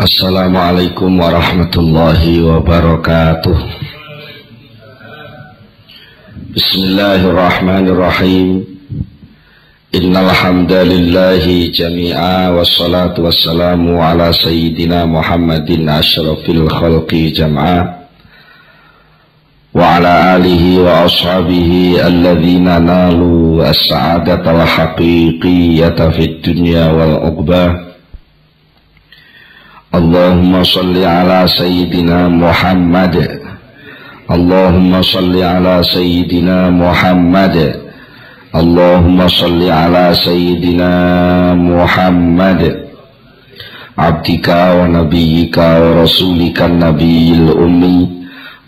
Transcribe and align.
السلام 0.00 0.56
عليكم 0.56 1.20
ورحمة 1.20 1.70
الله 1.76 2.42
وبركاته. 2.42 3.58
بسم 6.56 6.78
الله 6.78 7.20
الرحمن 7.28 7.88
الرحيم. 7.88 8.64
إن 9.94 10.16
الحمد 10.16 10.72
لله 10.72 11.44
جميعا 11.76 12.48
والصلاة 12.48 13.20
والسلام 13.20 13.98
على 14.00 14.32
سيدنا 14.32 15.04
محمد 15.04 15.68
أشرف 15.88 16.50
الخلق 16.50 17.14
جمعا. 17.14 17.94
وعلى 19.74 20.36
آله 20.36 20.80
وأصحابه 20.80 22.00
الذين 22.06 22.64
نالوا 22.64 23.70
السعادة 23.70 24.44
الحقيقية 24.56 25.98
في 26.16 26.24
الدنيا 26.24 26.84
والعقبة 26.92 27.91
اللهم 29.94 30.64
صل 30.64 31.04
على 31.04 31.48
سيدنا 31.48 32.28
محمد. 32.28 33.40
اللهم 34.30 35.02
صل 35.02 35.42
على 35.42 35.82
سيدنا 35.82 36.70
محمد. 36.70 37.56
اللهم 38.56 39.28
صل 39.28 39.70
على 39.70 40.14
سيدنا 40.14 40.92
محمد. 41.54 42.62
عبدك 43.98 44.48
ونبيك 44.48 45.58
ورسولك 45.58 46.62
النبي 46.62 47.28
الأمي 47.32 48.08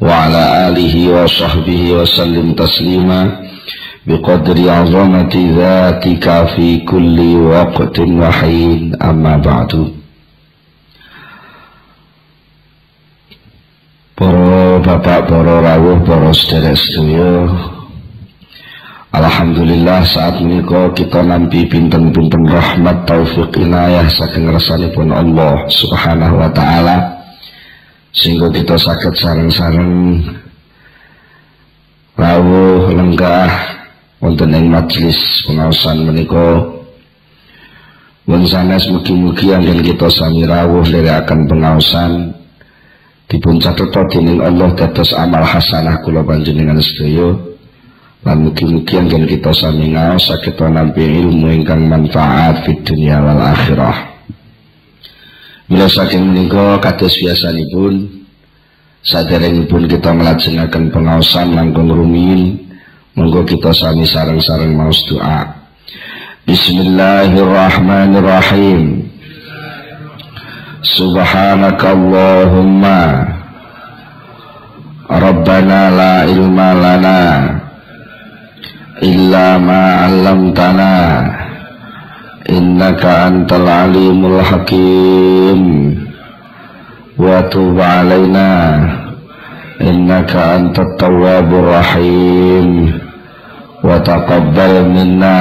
وعلى 0.01 0.69
آله 0.69 0.95
وصحبه 1.17 1.93
وسلم 1.93 2.53
تسليما 2.53 3.21
بقدر 4.07 4.71
عظمة 4.71 5.35
ذاتك 5.57 6.27
في 6.57 6.77
كل 6.77 7.37
وقت 7.37 7.99
وحين. 8.01 8.93
أما 9.03 9.37
بعد. 9.37 10.04
Para 14.15 14.79
bapak, 14.79 15.27
para 15.27 15.59
rawuh, 15.59 15.99
para 16.07 16.31
sedherek 16.31 16.79
sedaya. 16.79 17.51
Alhamdulillah 19.11 20.07
saat 20.07 20.39
menika 20.39 20.95
kita 20.95 21.19
nampi 21.19 21.67
pinten-pinten 21.67 22.47
rahmat 22.47 23.11
taufik 23.11 23.51
inayah 23.59 24.07
saking 24.07 24.47
rasanipun 24.47 25.11
Allah 25.11 25.67
Subhanahu 25.67 26.39
wa 26.39 26.51
taala. 26.55 27.27
Sehingga 28.15 28.55
kita 28.55 28.79
sakit 28.79 29.19
sareng-sareng. 29.19 30.23
Rawuh 32.15 32.95
lenggah 32.95 33.51
wonten 34.23 34.55
ing 34.55 34.71
majelis 34.71 35.19
pengawasan 35.43 36.07
menika. 36.07 36.71
Wan 38.31 38.47
sanes 38.47 38.87
mugi-mugi 38.95 39.51
anggen 39.51 39.83
kita 39.83 40.07
sami 40.07 40.47
rawuh 40.47 40.87
akan 40.87 41.51
pengawasan 41.51 42.44
dipun 43.29 43.61
catetha 43.61 44.05
dening 44.13 44.41
Allah 44.41 44.73
dados 44.77 45.13
amal 45.17 45.45
hasanah 45.45 46.01
kula 46.05 46.25
panjenengan 46.25 46.81
sedaya. 46.81 47.37
Lan 48.25 48.41
mugi-mugi 48.41 48.97
anggen 48.97 49.29
kita 49.29 49.53
sami 49.53 49.93
ngaos 49.93 50.33
saged 50.33 50.57
nampi 50.57 51.05
ilmu 51.05 51.61
ingkang 51.61 51.85
manfaat 51.85 52.65
fid 52.65 52.81
dunya 52.81 53.21
wal 53.21 53.37
akhirah. 53.37 54.17
Mila 55.69 55.85
saking 55.89 56.33
menika 56.33 56.81
kados 56.81 57.21
biasanipun 57.21 58.25
saderengipun 59.05 59.85
kita 59.85 60.17
nglajengaken 60.17 60.89
pengaosan 60.89 61.53
langkung 61.53 61.93
rumiyin 61.93 62.65
monggo 63.13 63.45
kita 63.45 63.77
sami 63.77 64.09
sareng-sareng 64.09 64.73
maos 64.73 65.05
doa. 65.05 65.69
Bismillahirrahmanirrahim 66.49 69.04
سبحانك 70.84 71.82
اللهم 71.86 72.84
ربنا 75.12 75.82
لا 76.00 76.14
علم 76.22 76.60
لنا 76.86 77.22
إلا 79.04 79.58
ما 79.58 79.82
علمتنا 80.04 80.96
إنك 82.50 83.04
أنت 83.06 83.54
العليم 83.54 84.20
الحكيم 84.26 85.62
وتوب 87.18 87.78
علينا 87.82 88.52
إنك 89.82 90.36
أنت 90.36 90.80
التواب 90.80 91.50
الرحيم 91.54 92.68
وتقبل 93.84 94.74
منا 94.96 95.40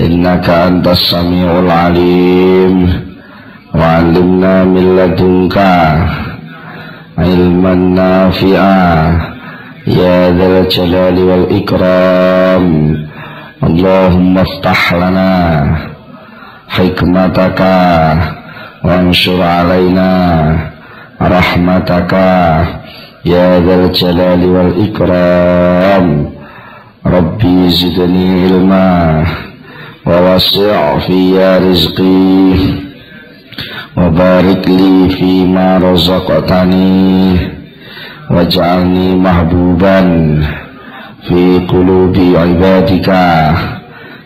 إنك 0.00 0.46
أنت 0.50 0.86
السميع 0.88 1.48
العليم 1.58 2.76
وعلمنا 3.74 4.64
من 4.64 4.96
لدنك 4.96 5.56
علما 7.18 7.74
نافعا 7.74 9.20
يا 9.86 10.30
ذا 10.30 10.46
الجلال 10.60 11.18
والإكرام 11.18 12.64
اللهم 13.64 14.38
افتح 14.38 14.94
لنا 14.94 15.32
حكمتك 16.68 17.60
وانشر 18.84 19.42
علينا 19.42 20.10
رحمتك 21.22 22.12
يا 23.24 23.60
ذا 23.60 23.74
الجلال 23.84 24.42
والإكرام 24.54 26.30
ربي 27.06 27.68
زدني 27.70 28.42
علما 28.44 29.24
ووسع 30.06 30.98
في 30.98 31.18
رزقي 31.58 32.54
وبارك 33.98 34.68
لي 34.68 35.08
فيما 35.08 35.78
رزقتني 35.78 37.36
واجعلني 38.30 39.14
محبوبا 39.16 40.00
في 41.28 41.58
قلوب 41.68 42.16
عبادك 42.36 43.08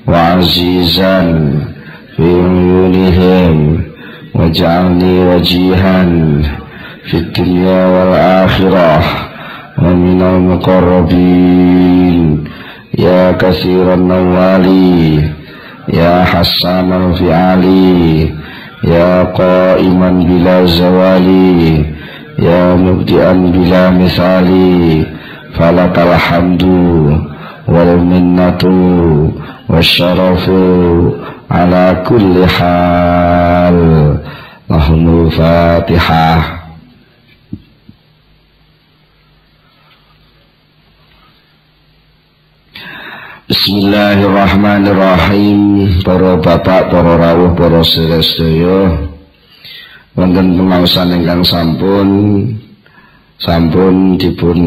وعزيزا 0.06 1.20
في 2.16 2.22
عيونهم 2.22 3.80
واجعلني 4.34 5.26
وجيها 5.34 6.04
في 7.04 7.14
الدنيا 7.16 7.86
والآخرة 7.86 9.02
ومن 9.82 10.22
المقربين 11.18 12.44
يا 12.98 13.32
كثير 13.32 13.94
النوال 13.94 14.66
يا 15.92 16.24
حسان 16.24 16.92
الفعال 16.92 17.64
يا 18.83 19.23
قائما 19.23 20.09
بلا 20.09 20.65
زوال 20.65 21.27
يا 22.39 22.75
مبدئا 22.75 23.33
بلا 23.33 23.89
مثال 23.89 24.49
فلك 25.53 25.99
الحمد 25.99 26.63
والمنة 27.67 28.63
والشرف 29.69 30.49
على 31.51 32.03
كل 32.07 32.45
حال. 32.47 34.17
لهم 34.69 35.25
الفاتحه 35.25 36.62
Bismillahirrahmanirrahim. 43.53 46.01
Para 46.01 46.41
bapak, 46.41 46.89
para 46.89 47.21
rawuh, 47.21 47.53
para 47.53 47.85
sedaya 47.85 49.13
Wonten 50.17 50.57
pengawasan 50.57 51.21
ingkang 51.21 51.45
sampun. 51.45 52.09
Sampun 53.37 54.17
dipun 54.17 54.57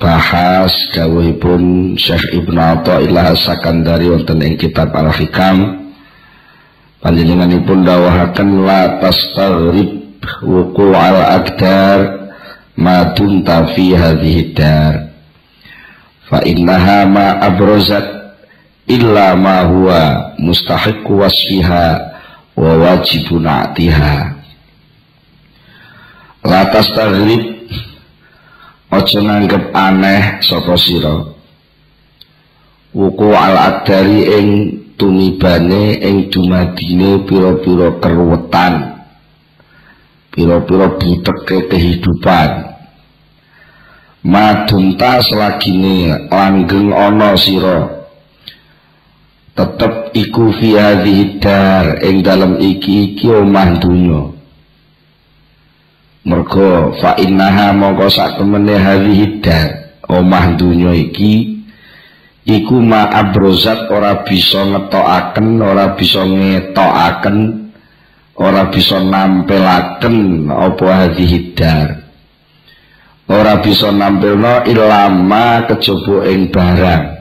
bahas 0.00 0.72
dawuhipun 0.96 1.92
Syekh 2.00 2.32
Ibnu 2.32 2.56
Athaillah 2.56 3.36
Sakandari 3.36 4.08
wonten 4.08 4.40
ing 4.40 4.56
kitab 4.56 4.88
Al-Hikam. 4.96 5.92
Panjenenganipun 7.04 7.84
dawuhaken 7.84 8.64
la 8.64 9.04
tastaghrib 9.04 10.16
wuqu' 10.40 10.96
al-aqdar 10.96 12.24
ma 12.80 13.12
tunta 13.12 13.68
fi 13.76 13.92
hadhihi 13.92 14.56
dar. 14.56 15.12
Fa 16.24 16.40
innaha 16.40 17.04
ma 17.04 17.36
abrozat 17.44 18.16
illa 18.90 19.38
ma 19.38 19.62
huwa 19.70 20.34
mustahiq 20.42 21.06
wasfiha 21.06 21.86
wa 22.58 22.70
wajibun 22.82 23.46
atiha 23.46 24.40
latas 26.44 26.88
tagrib 26.96 27.60
ojo 28.90 29.18
nganggep 29.22 29.64
aneh 29.76 30.42
sapa 30.42 30.74
sira? 30.74 31.14
Wuku 32.90 33.30
al 33.30 33.54
adari 33.54 34.26
ing 34.26 34.48
tumibane 34.98 36.02
ing 36.02 36.26
dumadine 36.26 37.22
pira-pira 37.22 38.02
keruwetan 38.02 38.74
pira-pira 40.34 40.98
buteke 40.98 41.70
kehidupan. 41.70 42.50
Madunta 44.26 45.22
selagine 45.22 46.28
langgeng 46.28 46.92
ana 46.92 47.38
sira 47.38 47.99
tetep 49.60 50.16
iku 50.16 50.56
fi 50.56 50.72
hadhihi 50.72 51.36
dar 51.36 52.00
ing 52.00 52.24
dalam 52.24 52.56
iki 52.56 53.12
iki 53.12 53.28
omah 53.28 53.76
dunya. 53.76 54.32
Mergo 56.24 56.96
fa 56.96 57.20
innaha 57.20 57.76
mongko 57.76 58.08
sak 58.08 58.40
temene 58.40 58.80
hadhihi 58.80 59.44
dar 59.44 60.00
omah 60.08 60.56
dunya 60.56 60.96
iki 60.96 61.60
iku 62.48 62.80
ma 62.80 63.12
abrozat 63.12 63.92
ora 63.92 64.24
bisa 64.24 64.64
ngetokaken 64.64 65.60
ora 65.60 65.92
bisa 65.92 66.24
ngetokaken 66.24 67.36
ora 68.40 68.72
bisa 68.72 68.96
nampelaken 68.96 70.48
apa 70.48 70.86
hadhihi 70.88 71.38
dar. 71.52 71.88
Ora 73.28 73.60
bisa 73.60 73.92
nampilno 73.92 74.64
ilama 74.64 75.68
kejaba 75.68 76.26
ing 76.32 76.48
barang 76.50 77.19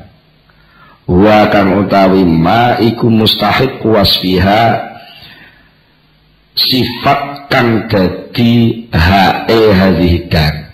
wa 1.09 1.49
kang 1.49 1.81
utawi 1.81 2.21
ma 2.21 2.77
iku 2.77 3.09
mustahik 3.09 3.81
wasfiha 3.81 4.93
sifat 6.53 7.49
kang 7.49 7.89
dadi 7.89 8.85
hae 8.93 9.59
hadhihi 9.73 10.29
dar 10.29 10.69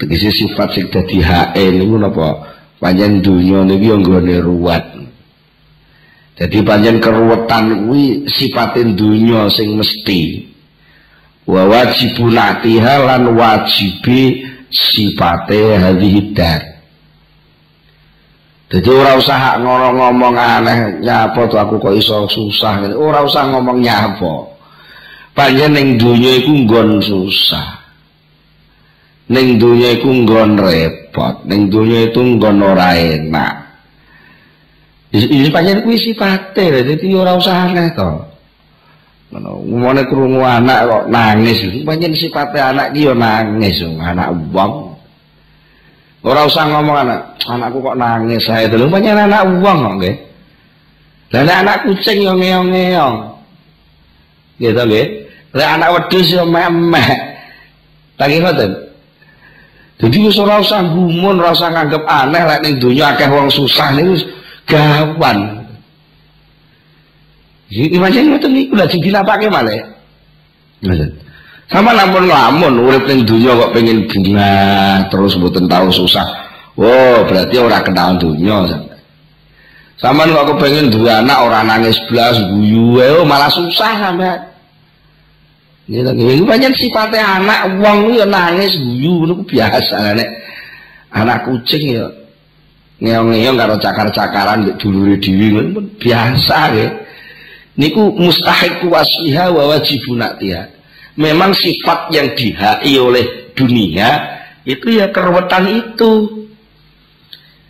tegese 0.00 0.32
sifat 0.32 0.72
sing 0.72 0.88
dadi 0.88 1.20
hae 1.20 1.76
niku 1.76 2.00
napa? 2.00 2.48
Panjen 2.80 3.20
dunya 3.20 3.60
niki 3.60 3.92
nggone 3.92 4.40
ruwat 4.40 5.00
jadi 6.40 6.64
panjen 6.64 7.04
keruwetan 7.04 7.84
kuwi 7.84 8.24
sifatin 8.24 8.96
dunya 8.96 9.44
sing 9.52 9.76
mesti. 9.76 10.48
Wa 11.44 11.68
wajibun 11.68 12.32
lan 12.32 13.24
wajibi 13.36 14.48
sifate 14.72 15.76
hadhihi 15.76 16.32
dar 16.32 16.69
jadi 18.70 18.86
ora 18.86 19.18
usah 19.18 19.58
ngono 19.58 19.98
ngomong 19.98 20.34
aneh 20.38 21.02
nyapa 21.02 21.50
tuh 21.50 21.58
aku 21.58 21.82
kok 21.82 21.90
iso 21.98 22.30
susah 22.30 22.78
ngene. 22.78 22.94
Ora 22.94 23.26
usah 23.26 23.50
ngomong 23.50 23.82
nyapa. 23.82 24.46
Panjen 25.34 25.74
ning 25.74 25.98
donya 25.98 26.38
iku 26.38 26.54
nggon 26.54 27.02
susah. 27.02 27.82
Ning 29.26 29.58
donya 29.58 29.98
iku 29.98 30.10
nggon 30.10 30.54
repot, 30.54 31.42
ning 31.50 31.66
donya 31.66 32.14
itu 32.14 32.22
nggon 32.22 32.62
ora 32.62 32.94
enak. 32.94 33.54
Ini 35.10 35.50
panjen 35.50 35.82
kuwi 35.82 35.98
sifate, 35.98 36.86
dadi 36.86 37.06
ora 37.10 37.34
usah 37.34 37.66
aneh 37.66 37.90
to. 37.90 38.10
Ngono, 39.34 39.66
ngomone 39.66 40.02
krungu 40.06 40.42
anak 40.46 40.86
kok 40.86 41.04
nangis, 41.10 41.58
panjen 41.82 42.14
sifate 42.14 42.58
anak 42.62 42.94
iki 42.94 43.10
yo 43.10 43.18
nangis, 43.18 43.82
anak 43.82 44.30
wong. 44.54 44.89
Ora 46.20 46.44
usah 46.44 46.68
ngomong 46.68 46.96
anak, 47.00 47.20
anakku 47.48 47.80
kok 47.80 47.96
nangis 47.96 48.44
saya 48.44 48.68
dulu 48.68 48.92
banyak 48.92 49.16
anak 49.16 49.40
uang 49.56 49.78
kok. 49.96 50.14
Lah 51.32 51.64
anak 51.64 51.88
kucing 51.88 52.26
yo 52.26 52.36
ngeong-ngeong. 52.36 53.16
Gitu 54.60 54.76
nggih. 54.76 55.06
Lah 55.56 55.80
anak 55.80 55.88
wedhus 55.96 56.28
yo 56.28 56.44
memeh. 56.44 57.08
Lagi 58.20 58.36
ngoten. 58.36 58.70
Jadi 60.00 60.16
wis 60.28 60.36
ora 60.36 60.60
usah 60.60 60.84
gumun, 60.92 61.40
ora 61.40 61.56
usah 61.56 61.72
nganggep 61.72 62.04
aneh 62.04 62.42
lek 62.44 62.60
ning 62.64 62.74
donya 62.76 63.16
akeh 63.16 63.28
wong 63.28 63.48
susah 63.48 63.88
niku 63.96 64.16
gawan. 64.68 65.64
Iki 67.72 67.96
pancen 67.96 68.28
ngoten 68.28 68.50
niku 68.52 68.76
lha 68.76 68.84
sing 68.92 69.00
dilapake 69.00 69.48
malih. 69.48 69.80
Ngoten. 70.84 71.29
Sama 71.70 71.94
namun 71.94 72.26
lamun 72.26 72.82
urip 72.82 73.06
ning 73.06 73.22
dunia 73.22 73.54
kok 73.54 73.70
pengen 73.70 74.10
bunga 74.10 74.54
terus 75.06 75.38
mboten 75.38 75.70
tahu 75.70 75.86
susah. 75.94 76.26
Oh, 76.74 77.22
berarti 77.30 77.62
ora 77.62 77.78
kenal 77.78 78.18
sampe. 78.18 78.98
Sama 80.02 80.26
kok 80.26 80.58
pengen 80.58 80.90
dua 80.90 81.22
anak 81.22 81.38
orang 81.38 81.70
nangis 81.70 81.94
belas 82.10 82.42
guyu, 82.50 82.98
oh 82.98 83.22
malah 83.22 83.46
susah 83.46 83.92
sampe. 84.02 84.50
Ini 85.86 86.02
lagi 86.02 86.22
ini 86.22 86.42
banyak 86.42 86.74
sifatnya 86.74 87.38
anak 87.38 87.78
uang 87.78 88.18
ya 88.18 88.26
nangis 88.26 88.74
guyu 88.74 89.30
itu 89.30 89.34
biasa 89.54 90.14
nek 90.18 90.28
anak 91.14 91.46
kucing 91.46 91.98
ya 91.98 92.06
ngeong-ngeong 92.98 93.56
karo 93.58 93.74
cakar-cakaran 93.78 94.66
di 94.66 94.72
dulure 94.74 95.18
dhewe 95.22 95.70
biasa 96.02 96.58
ya. 96.74 96.88
Niku 97.78 98.10
mustahik 98.18 98.82
wasfiha 98.90 99.54
wa 99.54 99.70
wajibun 99.70 100.18
atiha 100.18 100.79
memang 101.20 101.52
sifat 101.52 102.08
yang 102.16 102.32
dihai 102.32 102.96
oleh 102.96 103.52
dunia 103.52 104.40
itu 104.64 104.96
ya 104.96 105.12
keruwetan 105.12 105.68
itu. 105.68 106.40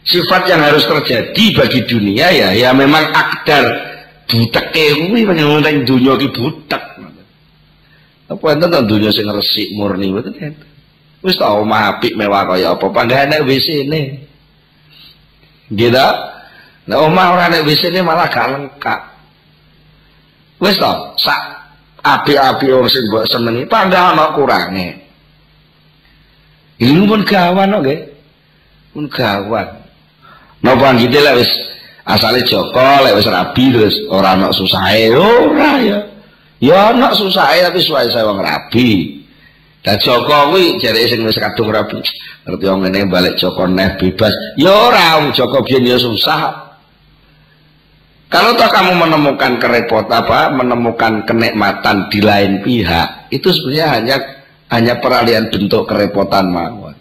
Sifat 0.01 0.49
yang 0.49 0.65
harus 0.65 0.89
terjadi 0.89 1.45
bagi 1.59 1.85
dunia 1.85 2.31
ya 2.31 2.49
ya 2.55 2.71
memang 2.71 3.11
akdar. 3.11 3.91
Butek 4.31 4.71
kewi 4.71 5.27
pengen 5.27 5.83
dunia 5.83 6.15
ki 6.15 6.31
butek. 6.31 6.83
Apa 8.31 8.45
enten 8.55 8.71
to 8.71 8.81
dunia 8.87 9.11
sing 9.11 9.27
resik 9.27 9.75
murni 9.75 10.15
betul 10.15 10.31
kan 10.39 10.55
wis 11.21 11.37
tau 11.37 11.67
omah 11.67 12.01
mewah 12.01 12.47
kaya 12.49 12.73
apa 12.79 12.87
panggahane 12.89 13.43
WC 13.45 13.91
ini. 13.91 14.03
Gitu 15.75 16.07
nah 16.89 16.97
omah 17.07 17.27
ora 17.37 17.45
nek 17.51 17.67
WC 17.67 17.91
ini 17.93 18.01
malah 18.01 18.31
gak 18.31 18.55
lengkap. 18.55 19.01
Wis 20.63 20.79
tau 20.79 21.13
sak 21.19 21.60
api-api 22.01 22.67
orang 22.73 22.89
sing 22.89 23.05
mbok 23.09 23.25
senengi 23.29 23.63
padahal 23.69 24.17
ana 24.17 24.33
kurange. 24.33 24.89
Ini 26.81 27.05
pun 27.05 27.21
gawan 27.29 27.77
oke. 27.77 27.97
Pun 28.97 29.05
gawan. 29.13 29.69
Napa 30.61 30.97
gitu 30.97 31.21
lah 31.21 31.37
wis 31.37 31.49
asale 32.05 32.41
Joko 32.45 33.05
lek 33.05 33.17
wis 33.17 33.29
rabi 33.29 33.65
terus 33.73 33.97
ora 34.09 34.37
ana 34.37 34.49
susahe 34.53 35.13
ora 35.13 35.81
ya. 35.81 35.99
Ya 36.61 36.93
ana 36.93 37.13
susahe 37.13 37.65
tapi 37.65 37.81
suwahe 37.85 38.09
saya 38.09 38.29
wong 38.29 38.41
rabi. 38.41 39.21
Dan 39.81 39.97
Joko 40.01 40.53
kuwi 40.53 40.81
jare 40.81 41.05
sing 41.09 41.21
wis 41.25 41.37
kadung 41.37 41.69
rabi. 41.69 42.01
Ngerti 42.49 42.65
wong 42.65 42.81
ngene 42.89 43.09
balik 43.13 43.37
Joko 43.37 43.69
neh 43.69 43.97
bebas. 44.01 44.33
Ya 44.57 44.73
ora 44.73 45.21
wong 45.21 45.37
Joko 45.37 45.61
biyen 45.65 46.01
susah. 46.01 46.70
Kalau 48.31 48.55
toh 48.55 48.71
kamu 48.71 48.95
menemukan 48.95 49.59
kerepotan 49.59 50.23
apa, 50.23 50.55
menemukan 50.55 51.27
kenikmatan 51.27 52.07
di 52.15 52.23
lain 52.23 52.63
pihak, 52.63 53.27
itu 53.35 53.51
sebenarnya 53.51 53.87
hanya 53.91 54.17
hanya 54.71 54.95
peralihan 55.03 55.51
bentuk 55.51 55.91
kerepotan 55.91 56.47
mawon. 56.47 56.95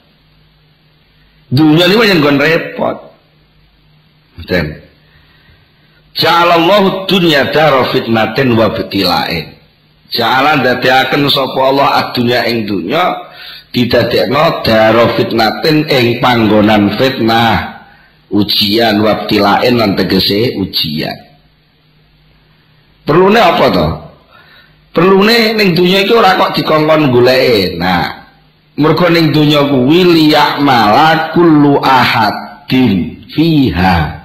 Dunia 1.53 1.85
ini 1.85 1.95
banyak 2.01 2.17
gon 2.21 2.37
repot. 2.41 2.97
Dan 4.49 4.65
Ja'alallahu 6.17 7.05
dunya 7.05 7.47
daro 7.53 7.85
fitnatin 7.93 8.57
wa 8.57 8.73
betilain. 8.73 9.53
Ja'ala 10.09 10.57
dadiaken 10.65 11.29
sapa 11.29 11.59
Allah 11.61 11.89
adunya 12.01 12.41
ing 12.49 12.65
dunya 12.65 13.13
didadekno 13.69 14.65
daro 14.65 15.13
fitnatin 15.13 15.85
ing 15.85 16.17
panggonan 16.17 16.97
fitnah 16.97 17.78
ujian 18.29 19.01
wabtilain 19.01 19.75
lan 19.77 19.97
tegese 19.97 20.57
ujian. 20.57 21.17
Perlune 23.05 23.41
apa 23.41 23.65
to? 23.73 23.87
Perlune 24.93 25.57
ning 25.57 25.73
dunya 25.73 26.05
iki 26.05 26.13
ora 26.13 26.37
kok 26.37 26.53
dikongkon 26.57 27.09
goleke. 27.09 27.77
Nah 27.77 28.19
mergo 28.77 29.09
ning 29.09 29.33
dunya 29.33 29.65
kuwi 29.65 30.01
liyak 30.05 30.61
malah 30.61 31.33
kullu 31.33 31.81
ahadin 31.81 33.25
fiha. 33.33 34.19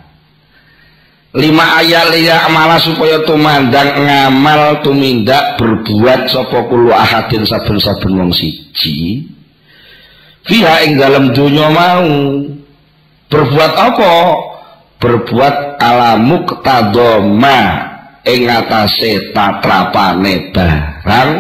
Lima 1.35 1.83
ayat 1.83 2.15
liyak 2.15 2.47
malah 2.55 2.79
supaya 2.79 3.27
tumandang 3.27 4.07
ngamal 4.07 4.87
tumindak 4.87 5.59
berbuat 5.59 6.31
sapa 6.31 6.71
kullu 6.71 6.95
ahadin 6.95 7.43
saben-saben 7.43 8.15
wong 8.15 8.31
siji. 8.31 9.27
Fiha 10.45 10.85
ing 10.87 11.01
dalam 11.01 11.33
dunya 11.35 11.67
mau 11.73 12.07
berbuat 13.35 13.73
apa? 13.75 14.15
Berbuat 15.03 15.83
alamu 15.83 16.47
ketadoma 16.47 17.61
ing 18.23 18.47
atase 18.47 19.35
tatrapane 19.35 20.55
barang. 20.55 21.31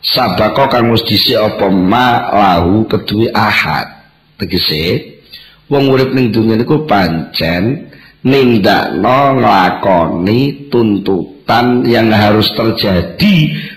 Sabako 0.00 0.64
kang 0.72 0.90
si 0.96 1.36
apa 1.36 1.70
ma 1.70 2.32
lahu 2.34 2.88
kedue 2.90 3.30
ahad. 3.30 3.86
Tegese 4.40 5.20
wong 5.70 5.92
urip 5.92 6.10
ning 6.16 6.32
dunya 6.32 6.56
niku 6.56 6.88
pancen 6.88 7.92
nindakno 8.24 9.38
nglakoni 9.38 10.72
tuntutan 10.72 11.84
yang 11.84 12.08
harus 12.08 12.48
terjadi 12.56 13.34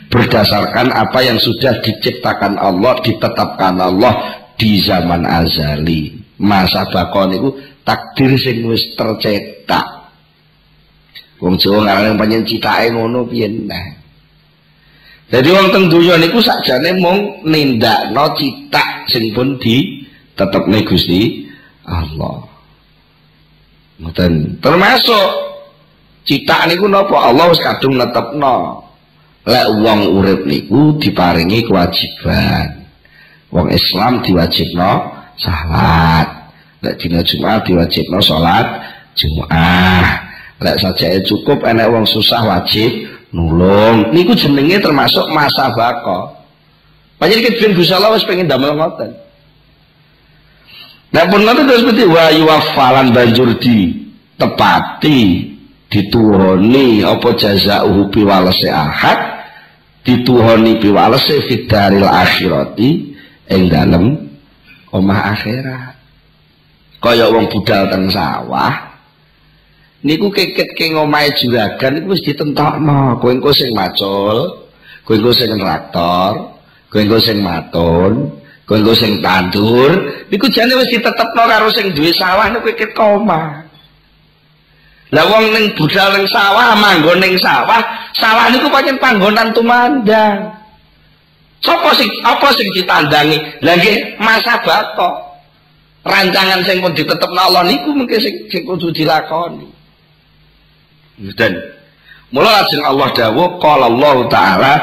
berdasarkan 0.07 0.95
apa 0.95 1.19
yang 1.27 1.36
sudah 1.36 1.83
diciptakan 1.83 2.55
Allah 2.55 2.95
ditetapkan 3.03 3.75
Allah 3.83 4.13
di 4.55 4.79
zaman 4.79 5.27
azali 5.27 6.24
masa 6.43 6.83
bakon 6.91 7.31
itu 7.31 7.50
takdir 7.88 8.35
sing 8.35 8.67
wis 8.67 8.91
tercetak. 9.00 9.88
Wong 11.39 11.55
Jawa 11.55 11.88
ngarane 11.88 12.19
panjen 12.19 12.43
citake 12.43 12.91
ngono 12.91 13.23
piye 13.27 13.47
nah. 13.47 14.03
Jadi 15.31 15.50
wong 15.50 15.67
teng 15.73 15.89
donya 15.89 16.19
niku 16.19 16.43
sakjane 16.43 17.00
mung 17.00 17.41
nindakno 17.47 18.35
citak 18.38 19.07
sing 19.09 19.31
pun 19.33 19.55
di 19.57 20.03
tetep 20.35 20.67
Gusti 20.85 21.47
Allah. 21.88 22.43
Ngoten. 24.03 24.59
Termasuk 24.59 25.27
citak 26.27 26.69
niku 26.69 26.85
napa? 26.91 27.33
Allah 27.33 27.50
wis 27.50 27.63
kadung 27.63 27.97
netepno. 27.97 28.83
Lek 29.43 29.67
wong 29.83 30.00
urip 30.21 30.47
niku 30.47 30.95
diparingi 31.01 31.67
kewajiban. 31.67 32.88
Wong 33.51 33.67
Islam 33.73 34.23
diwajibno 34.23 35.12
salat. 35.39 36.27
Lek 36.83 36.99
dina 36.99 37.23
Jumat 37.23 37.63
diwajibno 37.63 38.19
salat 38.19 38.67
Jumat 39.15 40.19
lek 40.63 40.79
saja 40.79 41.19
cukup 41.23 41.63
enek 41.63 41.87
wong 41.91 42.03
susah 42.07 42.43
wajib 42.43 43.07
nulung. 43.35 44.11
Niku 44.15 44.35
jenenge 44.35 44.79
termasuk 44.83 45.27
masa 45.31 45.71
bako 45.71 46.43
Panjenengan 47.23 47.71
Gusti 47.71 47.93
Allah 47.95 48.11
wis 48.19 48.27
pengen 48.27 48.51
damel 48.51 48.75
ngoten. 48.75 49.15
Nah 51.15 51.23
pun 51.29 51.45
nanti 51.45 51.63
terus 51.63 51.85
seperti 51.85 52.03
wa 52.03 52.25
yuwafalan 52.35 53.15
banjur 53.15 53.55
di 53.63 54.11
tepati 54.35 55.55
dituhoni 55.87 57.05
apa 57.05 57.31
jazauhu 57.37 58.11
piwalese 58.11 58.67
ahad? 58.67 59.45
Dituhoni 60.03 60.83
piwalese 60.83 61.47
fidaril 61.47 62.03
akhirati 62.03 63.15
ing 63.47 63.61
dalem 63.71 64.23
omah 64.93 65.33
akhirat. 65.33 65.97
Kaya 67.03 67.27
wong 67.27 67.51
budal 67.51 67.91
teng 67.91 68.07
sawah 68.07 68.93
niku 70.03 70.27
keket 70.27 70.75
ke 70.75 70.91
ngomahe 70.91 71.31
juragan 71.39 71.95
niku 71.95 72.12
wis 72.12 72.23
ditentokno 72.27 73.17
kowe 73.23 73.31
engko 73.31 73.55
sing 73.55 73.71
macul 73.71 74.67
kowe 75.07 75.15
engko 75.15 75.31
sing 75.31 75.55
traktor 75.55 76.59
kowe 76.91 77.00
engko 77.00 77.17
sing 77.23 77.39
matun 77.39 78.35
kowe 78.67 78.93
sing 78.95 79.23
tandur 79.23 80.12
niku 80.27 80.51
jane 80.51 80.75
wis 80.75 80.91
ditetepno 80.91 81.43
karo 81.47 81.71
sing 81.71 81.95
duwe 81.95 82.12
sawah 82.12 82.51
niku 82.51 82.75
kit 82.75 82.91
koma 82.91 83.63
lah 85.15 85.25
wong 85.31 85.55
ning 85.55 85.71
budal 85.79 86.09
ning 86.19 86.27
sawah 86.27 86.75
manggon 86.75 87.23
ning 87.23 87.39
sawah 87.39 87.79
sawah 88.12 88.51
niku 88.51 88.67
pancen 88.67 89.00
panggonan 89.00 89.55
tumandang 89.55 90.51
sapa 91.63 91.89
sing 91.96 92.12
apa 92.22 92.48
sing 92.53 92.67
ditandangi? 92.75 93.39
Lah 93.63 93.74
nggih 93.79 94.20
masa 94.20 94.60
bako 94.62 95.34
rancangan 96.03 96.60
sing 96.67 96.84
pun 96.84 96.91
ditetepno 96.91 97.39
Allah 97.39 97.63
niku 97.63 97.96
mungkin 97.96 98.20
sing, 98.20 98.36
sing 98.51 98.67
kudu 98.67 98.91
dilakoni. 98.91 99.72
Dan 101.39 101.55
mula 102.36 102.62
lajeng 102.62 102.84
Allah 102.84 103.10
dawuh 103.15 103.58
qala 103.63 103.88
Allah 103.88 104.15
taala 104.27 104.74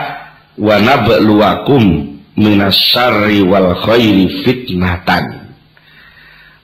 wa 0.56 0.76
nabluwakum 0.80 1.82
minasyarri 2.40 3.44
wal 3.44 3.76
khairi 3.84 4.40
fitnatan. 4.40 5.52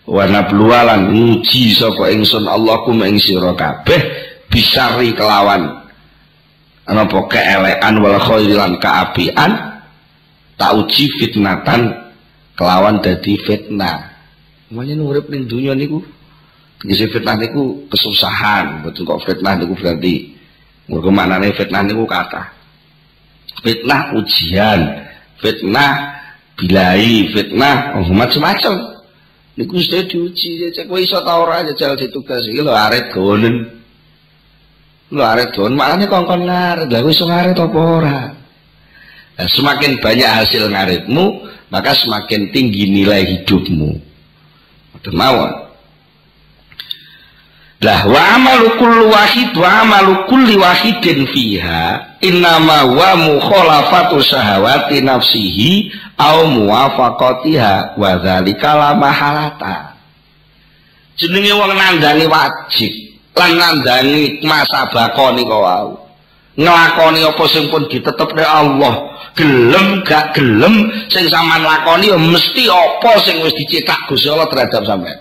Wa 0.06 0.25
nabluwalan 0.25 1.12
nguji 1.12 1.76
sapa 1.76 2.08
ingsun 2.14 2.49
Allah 2.49 2.80
kum 2.87 3.04
ing 3.04 3.20
sira 3.20 3.52
kabeh 3.52 4.00
bisari 4.49 5.12
kelawan. 5.12 5.85
Apa 6.87 7.18
keelekan 7.28 7.99
wal 7.99 8.16
khairi 8.23 8.54
lan 8.54 8.78
kaapian 8.78 9.75
tak 10.56 10.70
uji 10.76 11.04
fitnatan 11.20 11.92
kelawan 12.56 13.00
dadi 13.04 13.36
fitnah. 13.44 14.12
Namanya 14.72 14.98
urip 15.04 15.30
ning 15.30 15.46
dunya 15.46 15.72
niku 15.76 16.02
Isi 16.84 17.08
fitnah 17.08 17.40
niku 17.40 17.88
kesusahan, 17.88 18.84
betul 18.84 19.08
kok 19.08 19.25
fitnah 19.25 19.56
niku 19.56 19.72
berarti 19.72 20.36
Mergo 20.86 21.08
maknane 21.08 21.56
fitnah 21.56 21.82
niku 21.82 22.04
kata. 22.04 22.52
Fitnah 23.64 24.12
ujian, 24.12 25.08
fitnah 25.40 26.16
bilai 26.56 27.28
fitnah 27.36 28.00
oh, 28.00 28.08
macam-macam 28.16 28.96
niku 29.60 29.76
sudah 29.76 30.02
diuji 30.08 30.72
cek 30.72 30.88
kowe 30.88 30.96
iso 30.96 31.20
ta 31.20 31.36
ora 31.36 31.60
jajal 31.68 31.96
ditugas 32.00 32.48
iki 32.48 32.64
lho 32.64 32.72
aret 32.72 33.12
gonen 33.12 33.68
lho 35.12 35.22
aret 35.22 35.52
gon 35.52 35.76
makane 35.76 36.08
kongkon 36.08 36.48
ngaret 36.48 36.88
lha 36.88 36.98
iso 37.04 37.28
ngaret 37.28 37.56
apa 37.60 37.78
ora 37.80 38.18
nah, 39.36 39.48
semakin 39.48 40.00
banyak 40.00 40.26
hasil 40.26 40.68
ngaretmu 40.68 41.24
maka 41.68 41.94
semakin 41.94 42.50
tinggi 42.50 42.88
nilai 42.90 43.24
hidupmu 43.24 44.00
mawon 45.14 45.66
lah 47.76 48.08
wa 48.08 48.22
amalu 48.34 48.72
kulli 48.80 49.04
wahid 49.12 49.52
wa 49.54 49.68
amalu 49.84 50.12
kulli 50.26 50.56
wahidin 50.56 51.28
fiha 51.28 52.16
innama 52.24 52.88
wa 52.88 53.16
mukhalafatu 53.16 54.24
syahawati 54.24 55.04
nafsihi 55.04 55.92
au 56.18 56.46
muwafaqatiha 56.48 57.94
wa 57.96 58.16
dzalika 58.16 58.74
la 58.74 58.94
mahalata. 58.94 59.92
Jenenge 61.16 61.52
wong 61.52 61.76
nandani 61.76 62.24
wajib 62.26 62.92
lan 63.36 63.52
nandani 63.56 64.40
masa 64.40 64.88
bakoni 64.88 65.44
kok 65.44 65.60
wau. 65.60 66.05
Nglakoni 66.56 67.20
apa 67.20 67.44
sing 67.52 67.68
pun 67.68 67.84
ditetepne 67.84 68.40
Allah, 68.40 69.12
gelem 69.36 70.00
gak 70.08 70.32
gelem 70.32 70.88
sing 71.12 71.28
sampean 71.28 71.60
lakoni 71.60 72.08
ya 72.08 72.16
mesti 72.16 72.64
apa 72.72 73.12
sing 73.20 73.44
wis 73.44 73.52
dicetak 73.60 74.08
Gusti 74.08 74.32
Allah 74.32 74.48
terhadap 74.48 74.88
sampean. 74.88 75.20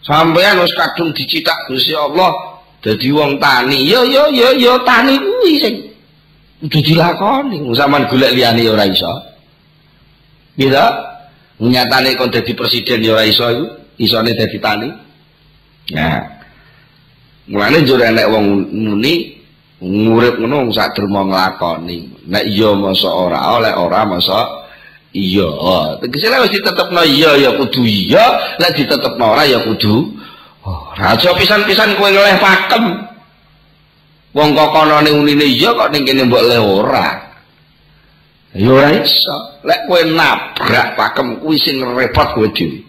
Sampeyan 0.00 0.64
wis 0.64 0.72
kadung 0.72 1.12
dicitak 1.12 1.68
Gusti 1.68 1.92
Allah 1.92 2.56
dadi 2.80 3.12
wong 3.12 3.36
tani. 3.36 3.84
Yo 3.84 4.00
yo 4.08 4.32
yo 4.32 4.56
yo 4.56 4.80
tani 4.80 5.20
kuwi 5.20 5.52
sing 5.60 5.74
kudu 6.64 6.80
dilakoni. 6.80 7.60
Sampeyan 7.76 8.08
golek 8.08 8.32
liyane 8.32 8.64
ya 8.64 8.72
ora 8.72 8.88
iso. 8.88 9.12
Gitu? 10.56 10.86
Nyatane 11.60 12.16
kon 12.16 12.32
dadi 12.32 12.56
presiden 12.56 13.04
ya 13.04 13.12
ora 13.12 13.28
iso 13.28 13.44
iku, 13.44 13.64
isone 14.00 14.32
dadi 14.32 14.56
tani. 14.56 14.88
Nah. 15.92 16.40
Mulane 17.50 17.82
njur 17.84 18.00
enek 18.00 18.30
wong 18.30 18.72
muni 18.72 19.39
ngurip 19.80 20.36
ngono 20.36 20.68
sak 20.72 20.92
derma 20.96 21.24
nglakoni. 21.24 22.28
Nek 22.28 22.44
iya 22.44 22.76
masa 22.76 23.08
ora 23.08 23.56
oleh 23.56 23.72
ora 23.72 24.04
masa 24.04 24.68
iya. 25.16 25.48
Tegese 26.04 26.28
lek 26.28 26.40
wis 26.46 26.52
ditetepno 26.60 27.02
iya 27.08 27.30
ya 27.40 27.50
kudu 27.56 27.82
iya. 27.88 28.56
Lek 28.60 28.76
ditetepno 28.76 29.24
ora 29.24 29.48
ya 29.48 29.64
kudu 29.64 30.12
ora. 30.68 31.16
Aja 31.16 31.32
pisan-pisan 31.32 31.96
kowe 31.96 32.12
ngeleh 32.12 32.36
pakem. 32.36 32.84
Wong 34.36 34.54
kok 34.54 34.70
kono 34.70 35.00
ning 35.00 35.16
unine 35.16 35.48
iya 35.48 35.72
kok 35.72 35.90
ning 35.90 36.04
kene 36.04 36.28
mbok 36.28 36.44
leh 36.44 36.60
ora? 36.60 37.08
Ya 38.52 38.68
ora 38.68 38.92
iso. 39.00 39.64
Lek 39.64 39.88
kowe 39.88 40.00
nabrak 40.04 40.94
pakem 41.00 41.40
kuwi 41.40 41.56
sing 41.56 41.80
repot 41.80 42.36
kowe 42.36 42.46
dhewe 42.52 42.84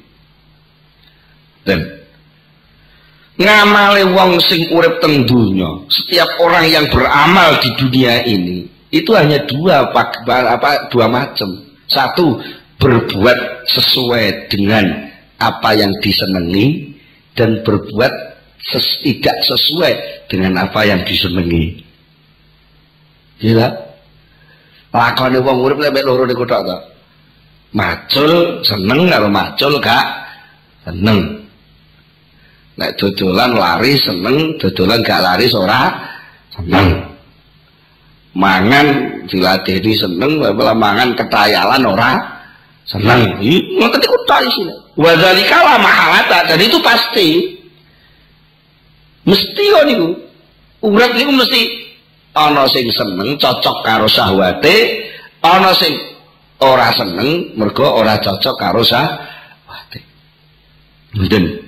ngamale 3.40 4.04
wong 4.12 4.40
sing 4.44 4.68
urip 4.74 5.00
teng 5.00 5.24
dunya 5.24 5.70
setiap 5.88 6.30
orang 6.44 6.68
yang 6.68 6.86
beramal 6.92 7.56
di 7.64 7.70
dunia 7.80 8.24
ini 8.28 8.68
itu 8.92 9.16
hanya 9.16 9.40
dua 9.48 9.88
apa 9.88 10.92
dua 10.92 11.08
macam 11.08 11.72
satu, 11.92 12.40
berbuat 12.80 13.68
sesuai 13.68 14.48
dengan 14.48 15.12
apa 15.38 15.76
yang 15.76 15.92
disenangi 16.00 16.96
dan 17.36 17.60
berbuat 17.68 18.14
ses 18.64 19.04
tidak 19.04 19.44
sesuai 19.44 20.26
dengan 20.32 20.64
apa 20.64 20.88
yang 20.88 21.04
disenangi. 21.04 21.84
Gila. 23.44 23.70
Lakone 24.92 25.40
wong 25.40 25.58
urip 25.64 25.78
nek 25.80 26.04
loro 26.04 26.24
niku. 26.24 26.48
Macul 27.72 28.60
seneng 28.68 29.08
karo 29.08 29.32
macul 29.32 29.80
gak 29.80 30.04
seneng. 30.84 31.41
Nek 32.80 32.96
dodolan 32.96 33.52
lari 33.56 34.00
seneng, 34.00 34.56
dodolan 34.56 35.04
gak 35.04 35.22
lari 35.22 35.48
ora 35.52 35.92
seneng. 36.56 37.12
mangan 38.32 38.88
diladeni 39.28 39.92
seneng 39.92 40.40
malah 40.40 40.76
mangan 40.76 41.12
ketayalan 41.16 41.84
ora 41.84 42.12
seneng. 42.88 43.40
Ngoten 43.80 44.00
iku 44.00 44.18
tok 44.28 44.42
isine 44.48 44.74
wa 44.96 45.12
dzalika 45.16 45.58
la 45.60 45.76
mahalata 45.80 46.38
dan 46.48 46.60
itu 46.60 46.78
pasti. 46.80 47.60
Mesti 49.22 49.64
kok 49.70 49.86
niku. 49.86 50.10
Urip 50.82 51.12
niku 51.14 51.32
mesti 51.36 51.62
ana 52.34 52.66
sing 52.72 52.90
seneng 52.90 53.38
cocok 53.38 53.78
karo 53.86 54.08
syahwate. 54.10 55.06
Ana 55.44 55.76
sing 55.76 55.94
ora 56.62 56.90
seneng 56.96 57.54
mergo 57.60 57.86
ora 57.86 58.18
cocok 58.18 58.56
karo 58.58 58.82
syahwate. 58.82 60.00
Mboten 61.12 61.61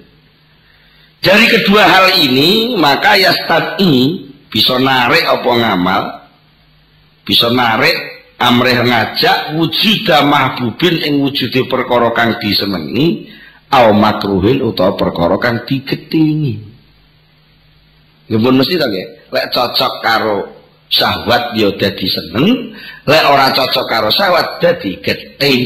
dari 1.23 1.45
kedua 1.47 1.83
hal 1.87 2.07
ini 2.19 2.75
maka 2.75 3.15
yastati 3.15 4.27
bisa 4.51 4.75
narik 4.77 5.23
apa 5.23 5.49
ngamal? 5.49 6.03
Bisa 7.23 7.47
narik 7.47 7.95
amrih 8.35 8.83
ngajak 8.83 9.55
wujuda 9.55 10.27
mahbubin 10.27 10.99
ing 10.99 11.23
wujude 11.23 11.63
perkara 11.71 12.11
kang 12.11 12.35
disenengi 12.43 13.31
au 13.71 13.95
makruhin 13.95 14.59
utawa 14.59 14.99
perkara 14.99 15.39
digetingi 15.63 16.59
ya 18.27 18.37
pun 18.37 18.59
mesti 18.59 18.75
ta 18.75 18.91
lek 18.91 19.47
cocok 19.55 19.93
karo 20.03 20.63
syahwat 20.93 21.57
ya 21.57 21.73
dadi 21.73 22.05
seneng. 22.05 22.77
Lek 23.09 23.23
ora 23.25 23.49
cocok 23.49 23.85
karo 23.89 24.09
syahwat 24.13 24.61
dadi 24.61 25.01
geting. 25.01 25.61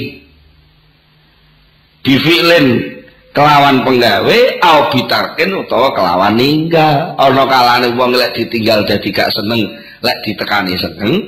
Difi'lin 2.07 2.96
kelawan 3.37 3.85
penggawe 3.85 4.37
au 4.65 4.89
bitarkin 4.89 5.53
utawa 5.53 5.93
kelawan 5.93 6.33
ninggal. 6.33 7.13
Ana 7.21 7.45
kalane 7.45 7.93
wong 7.93 8.17
lek 8.17 8.33
ditinggal 8.33 8.81
dadi 8.89 9.13
gak 9.13 9.29
seneng 9.29 9.61
lek 10.01 10.17
ditekani 10.25 10.73
seneng. 10.73 11.21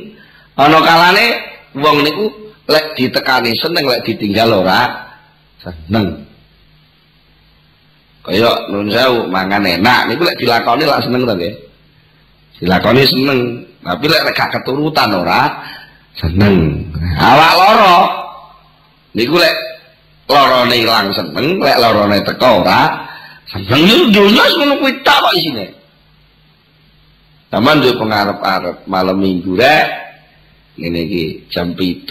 Ana 0.57 0.81
kalane 0.81 1.37
wong 1.77 2.01
niku 2.01 2.25
lek 2.65 2.97
ditekani 2.97 3.53
seneng 3.61 3.85
lek 3.85 4.01
ditinggal 4.01 4.65
ora 4.65 4.89
seneng. 5.61 6.25
Kaya 8.25 8.57
nun 8.73 8.89
sewu 8.89 9.29
mangan 9.29 9.69
enak. 9.69 10.09
Niku 10.09 10.25
lek 10.25 10.37
dilakoni 10.41 10.89
lak 10.89 11.05
seneng 11.05 11.29
to 11.29 11.33
nggih 11.37 11.53
dilakoni 12.57 13.05
seneng 13.05 13.39
tapi 13.85 14.05
lek 14.09 14.33
gak 14.33 14.49
keturutan 14.57 15.13
ora 15.13 15.61
seneng. 16.17 16.73
Awak 17.21 17.53
loro 17.53 17.97
niku 19.13 19.37
lek 19.37 19.68
lorone 20.29 20.75
ilang 20.77 21.09
seneng 21.09 21.57
lek 21.57 21.77
lorone 21.81 22.21
teko 22.21 22.61
ora. 22.61 23.09
Seneng 23.49 23.81
yo 23.89 23.97
dunya 24.13 24.45
ngono 24.45 24.73
kuwi 24.77 25.01
tak 25.01 25.17
kok 25.25 25.33
isine. 25.33 25.65
Taman 27.49 27.81
duwe 27.81 27.97
pengarep-arep 27.97 28.85
malam 28.85 29.17
minggu 29.17 29.57
rek. 29.57 29.87
Ngene 30.77 30.99
iki 31.09 31.25
jam 31.49 31.73
7 31.73 32.05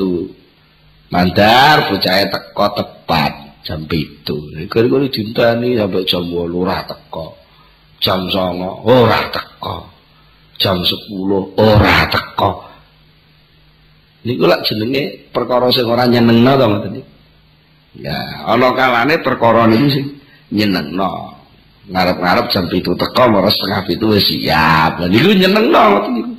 mandar 1.14 1.88
bocahe 1.88 2.26
teko 2.28 2.66
tepat 2.74 3.32
jam 3.62 3.86
7 3.86 4.66
iku 4.66 4.76
dintani 5.08 5.78
sampai 5.78 6.04
jam 6.04 6.26
8 6.26 6.50
ora 6.52 6.78
teko. 6.84 7.38
Jam 8.02 8.26
9 8.26 8.34
ora 8.82 9.30
teko. 9.30 9.76
Jam 10.58 10.82
10 10.82 11.54
ora 11.54 11.98
teko. 12.10 12.66
Niku 14.26 14.44
lak 14.50 14.66
jenenge 14.66 15.30
perkara 15.30 15.70
sing 15.70 15.86
ora 15.86 16.02
nyenengno 16.10 16.58
to 16.58 16.66
ngoten 16.66 16.98
ya 17.98 18.46
ana 18.46 18.72
kalane 18.74 19.18
perkara 19.20 19.66
niku 19.66 19.88
sing 19.90 20.06
nyenengno. 20.54 21.34
Ngarep-ngarep 21.88 22.52
jam 22.52 22.68
7 22.68 22.84
teko 22.84 23.22
moro 23.32 23.48
setengah 23.48 23.80
7 23.84 24.12
wis 24.12 24.28
siap. 24.28 25.00
Lha 25.02 25.06
niku 25.08 25.30
nyenengno 25.34 25.82
ngoten 25.92 26.12
niku. 26.14 26.32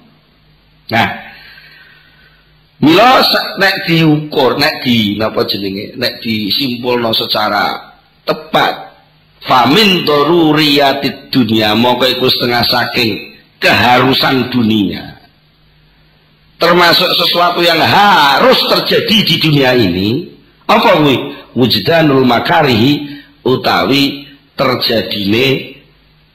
Nah 0.90 1.30
Mila 2.80 3.20
nek 3.60 3.92
diukur, 3.92 4.56
nek 4.56 4.88
di 4.88 5.20
napa 5.20 5.44
jenenge, 5.44 6.00
nek 6.00 6.24
disimpulno 6.24 7.12
secara 7.12 7.92
tepat, 8.24 8.96
famin 9.44 10.08
daruriyatid 10.08 11.28
dunia 11.28 11.76
moko 11.76 12.08
iku 12.08 12.32
setengah 12.32 12.64
saking 12.64 13.36
keharusan 13.60 14.48
dunia. 14.48 15.20
Termasuk 16.56 17.12
sesuatu 17.20 17.60
yang 17.60 17.84
harus 17.84 18.60
terjadi 18.72 19.18
di 19.28 19.36
dunia 19.44 19.76
ini 19.76 20.28
apa 20.64 21.04
kuwi 21.04 21.39
wujdanul 21.56 22.26
makarihi 22.26 23.22
utawi 23.46 24.28
terjadine 24.54 25.78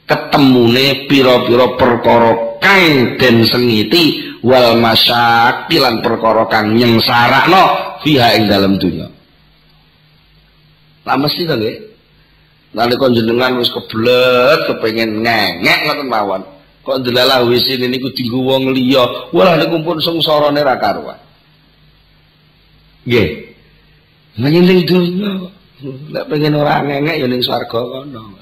ketemune 0.04 1.08
pira-pira 1.08 1.76
perkara 1.76 2.60
kang 2.60 3.16
den 3.20 3.44
sengiti 3.44 4.36
wal 4.44 4.76
masyakilan 4.80 6.00
perkara 6.04 6.44
kang 6.48 6.76
nyengsarakno 6.76 7.96
fiha 8.04 8.36
ing 8.36 8.48
dalam 8.48 8.76
dunia 8.76 9.08
lah 11.04 11.20
mesti 11.20 11.44
to 11.44 11.54
nggih? 11.60 11.76
Nalika 12.74 13.06
jenengan 13.12 13.60
wis 13.60 13.70
kebelet 13.70 14.66
kepengin 14.66 15.22
ngengek 15.22 15.78
ngoten 15.86 16.08
mawon 16.10 16.42
kok 16.82 17.00
delalah 17.06 17.46
wis 17.46 17.64
ini 17.70 17.86
niku 17.86 18.10
dienggo 18.10 18.40
wong 18.44 18.74
liya 18.74 19.30
walah 19.30 19.54
niku 19.60 19.78
pun 19.84 20.00
sengsarane 20.02 20.58
ra 20.58 20.74
karuan. 20.80 21.20
Nggih 23.06 23.53
menying 24.34 24.82
dunya 24.86 25.32
nek 25.84 26.24
pengen 26.30 26.56
ora 26.56 26.80
ngengek 26.80 27.20
ya 27.20 27.26
ning 27.28 27.42
swarga 27.44 27.80
kono. 27.82 28.40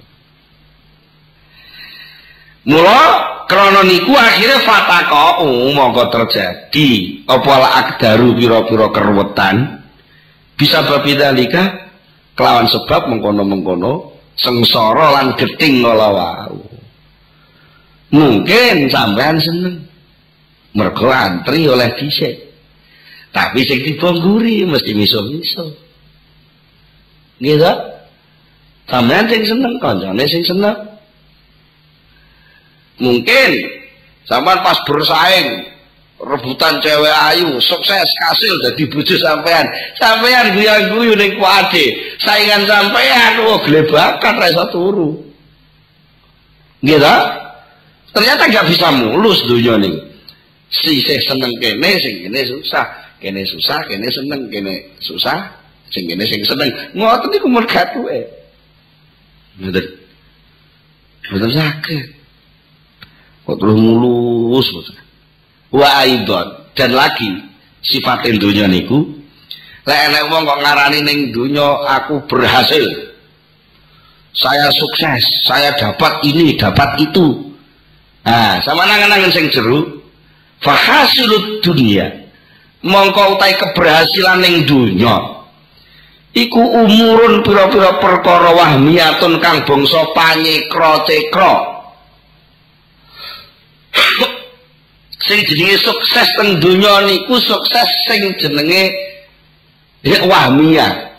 Mula 2.62 3.00
krana 3.50 3.82
niku 3.82 4.14
akhire 4.14 4.62
fataka 4.62 5.42
mongko 5.42 6.04
terjadi. 6.14 6.90
Apa 7.26 7.54
akdaru 7.82 8.38
pira-pira 8.38 8.86
keruwetan? 8.94 9.82
Bisa 10.54 10.86
babidalika 10.86 11.90
kelawan 12.38 12.70
sebab 12.70 13.10
mengkono-mengkono 13.10 14.14
sengsara 14.38 15.18
lan 15.18 15.34
geting 15.34 15.82
ngola 15.82 16.08
wau. 16.14 16.62
Mungkin 18.14 18.86
sampean 18.92 19.42
seneng 19.42 19.82
mergo 20.78 21.10
antri 21.10 21.66
oleh 21.66 21.90
dhisik. 21.98 22.54
Tapi 23.32 23.64
sing 23.64 23.80
dibongguri 23.82 24.68
mesti 24.68 24.92
miso-miso 24.92 25.81
gitu 27.38 27.72
sampean 28.90 29.24
sing 29.30 29.42
seneng 29.46 29.74
kancane 29.80 30.24
sing 30.28 30.42
seneng. 30.44 30.76
Mungkin 33.00 33.50
sampean 34.28 34.60
pas 34.60 34.78
bersaing 34.84 35.72
rebutan 36.22 36.78
cewek 36.78 37.16
ayu 37.32 37.56
sukses 37.58 38.08
kasil 38.20 38.54
jadi 38.68 38.82
bojo 38.90 39.14
sampean. 39.16 39.66
Sampean 39.96 40.52
guyang 40.58 40.92
guyu 40.92 41.14
ning 41.16 41.38
kuade. 41.40 42.16
Saingan 42.20 42.68
sampean 42.68 43.40
oh 43.46 43.62
glebakan 43.64 44.34
ra 44.36 44.46
iso 44.50 44.64
turu. 44.68 45.10
Gitu 46.82 47.16
ternyata 48.12 48.44
nggak 48.44 48.68
bisa 48.68 48.92
mulus 48.92 49.40
dunia 49.48 49.80
nih 49.80 49.96
si 50.68 51.00
seneng 51.04 51.52
kene 51.60 51.90
sing 51.96 52.28
kene 52.28 52.40
susah 52.44 52.86
kene 53.16 53.42
susah 53.44 53.80
kene 53.88 54.08
seneng 54.12 54.52
kene 54.52 54.74
susah 55.00 55.48
sing 55.92 56.08
kene 56.08 56.24
sing 56.24 56.42
seneng. 56.42 56.72
Ngoten 56.96 57.28
niku 57.30 57.46
mergatuke 57.48 58.42
ngoten 59.60 59.84
ngoten 61.28 61.52
sakit 61.52 62.06
kok 63.44 63.56
terus 63.60 63.76
mulus 63.76 64.68
wa 65.70 65.88
aidon. 66.02 66.48
Dan 66.72 66.96
lagi 66.96 67.28
sifat 67.84 68.24
dunia 68.40 68.64
niku 68.64 69.04
lek 69.84 70.00
enek 70.08 70.32
wong 70.32 70.48
kok 70.48 70.60
ngarani 70.64 70.98
ning 71.04 71.18
dunia 71.30 71.84
aku 72.00 72.24
berhasil. 72.26 73.12
Saya 74.32 74.72
sukses. 74.72 75.20
Saya 75.44 75.76
dapat 75.76 76.24
ini 76.24 76.56
dapat 76.56 76.96
itu. 77.04 77.52
Nah, 78.24 78.64
sama 78.64 78.88
nangan-nangan 78.88 79.28
sing 79.28 79.52
jeru. 79.52 80.00
Fahasilut 80.64 81.60
dunia 81.60 82.22
mongko 82.82 83.38
utai 83.38 83.54
keberhasilan 83.56 84.42
ning 84.42 84.66
dunya 84.66 85.41
iku 86.32 86.60
umurun 86.60 87.44
pira-pira 87.44 88.00
perkara 88.00 88.56
wahmiyatun 88.56 89.40
kang 89.40 89.64
bangsa 89.68 90.00
panyekra 90.16 91.04
cekra 91.04 91.54
sing 95.28 95.38
jenenge 95.44 95.76
sukses 95.80 96.28
teng 96.40 96.58
donya 96.58 97.04
niku 97.04 97.36
sukses 97.38 97.88
sing 98.08 98.32
jenenge 98.40 98.92
ya 100.02 100.18
wahmiyah. 100.26 101.14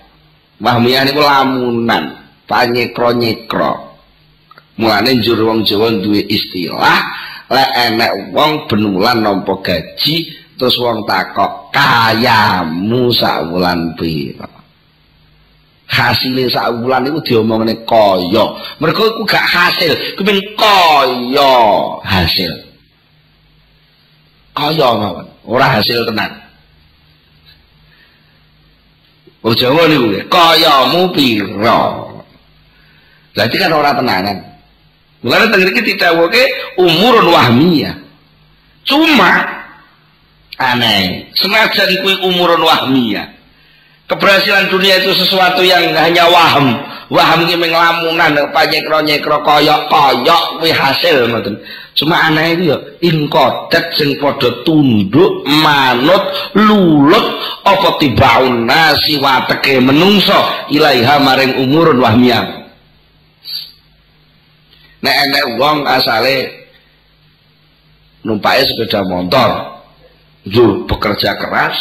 Wahmiyah 0.60 1.02
niku 1.08 1.22
lamunan 1.24 2.24
panyekra 2.48 3.16
nyekra 3.16 3.94
mulane 4.78 5.22
njur 5.22 5.38
wong 5.46 5.62
Jawa 5.66 5.94
duwe 6.02 6.22
istilah 6.26 7.00
lek 7.52 7.70
enek 7.90 8.34
wong 8.34 8.66
benulan 8.66 9.22
nampa 9.22 9.54
gaji 9.62 10.34
terus 10.58 10.76
wong 10.82 11.06
takok 11.06 11.70
kayamu 11.70 13.14
sak 13.14 13.46
wulan 13.54 13.94
pira 13.94 14.63
hasile 15.94 16.50
sak 16.50 16.74
wulan 16.82 17.06
iku 17.06 17.22
diomongne 17.22 17.86
kaya. 17.86 18.46
Mergo 18.82 19.04
iku 19.14 19.22
gak 19.30 19.46
hasil. 19.46 19.94
Kuwi 20.18 20.42
kaya. 20.58 21.54
Hasil. 22.02 22.54
Kaya 24.58 24.90
mawon. 24.98 25.26
Ora 25.46 25.78
hasil 25.78 26.02
tenan. 26.10 26.32
Oh 29.44 29.52
Jawa 29.52 29.86
niku 29.92 30.24
kayamu 30.32 31.12
pira? 31.12 31.80
Berarti 33.36 33.56
kan 33.60 33.76
ora 33.76 33.92
tenanan. 33.92 34.38
Mulane 35.24 35.52
teng 35.52 35.64
tidak 35.68 35.84
ditawake 35.88 36.44
umurun 36.80 37.32
wahmiyah. 37.32 37.96
Cuma 38.84 39.32
aneh, 40.60 41.32
senajan 41.36 41.92
kuwi 42.04 42.16
umurun 42.28 42.64
wahmiyah. 42.64 43.43
Keberhasilan 44.14 44.70
dunia 44.70 45.02
itu 45.02 45.10
sesuatu 45.18 45.66
yang 45.66 45.90
hanya 45.98 46.30
waham. 46.30 46.78
Waham 47.10 47.50
ki 47.50 47.58
menglamunan 47.58 48.46
panyekro-nyekro 48.54 49.42
koyok-koyok 49.42 50.62
kuwi 50.62 50.70
hasil 50.70 51.34
ngoten. 51.34 51.58
Cuma 51.98 52.30
aneh 52.30 52.58
itu 52.58 52.74
ya 52.74 52.78
inkodet 53.06 53.94
sing 53.98 54.18
tunduk 54.62 55.46
manut 55.46 56.22
lulut 56.54 57.26
apa 57.66 57.98
tibaun 58.02 58.70
nasi 58.70 59.18
wateke 59.18 59.78
menungso 59.82 60.38
ilaiha 60.74 61.22
maring 61.22 61.58
umurun 61.62 62.02
wahmiyah 62.02 62.64
nek 65.04 65.16
enek 65.28 65.46
wong 65.60 65.84
asale 65.86 66.50
numpake 68.24 68.64
sepeda 68.66 69.04
motor 69.04 69.84
jur 70.48 70.88
bekerja 70.88 71.36
keras 71.36 71.78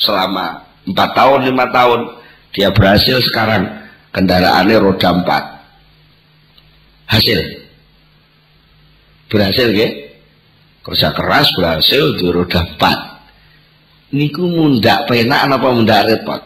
selama 0.00 0.67
empat 0.88 1.10
tahun 1.14 1.40
lima 1.52 1.68
tahun. 1.70 2.00
Dia 2.56 2.72
berhasil 2.72 3.20
sekarang. 3.28 3.68
Kendaraannya 4.08 4.76
roda 4.80 5.08
empat. 5.12 5.44
Hasil. 7.08 7.38
Berhasil 9.28 9.68
ya 9.76 9.88
kerja 10.88 11.12
keras 11.12 11.52
berhasil 11.52 12.16
di 12.16 12.26
roda 12.32 12.64
4 12.64 14.16
niku 14.16 14.48
mundak 14.48 15.04
penak 15.04 15.44
apa 15.44 15.68
mundak 15.68 16.08
repot? 16.08 16.40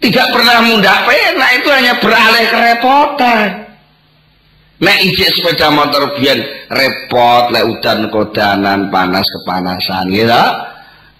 Tidak 0.00 0.26
pernah 0.32 0.64
mundak 0.64 1.04
penak 1.04 1.50
itu 1.60 1.68
hanya 1.68 1.94
beralih 2.00 2.46
kerepotan 2.48 3.61
Nek 4.82 4.98
ijek 4.98 5.30
sepeda 5.30 5.70
motor 5.70 6.18
biyen 6.18 6.42
repot, 6.66 7.54
lek 7.54 7.70
udan 7.70 8.10
kodanan 8.10 8.90
panas 8.90 9.30
kepanasan 9.30 10.10
gitu. 10.10 10.44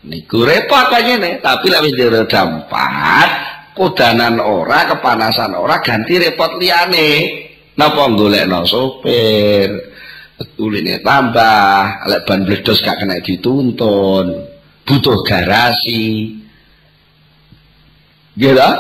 Niku 0.02 0.42
repot 0.42 0.90
aja 0.90 1.14
nih, 1.14 1.38
tapi 1.38 1.70
lek 1.70 1.86
wis 1.86 1.94
roda 2.10 2.42
empat, 2.42 3.30
kodanan 3.78 4.42
ora, 4.42 4.90
kepanasan 4.90 5.54
ora, 5.54 5.78
ganti 5.78 6.18
repot 6.18 6.58
liane. 6.58 7.10
Napa 7.78 8.10
golekno 8.10 8.66
sopir? 8.66 9.70
Uline 10.58 10.98
tambah, 10.98 12.02
lek 12.10 12.26
ban 12.26 12.42
bledos 12.42 12.82
gak 12.82 12.98
kena 12.98 13.22
dituntun. 13.22 14.42
Butuh 14.82 15.22
garasi. 15.22 16.34
Gitu? 18.34 18.70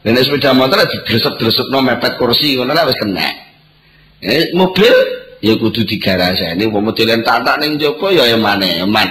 Nek 0.00 0.22
sepeda 0.24 0.56
motor 0.56 0.80
digresep-gresepno 0.88 1.84
mepet 1.84 2.16
kursi 2.16 2.56
ngono 2.56 2.72
wis 2.88 2.96
kena. 2.96 3.49
Eh, 4.20 4.52
mobil 4.52 4.92
ya 5.40 5.56
kudu 5.56 5.80
digarasani 5.88 6.68
umpama 6.68 6.92
dolen 6.92 7.24
tak 7.24 7.56
ning 7.56 7.80
jaba 7.80 8.12
ya 8.12 8.36
eman-eman. 8.36 9.08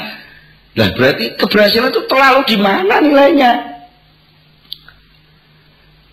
Lah 0.78 0.90
berarti 0.94 1.34
keberhasilan 1.34 1.90
itu 1.90 2.02
terlalu 2.06 2.42
di 2.46 2.58
mana 2.62 3.02
nilainya? 3.02 3.52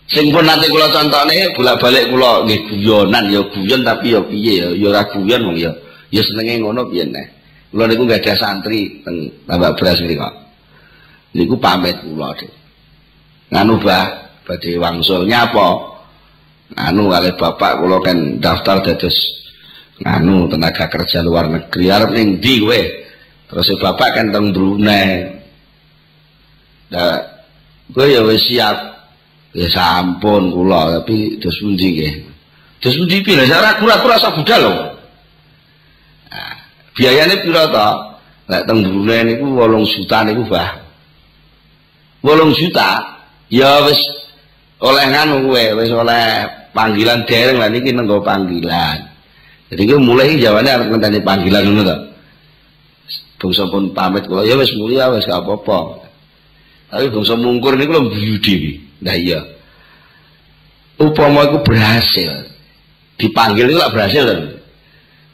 Sing 0.06 0.30
pun 0.30 0.46
nanti 0.46 0.70
kula 0.70 0.88
contohne 0.88 1.50
bolak-balik 1.52 2.08
kula 2.08 2.46
nggih 2.46 2.60
guyonan 2.70 3.26
ya 3.26 3.42
guyon 3.52 3.82
tapi 3.82 4.14
ya 4.14 4.20
piye 4.22 4.52
ya 4.62 4.68
ya 4.72 4.86
ora 4.88 5.02
guyon 5.12 5.40
wong 5.50 5.56
ya. 5.58 5.72
Ya 6.14 6.22
senenge 6.24 6.62
ngono 6.62 6.88
piye 6.88 7.04
neh. 7.04 7.26
Kula 7.74 7.90
niku 7.90 8.06
gak 8.08 8.22
ada 8.24 8.32
santri 8.38 9.02
teng 9.04 9.28
tambak 9.44 9.76
beras 9.76 10.00
kok. 10.00 10.34
Niku 11.36 11.58
pamit 11.60 12.00
kula, 12.00 12.32
Dik. 12.38 12.52
Nganu 13.52 13.82
bah 13.82 14.32
badhe 14.46 14.78
wangsul 14.78 15.28
nyapa? 15.28 15.95
Anu 16.74 17.12
kali 17.12 17.30
bapak 17.38 17.78
kula 17.78 18.02
kan 18.02 18.42
daftar 18.42 18.82
dados 18.82 19.14
anu 20.02 20.50
tenaga 20.50 20.90
kerja 20.90 21.22
luar 21.22 21.46
negeri. 21.46 21.86
Arep 21.92 22.10
ning 22.10 22.42
ndi 22.42 22.58
kowe? 22.58 22.80
Terus 23.46 23.68
bapak 23.78 24.18
kan 24.18 24.34
teng 24.34 24.50
Brunei. 24.50 25.38
Nah 26.90 27.22
kowe 27.94 28.06
ya 28.08 28.26
wis 28.26 28.42
siap. 28.50 28.98
Ya 29.56 29.72
sampun 29.72 30.52
kula 30.52 31.00
tapi 31.00 31.40
dos 31.40 31.56
pundi 31.62 31.86
nggih? 31.96 32.14
Dos 32.82 32.92
pundi 32.92 33.24
pira 33.24 33.48
ora 33.48 33.80
kura-kura 33.80 34.20
sak 34.20 34.36
budal 34.36 34.68
lho. 34.68 34.74
Nah, 36.28 36.54
biayane 36.92 37.40
pira 37.40 37.64
to? 37.72 37.88
Lek 38.52 38.62
teng 38.68 38.78
Brunei 38.84 39.24
niku 39.24 39.56
8 39.56 39.96
juta 39.96 40.18
niku 40.28 40.44
bah 40.50 40.82
8 42.20 42.52
juta? 42.52 43.16
Ya 43.48 43.80
wis 43.86 43.96
oleh 44.76 45.04
kowe 45.08 45.64
wis 45.80 45.90
oleh 45.92 46.24
panggilan 46.76 47.24
dereng 47.24 47.56
lah 47.56 47.68
niki 47.72 47.96
nenggo 47.96 48.20
panggilan. 48.20 49.00
Jadi 49.72 49.82
gue 49.82 49.98
mulai 49.98 50.36
jawabannya 50.36 50.72
harus 50.72 50.86
ngenteni 50.92 51.20
panggilan 51.24 51.62
ngono 51.64 51.82
to. 51.82 51.96
Bangsa 53.36 53.64
pun 53.68 53.92
pamit 53.92 54.24
kula 54.28 54.44
ya 54.44 54.56
wis 54.56 54.72
mulia 54.76 55.08
wis 55.12 55.24
gak 55.24 55.40
apa-apa. 55.40 56.06
Tapi 56.92 57.08
bangsa 57.08 57.34
mungkur 57.34 57.74
niku 57.74 57.96
lho 57.96 58.12
budi. 58.12 58.78
Nah 59.00 59.16
iya. 59.16 59.40
Upama 61.00 61.48
iku 61.48 61.64
berhasil. 61.64 62.52
Dipanggil 63.16 63.72
itu 63.72 63.80
lah 63.80 63.92
berhasil 63.92 64.22
kan. 64.28 64.40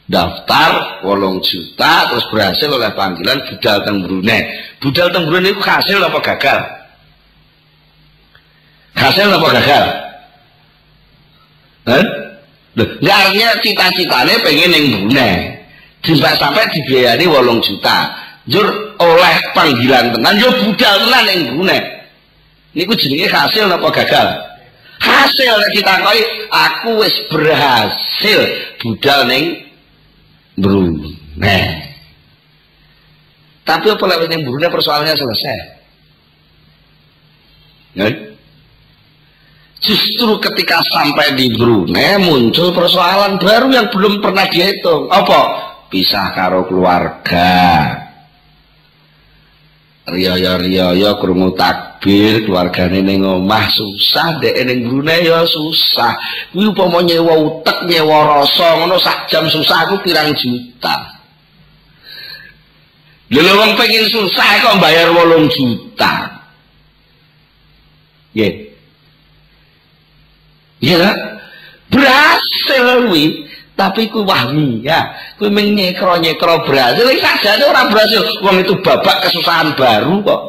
Daftar 0.03 0.99
wolong 1.07 1.39
juta 1.39 2.11
terus 2.11 2.27
berhasil 2.27 2.67
oleh 2.67 2.91
panggilan 2.91 3.39
budal 3.47 3.77
teng 3.87 3.97
Brunei. 4.03 4.41
Budal 4.83 5.07
teng 5.15 5.27
Brunei 5.27 5.55
itu 5.55 5.63
hasil 5.63 5.99
apa 5.99 6.19
gagal? 6.19 6.82
Hasil 8.93 9.27
apa 9.29 9.47
gagal? 9.57 9.85
Eh? 11.83 12.05
Nggak 12.73 13.17
artinya 13.29 13.49
cita-citanya 13.61 14.35
pengen 14.41 14.73
yang 14.73 14.85
Brunei. 14.97 15.61
Sampai 16.03 16.35
sampai 16.35 16.63
dibiayani 16.73 17.25
wolong 17.29 17.61
juta. 17.63 18.11
Jur 18.43 18.65
oleh 18.99 19.35
panggilan 19.55 20.11
tenan, 20.11 20.35
yo 20.35 20.49
budal 20.61 20.95
tenan 21.05 21.23
yang 21.29 21.41
Brunei. 21.53 21.81
Ini 22.73 22.89
ku 22.89 22.97
hasil 22.97 23.69
apa 23.69 23.87
gagal? 23.93 24.27
Hasil 25.03 25.55
koi, 25.83 26.21
aku 26.49 26.89
wis 27.03 27.15
berhasil 27.29 28.39
budal 28.81 29.29
neng 29.29 29.61
Brunei. 30.57 31.93
Tapi 33.63 33.87
apa 33.87 34.03
lewat 34.03 34.27
yang 34.27 34.43
Brunei 34.43 34.69
persoalannya 34.73 35.15
selesai. 35.15 35.57
Ya? 37.93 38.32
Justru 39.83 40.39
ketika 40.39 40.79
sampai 40.87 41.35
di 41.35 41.51
Brunei 41.51 42.15
muncul 42.15 42.71
persoalan 42.71 43.35
baru 43.35 43.67
yang 43.67 43.91
belum 43.91 44.23
pernah 44.23 44.47
dihitung. 44.47 45.11
Apa? 45.11 45.41
Pisah 45.91 46.31
karo 46.31 46.63
keluarga. 46.71 47.51
Riyo 50.07 50.35
riyo 50.39 51.11
krungu 51.19 51.55
takbir 51.55 52.43
keluargane 52.47 53.03
ning 53.03 53.27
omah 53.27 53.67
susah 53.67 54.39
dek 54.39 54.55
ning 54.63 54.87
Brunei 54.87 55.27
ya 55.27 55.43
susah. 55.43 56.15
Kuwi 56.55 56.71
upama 56.71 57.03
nyewa 57.03 57.35
utek 57.43 57.83
nyewa 57.83 58.39
rasa 58.39 58.79
ngono 58.79 58.95
sak 59.03 59.27
jam 59.27 59.51
susah 59.51 59.83
aku 59.83 59.99
pirang 59.99 60.31
juta. 60.31 61.19
Lha 63.27 63.51
wong 63.51 63.75
pengen 63.75 64.07
susah 64.07 64.47
kok 64.63 64.79
bayar 64.79 65.11
8 65.11 65.51
juta. 65.51 66.39
Nggih. 68.31 68.62
Ya 70.83 71.15
berhasil 71.87 73.07
wi 73.07 73.47
tapi 73.79 74.11
ku 74.11 74.27
wahmi 74.27 74.83
ya. 74.83 75.15
Ku 75.39 75.47
menyekro 75.47 76.19
nyekro 76.19 76.67
berhasil 76.67 77.07
saja 77.23 77.63
orang 77.63 77.87
berhasil 77.87 78.19
uang 78.43 78.67
itu 78.67 78.75
babak 78.83 79.23
kesusahan 79.23 79.79
baru 79.79 80.19
kok. 80.27 80.41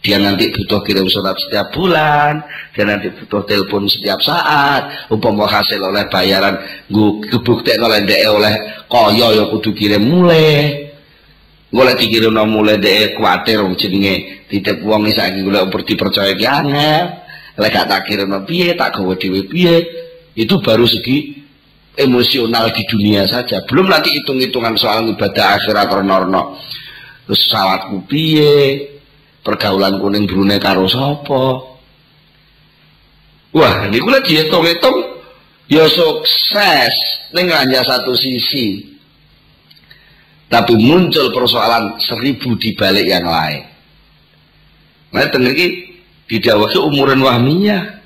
Dia 0.00 0.16
nanti 0.16 0.48
butuh 0.48 0.80
kirim 0.80 1.12
surat 1.12 1.36
setiap 1.36 1.76
bulan 1.76 2.40
dia 2.72 2.88
nanti 2.88 3.12
butuh 3.12 3.44
telepon 3.44 3.84
setiap 3.84 4.16
saat 4.24 5.12
umpama 5.12 5.44
hasil 5.44 5.76
oleh 5.76 6.08
bayaran 6.08 6.56
gue 6.88 7.28
kebuktikan 7.28 7.84
oleh 7.84 8.08
DE 8.08 8.24
oleh 8.24 8.54
koyo 8.88 9.28
ya 9.36 9.44
kudu 9.52 9.76
kirim 9.76 10.00
mulai. 10.00 10.88
Golek 11.68 12.00
dikirim 12.00 12.32
mulai 12.48 12.80
DE 12.80 13.12
kuatir 13.12 13.60
wong 13.60 13.76
jenenge 13.76 14.46
titip 14.48 14.80
iki 14.80 15.12
saiki 15.12 15.44
golek 15.44 15.68
dipercaya 15.84 16.32
ki 16.32 16.46
angel 16.48 17.04
lek 17.60 17.76
gak 17.76 17.86
tak 17.92 18.00
kirana 18.08 18.40
piye 18.48 18.72
tak 18.72 18.96
gawa 18.96 19.12
dhewe 19.20 19.44
piye 19.44 19.84
itu 20.32 20.56
baru 20.64 20.88
segi 20.88 21.36
emosional 22.00 22.72
di 22.72 22.82
dunia 22.88 23.28
saja. 23.28 23.60
Belum 23.68 23.92
nanti 23.92 24.16
hitung-hitungan 24.16 24.80
soal 24.80 25.04
ibadah 25.04 25.60
akhirat 25.60 25.92
rono 25.92 26.56
terus 27.28 27.46
salatku 27.46 28.08
piye 28.08 28.88
pergaulan 29.44 30.00
kuning 30.00 30.24
Brunei 30.24 30.56
karo 30.56 30.88
sapa? 30.88 31.68
Wah 33.50 33.74
ini 33.90 33.98
kula 34.00 34.24
dihitung-hitung 34.24 35.20
ya 35.68 35.84
sukses 35.90 36.94
ning 37.36 37.52
hanya 37.52 37.84
satu 37.84 38.16
sisi. 38.16 38.88
Tapi 40.50 40.74
muncul 40.74 41.30
persoalan 41.30 42.00
seribu 42.02 42.58
di 42.58 42.74
balik 42.74 43.06
yang 43.06 43.22
lain. 43.22 43.62
Nah 45.14 45.26
tenggeri 45.30 45.89
didawahi 46.30 46.78
umuran 46.78 47.18
wahmiyah. 47.18 47.98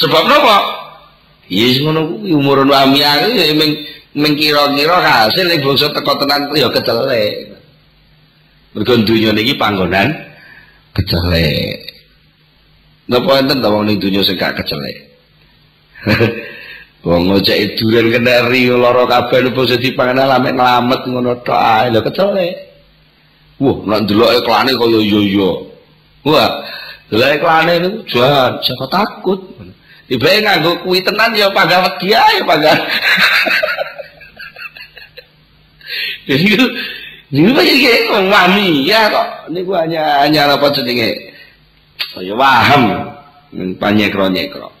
Sebab 0.00 0.24
apa 0.24 0.56
iya 1.52 1.84
ngono 1.84 2.16
kuwi 2.16 2.32
umuran 2.32 2.72
wahmiyah 2.72 3.28
ya 3.28 3.52
meng 3.52 3.76
mengkira-kira 4.16 5.04
hasil 5.04 5.44
ning 5.44 5.60
bangsa 5.60 5.92
teko 5.92 6.16
tenan 6.16 6.48
ya 6.56 6.72
kecelek. 6.72 7.52
Mergo 8.72 8.92
niki 9.04 9.52
panggonan 9.60 10.16
kecelek. 10.96 11.76
Napa 13.12 13.44
enten 13.44 13.60
ta 13.60 13.68
wong 13.68 13.84
ning 13.84 14.00
dunya 14.00 14.24
sing 14.24 14.40
gak 14.40 14.56
kecelek? 14.56 14.96
Wong 16.98 17.30
ngocek 17.30 17.78
duren 17.78 18.10
kenari 18.10 18.74
lara 18.74 19.06
kabeh 19.06 19.54
bangsa 19.54 19.78
dipangan 19.78 20.18
lamek 20.18 20.58
nglamet 20.58 21.00
ngono 21.06 21.30
tok 21.46 21.56
ae. 21.56 21.94
Lho 21.94 22.00
kecelek. 22.02 22.54
Wah 23.62 23.76
nek 23.86 23.98
ndelok 24.02 24.34
iklane 24.42 24.72
kaya 24.74 24.98
yo 24.98 25.20
yo 25.22 25.67
Wah, 26.26 26.50
lah 27.14 27.30
iklane 27.36 27.78
niku 27.78 27.98
jangan 28.10 28.58
jangan 28.60 28.88
takut. 28.90 29.40
Tiba 30.08 30.28
nganggo 30.40 30.80
kuwi 30.88 31.04
tenan 31.04 31.36
ya 31.36 31.52
pagah 31.52 31.84
wedi 31.84 32.16
ya 32.16 32.24
pagah. 32.48 32.76
Jadi 36.28 36.56
niku 37.28 37.60
iki 37.60 38.08
wami 38.08 38.88
ya 38.88 39.12
kok 39.12 39.52
niku 39.52 39.76
hanya 39.76 40.24
hanya 40.24 40.56
apa 40.56 40.72
jenenge? 40.72 41.12
Oh 42.16 42.24
ya 42.24 42.32
paham 42.36 43.04
panyekro 43.76 44.32
nyekro. 44.32 44.72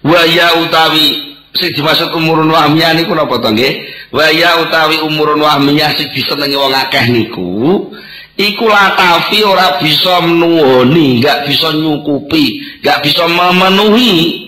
Wa 0.00 0.20
ya 0.24 0.56
utawi 0.64 1.36
sing 1.56 1.72
dimaksud 1.72 2.16
umurun 2.16 2.48
wahmiyah 2.48 2.96
niku 2.96 3.12
napa 3.12 3.40
to 3.40 3.52
nggih? 3.52 3.72
Wa 4.08 4.32
ya 4.32 4.56
utawi 4.64 5.04
umurun 5.04 5.44
wahmiyah 5.44 5.92
sing 5.96 6.08
disenengi 6.16 6.56
wong 6.56 6.72
akeh 6.72 7.12
niku 7.12 7.92
iku 8.36 8.64
latafi 8.68 9.44
ora 9.44 9.80
bisa 9.80 10.20
nuwoni, 10.20 11.20
enggak 11.20 11.48
bisa 11.48 11.72
nyukupi, 11.72 12.60
enggak 12.80 13.02
bisa 13.02 13.24
memenuhi. 13.28 14.44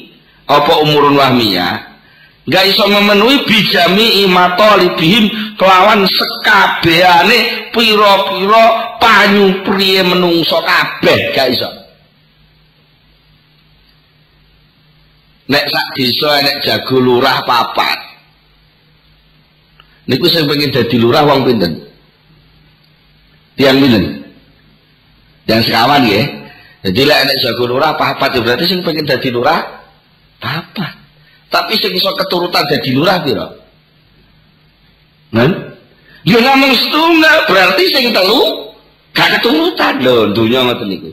Apa 0.49 0.81
umurun 0.81 1.21
wahmiyah 1.21 1.89
enggak 2.49 2.65
bisa 2.73 2.85
memenuhi 2.89 3.45
bijami 3.45 4.25
imatolibihim 4.25 5.29
kelawan 5.61 6.09
sekabehane 6.09 7.69
pira-pira 7.77 8.97
panyu 8.97 9.61
priye 9.69 10.01
menungso 10.01 10.57
kabeh 10.65 11.37
gak 11.37 11.53
iso. 11.53 11.69
Nek 15.53 15.65
sak 15.69 15.87
desa 15.93 16.33
nek 16.41 16.57
jago 16.65 16.97
lurah 16.97 17.45
papat. 17.45 18.01
Niku 20.09 20.25
sing 20.33 20.49
pengen 20.49 20.73
dadi 20.73 20.97
lurah 20.97 21.29
wong 21.29 21.45
pinten 21.45 21.88
tiang 23.59 23.83
pinten 23.83 24.23
yang 25.51 25.61
sekawan 25.67 26.07
ya. 26.07 26.23
Jadi 26.79 27.11
lek 27.11 27.21
nek 27.27 27.37
jago 27.43 27.67
lurah 27.67 27.99
papat 27.99 28.39
ya 28.39 28.41
berarti 28.41 28.65
sing 28.71 28.81
pengen 28.87 29.03
dadi 29.03 29.35
lurah 29.35 29.83
papat. 30.39 30.95
Tapi 31.51 31.75
sing 31.75 31.91
iso 31.99 32.15
keturutan 32.15 32.63
dadi 32.71 32.95
lurah 32.95 33.19
pira 33.21 33.47
kan 35.29 35.51
ya 36.25 36.39
namung 36.41 36.73
setunggal 36.73 37.45
berarti 37.51 37.85
sing 37.91 38.15
telu 38.15 38.71
gak 39.11 39.43
keturutan. 39.43 39.99
Lho 40.01 40.31
dunya 40.31 40.63
ngoten 40.63 40.87
niku. 40.87 41.11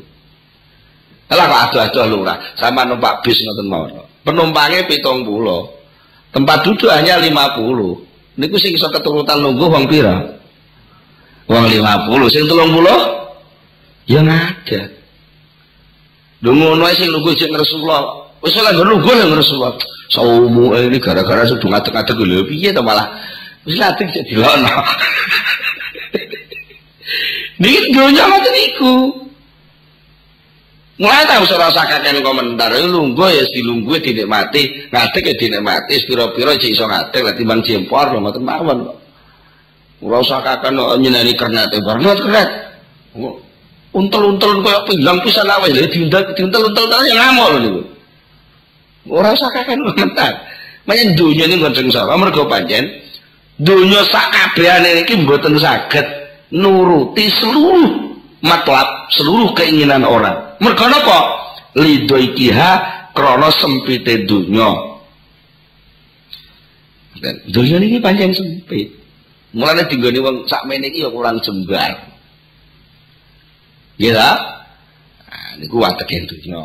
Alah 1.34 1.74
kok 1.74 1.82
aduh-aduh 1.90 2.22
lurah? 2.22 2.38
Sama 2.54 2.86
numpak 2.86 3.26
bis 3.26 3.42
ngoten 3.42 3.66
mawon. 3.66 4.06
Penumpangnya 4.22 4.86
pitung 4.86 5.26
puluh. 5.26 5.66
Tempat 6.30 6.62
duduk 6.62 6.94
hanya 6.94 7.18
lima 7.18 7.58
puluh. 7.58 8.06
Ini 8.38 8.54
sing 8.62 8.78
iso 8.78 8.86
keturutan 8.94 9.42
nunggu 9.42 9.66
uang 9.66 9.90
pira 9.90 10.22
uang 11.46 11.66
lima 11.70 11.94
puluh 12.10 12.28
sing 12.30 12.46
telung 12.50 12.74
puluh? 12.74 13.00
Ya 14.06 14.22
ada 14.22 14.82
ngono 16.46 16.86
sing 16.94 17.10
nunggu 17.10 17.34
sing 17.34 17.50
Rasulullah. 17.50 18.30
Wis 18.46 18.54
lah 18.62 18.70
nunggu 18.78 19.10
nang 19.18 19.34
Rasulullah. 19.34 19.74
Saumu 20.14 20.78
ini 20.78 21.02
gara-gara 21.02 21.42
sudah 21.50 21.66
ngadeg-ngadeg 21.66 22.18
lho. 22.22 22.46
Piye 22.46 22.70
to 22.70 22.86
malah? 22.86 23.10
Wis 23.66 23.82
latih 23.82 24.06
jadi 24.14 24.30
dilono 24.30 24.70
Niki 27.62 27.90
dunya 27.90 28.24
ngoten 28.30 28.54
niku. 28.54 28.96
Mulai 30.96 31.28
tahu 31.28 31.44
ora 31.52 31.68
kakek 31.76 32.24
komentar, 32.24 32.72
lungguh 32.72 33.28
ya 33.28 33.44
dilungguh 33.52 34.00
dinikmati, 34.00 34.88
ngadeg 34.88 35.24
ya 35.28 35.34
dinikmati, 35.36 36.08
pira-pira 36.08 36.56
cek 36.56 36.72
iso 36.72 36.88
ngadeg 36.88 37.20
lah 37.20 37.36
timbang 37.36 37.60
jempor 37.68 38.16
lho 38.16 38.24
ngoten 38.24 38.44
mawon. 38.44 38.80
Ora 40.06 40.22
usah 40.22 40.38
kakek 40.46 40.70
nyeneni 41.02 41.34
kernate 41.34 41.82
bareng 41.82 42.06
kernet. 42.06 42.50
Untel-untel 43.96 44.62
koyo 44.62 44.80
pinggang 44.86 45.18
pisan 45.26 45.50
awake 45.50 45.74
lho 45.74 45.88
diuntel 45.90 46.22
diuntel-untel 46.38 46.86
terus 46.86 47.06
ya 47.10 47.16
ngamuk 47.18 47.48
lho 47.50 47.58
niku. 47.64 47.82
Ora 49.10 49.34
usah 49.34 49.50
kakek 49.50 49.82
komentar. 49.82 50.34
Makanya 50.86 51.18
dunia 51.18 51.50
ini 51.50 51.58
ngoten 51.58 51.90
sapa 51.90 52.14
mergo 52.14 52.46
pancen 52.46 52.86
dunia 53.58 54.04
sak 54.06 54.30
kabehane 54.30 55.02
iki 55.02 55.16
mboten 55.24 55.56
saged 55.58 56.06
nuruti 56.52 57.32
seluruh 57.42 58.20
matlab 58.44 59.10
seluruh 59.16 59.50
keinginan 59.56 60.04
orang 60.04 60.36
mereka 60.60 60.92
apa 60.92 61.20
lido 61.80 62.20
ikiha 62.20 62.72
krono 63.16 63.48
sempite 63.50 64.28
dunya 64.28 64.70
dan 67.24 67.36
dunia 67.48 67.80
ini 67.80 67.98
panjang 68.04 68.36
sempit 68.36 68.92
mulanya 69.56 69.88
tinggal 69.88 70.12
wong 70.20 70.44
sak 70.46 70.68
ini 70.68 70.92
ya 70.92 71.08
kurang 71.08 71.40
jembar 71.40 71.96
ya 73.96 74.12
nah, 74.12 75.50
ini 75.56 75.66
ku 75.72 75.80
watek 75.80 76.12
yang 76.12 76.28
dunia 76.28 76.64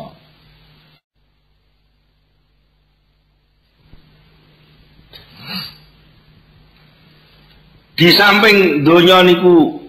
di 7.95 8.07
samping 8.11 8.83
dunia 8.83 9.23
niku 9.23 9.79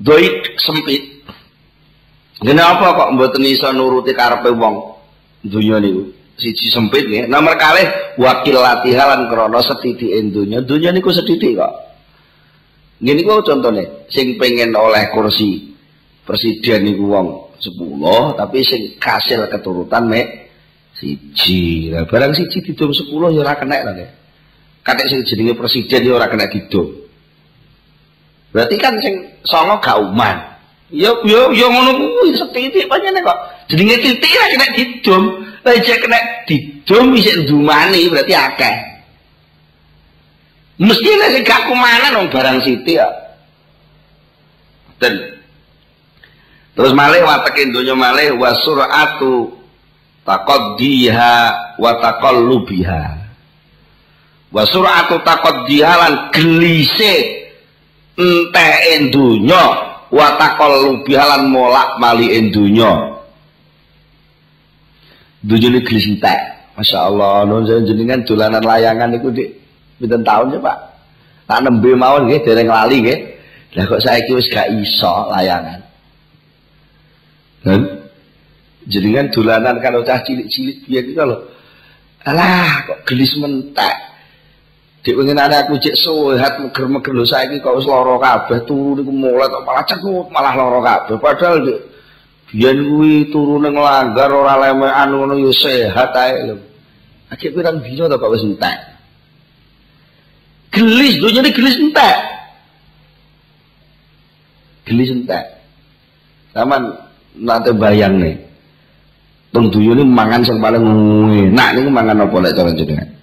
doik 0.00 0.56
sempit 0.56 1.18
Kenapa 2.38 2.94
kok 2.94 3.10
mboten 3.18 3.42
iso 3.50 3.66
nuruti 3.74 4.14
karepe 4.14 4.54
wong 4.54 4.94
dunya 5.42 5.82
niku? 5.82 6.14
Siji 6.38 6.70
sempit 6.70 7.10
nggih. 7.10 7.26
Nomor 7.26 7.58
kalih 7.58 8.14
wakil 8.14 8.62
latihan 8.62 9.26
krana 9.26 9.58
setithike 9.58 10.14
dunya. 10.30 10.62
Dunya 10.62 10.94
niku 10.94 11.10
sethithik 11.10 11.58
kok. 11.58 11.87
Ngene 12.98 13.22
niku 13.22 13.46
contone 13.46 14.10
sing 14.10 14.34
pengen 14.34 14.74
oleh 14.74 15.06
kursi 15.14 15.70
presiden 16.26 16.82
niku 16.82 17.06
wong 17.14 17.54
10 17.62 18.38
tapi 18.38 18.58
sing 18.66 18.98
kasil 18.98 19.46
keturutan 19.46 20.10
mek 20.10 20.50
siji. 20.98 21.94
Lah 21.94 22.10
barang 22.10 22.34
siji 22.34 22.58
didum 22.58 22.90
10 22.90 23.06
ya 23.34 23.40
ora 23.46 23.54
kena 23.54 23.86
lho 23.86 23.92
nggih. 23.94 24.10
Katek 24.82 25.06
sing 25.14 25.20
jenenge 25.22 25.54
presiden 25.54 26.10
ya 26.10 26.12
ora 26.18 26.26
kena 26.26 26.50
didum. 26.50 26.90
Berarti 28.50 28.76
kan 28.82 28.98
sing 28.98 29.14
songo 29.46 29.78
gak 29.78 30.02
uman. 30.02 30.58
Yo 30.90 31.22
yo 31.22 31.54
yo 31.54 31.70
ngono 31.70 32.02
kuwi 32.02 32.34
setitik 32.34 32.90
pancene 32.90 33.22
kok. 33.22 33.38
Jenenge 33.70 33.94
titik 34.02 34.32
lah 34.34 34.48
kena 34.50 34.66
didum. 34.74 35.22
Lah 35.62 35.74
kena 35.78 36.18
didum 36.50 37.14
isih 37.14 37.46
ndumani 37.46 38.10
berarti 38.10 38.34
akeh. 38.34 38.87
Mesti 40.78 41.10
nek 41.10 41.30
sing 41.34 41.42
gak 41.42 41.66
kumanan 41.66 42.22
wong 42.22 42.28
barang 42.30 42.58
siti 42.62 42.94
ya. 42.94 43.08
Dan 44.98 45.14
terus 46.78 46.94
malih 46.94 47.22
wateke 47.26 47.70
donya 47.74 47.98
malih 47.98 48.38
wa 48.38 48.54
sur'atu 48.62 49.58
taqaddiha 50.22 51.34
wa 51.82 51.92
taqallubiha. 51.98 53.04
Wa 54.54 54.62
sur'atu 54.66 55.18
taqaddiha 55.26 55.92
lan 55.98 56.12
gelise 56.30 57.46
enteke 58.18 59.10
donya 59.10 59.88
watakol 60.10 60.72
lubihalan 60.88 61.52
molak 61.52 62.00
mali 62.00 62.32
dunya 62.50 63.14
ini 65.44 65.78
gelis 65.84 66.06
Masya 66.78 66.98
Allah 67.10 67.42
non 67.46 67.66
jenengan 67.66 68.22
dolanan 68.22 68.62
layangan 68.62 69.10
itu 69.18 69.28
di 69.34 69.44
pinten 69.98 70.22
tahun 70.24 70.54
ya 70.54 70.58
Pak. 70.62 70.78
Tak 71.48 71.58
nembe 71.66 71.90
mawon 71.92 72.30
nggih 72.30 72.40
dereng 72.46 72.70
lali 72.70 72.96
nggih. 73.04 73.18
Lah 73.76 73.84
kok 73.84 74.00
saiki 74.00 74.32
wis 74.32 74.48
gak 74.48 74.72
iso 74.72 75.28
layangan? 75.28 75.84
Dan 77.60 77.80
jenengan 78.88 79.28
dolanan 79.28 79.76
kalau 79.84 80.00
cah 80.00 80.24
cilik-cilik 80.24 80.88
biar 80.88 81.04
gitu 81.04 81.20
loh 81.20 81.40
alah 82.28 82.84
kok 82.84 82.98
gelis 83.08 83.32
mentek. 83.40 83.96
Dik 85.06 85.14
pengen 85.14 85.38
aku 85.38 85.78
cek 85.78 85.94
sehat 85.94 86.58
meger-meger. 86.60 87.12
Lho 87.14 87.24
saiki 87.24 87.62
kok 87.62 87.78
wis 87.78 87.86
lara 87.86 88.18
kabeh 88.18 88.58
turu 88.66 88.98
niku 88.98 89.12
mulai 89.14 89.46
kok 89.48 89.62
malah 89.64 89.84
cekut 89.86 90.26
malah 90.28 90.52
lara 90.52 90.80
kabeh. 90.82 91.16
Padahal 91.22 91.56
dik 91.64 91.78
biyen 92.50 92.78
kuwi 92.82 93.30
turu 93.30 93.62
ning 93.62 93.78
langgar 93.78 94.28
ora 94.28 94.58
lemekan 94.58 95.08
ngono 95.14 95.34
ya 95.38 95.52
sehat 95.54 96.12
ae 96.12 96.52
lho. 96.52 96.56
Akeh 97.30 97.52
pirang 97.54 97.80
dina 97.80 98.10
to 98.10 98.16
kok 98.18 98.32
wis 98.34 98.44
entek. 98.44 98.78
Gelis 100.78 101.18
lho 101.18 101.28
jadi 101.34 101.50
gelis 101.50 101.76
entek. 101.82 102.16
Gelis 104.86 105.10
entek. 105.10 105.44
Saman 106.54 106.94
nate 107.34 107.74
bayang 107.74 108.22
nih. 108.22 108.38
Tung 109.50 109.74
duyune 109.74 110.06
mangan 110.06 110.46
sing 110.46 110.62
paling 110.62 110.84
enak 111.50 111.68
niku 111.74 111.90
mangan 111.90 112.22
apa 112.22 112.36
lek 112.38 112.54
cara 112.54 112.70
jenengan? 112.70 113.18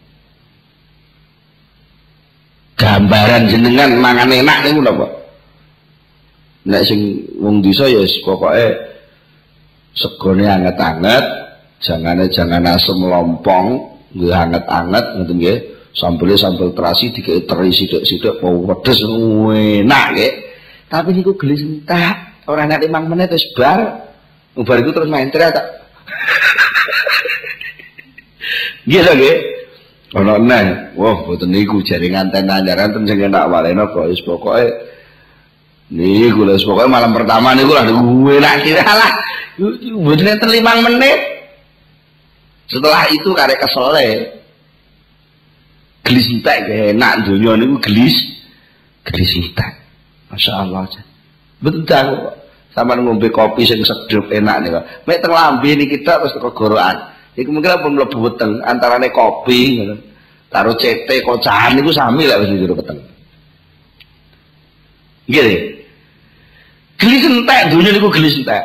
gambaran 2.75 3.47
jenengan 3.47 3.91
mangan 3.97 4.29
enak 4.29 4.57
niku 4.67 4.79
napa 4.83 5.07
nek 6.67 6.83
sing 6.83 7.23
wong 7.39 7.63
desa 7.63 7.87
ya 7.87 8.03
pokoke 8.27 8.67
segone 9.95 10.43
anget-anget 10.43 11.25
jangane 11.79 12.27
jangan 12.29 12.67
asem 12.67 12.99
lompong 12.99 13.79
nggih 14.15 14.31
anget-anget 14.31 15.05
ngoten 15.15 15.35
nggih 15.39 15.59
sambele 15.95 16.35
sambel 16.35 16.75
terasi 16.75 17.15
dikek 17.15 17.47
teri 17.47 17.71
sithik-sithik 17.71 18.43
pedes 18.43 18.99
enak 19.01 20.05
nggih 20.11 20.45
tapi 20.85 21.17
niku 21.17 21.33
gelis 21.35 21.65
entak 21.65 22.45
ora 22.45 22.69
nek 22.69 22.85
5 22.85 23.09
menit 23.09 23.33
wis 23.33 23.45
bar. 23.57 24.05
Bar 24.55 24.77
iku 24.79 24.95
terus 24.95 25.11
main 25.11 25.27
teriak 25.27 25.51
tak. 25.51 25.65
Nggih 28.87 29.03
nggih. 29.03 29.37
Ana 30.15 30.39
neh 30.39 30.95
wah 30.95 31.27
boten 31.27 31.51
niku 31.51 31.83
jaringan 31.83 32.31
ten 32.31 32.47
anjaran 32.47 32.95
ten 32.95 33.03
sing 33.03 33.19
enak 33.19 33.51
walena 33.51 33.91
kok 33.91 34.07
wis 34.07 34.23
pokoke. 34.23 34.63
Niku 35.91 36.47
lho 36.47 36.55
pokoke 36.55 36.87
malam 36.87 37.11
pertama 37.11 37.51
niku 37.51 37.75
lah 37.75 37.83
gue 37.83 38.35
nak 38.39 38.63
kira 38.63 38.85
lah. 38.85 39.11
Boten 40.05 40.31
enten 40.31 40.49
5 40.53 40.85
menit. 40.85 41.19
Setelah 42.71 43.11
itu 43.11 43.35
karek 43.35 43.59
kesole. 43.59 44.31
Gelis 46.05 46.29
entek 46.29 46.69
enak 46.69 47.25
dunia 47.25 47.57
niku 47.57 47.81
gelis. 47.81 48.13
Gelis 49.01 49.31
entek. 49.41 49.81
Masya 50.29 50.53
Allah. 50.61 50.85
Betul 51.57 51.83
sama 52.75 52.99
ngombe 52.99 53.31
kopi 53.31 53.63
sing 53.63 53.79
sedep 53.87 54.27
enak 54.35 54.67
nih 54.67 54.69
mek 55.07 55.23
teng 55.23 55.31
lambe 55.31 55.63
ini 55.71 55.87
kita 55.87 56.19
terus 56.19 56.35
teko 56.35 56.51
gorokan. 56.51 57.15
Iku 57.39 57.47
mungkin 57.47 57.71
apa 57.71 57.87
mlebu 57.87 58.17
weteng 58.19 58.59
antarane 58.67 59.15
kopi 59.15 59.79
ngono. 59.79 59.95
Taruh 60.51 60.75
CT 60.75 61.07
kocahan 61.23 61.79
niku 61.79 61.95
sami 61.95 62.27
lah 62.27 62.43
wis 62.43 62.51
jero 62.51 62.75
weteng. 62.75 62.99
Nggih 65.31 65.79
gelis 66.99 67.23
entek 67.23 67.71
dunya 67.71 67.95
niku 67.95 68.11
gelis 68.11 68.35
entek. 68.43 68.63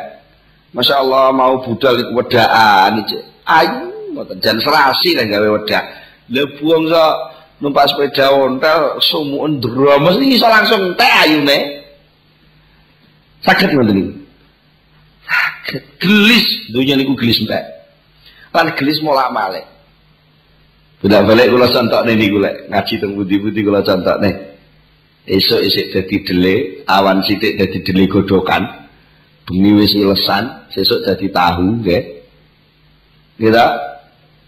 Masya 0.75 0.99
Allah 0.99 1.31
mau 1.31 1.63
budal 1.63 2.03
iku 2.03 2.11
wedaan 2.19 3.07
iki 3.07 3.15
ayu 3.47 4.11
ngoten. 4.11 4.43
Jan 4.43 4.59
serasi 4.59 5.15
lah 5.15 5.23
gawe 5.23 5.47
wedak. 5.55 5.83
Lha 6.27 6.43
buang 6.59 6.91
so 6.91 7.30
numpak 7.61 7.85
sepeda 7.87 8.33
ontel 8.33 8.97
sumuun 8.99 9.61
drama 9.61 10.17
iso 10.19 10.49
langsung 10.49 10.91
entek 10.91 11.13
ayune 11.23 11.81
Sakit 13.41 13.73
ngoten 13.73 13.95
niku. 13.97 14.13
Sakit. 15.25 15.81
Gelis 15.97 16.45
dunia 16.69 16.93
niku 16.93 17.17
gelis 17.17 17.41
entek. 17.41 17.65
Lan 18.53 18.69
gelis 18.77 19.01
molak 19.01 19.33
malik. 19.33 19.65
Budak 21.01 21.25
balik 21.25 21.49
kula 21.49 21.67
contohne 21.73 22.13
niku 22.13 22.37
lek 22.37 22.69
ngaji 22.69 22.93
teng 23.01 23.17
budi-budi 23.17 23.65
kula 23.65 23.81
contohne. 23.81 24.53
Esok 25.25 25.61
isik 25.65 25.93
dadi 25.93 26.17
dele, 26.25 26.55
awan 26.85 27.21
sithik 27.25 27.57
dadi 27.57 27.81
dele 27.81 28.05
godokan. 28.09 28.65
Bengi 29.45 29.73
wis 29.73 29.93
ilesan, 29.97 30.69
sesuk 30.69 31.01
dadi 31.01 31.29
tahu 31.33 31.81
nggih. 31.81 32.03
Gitu? 33.41 33.65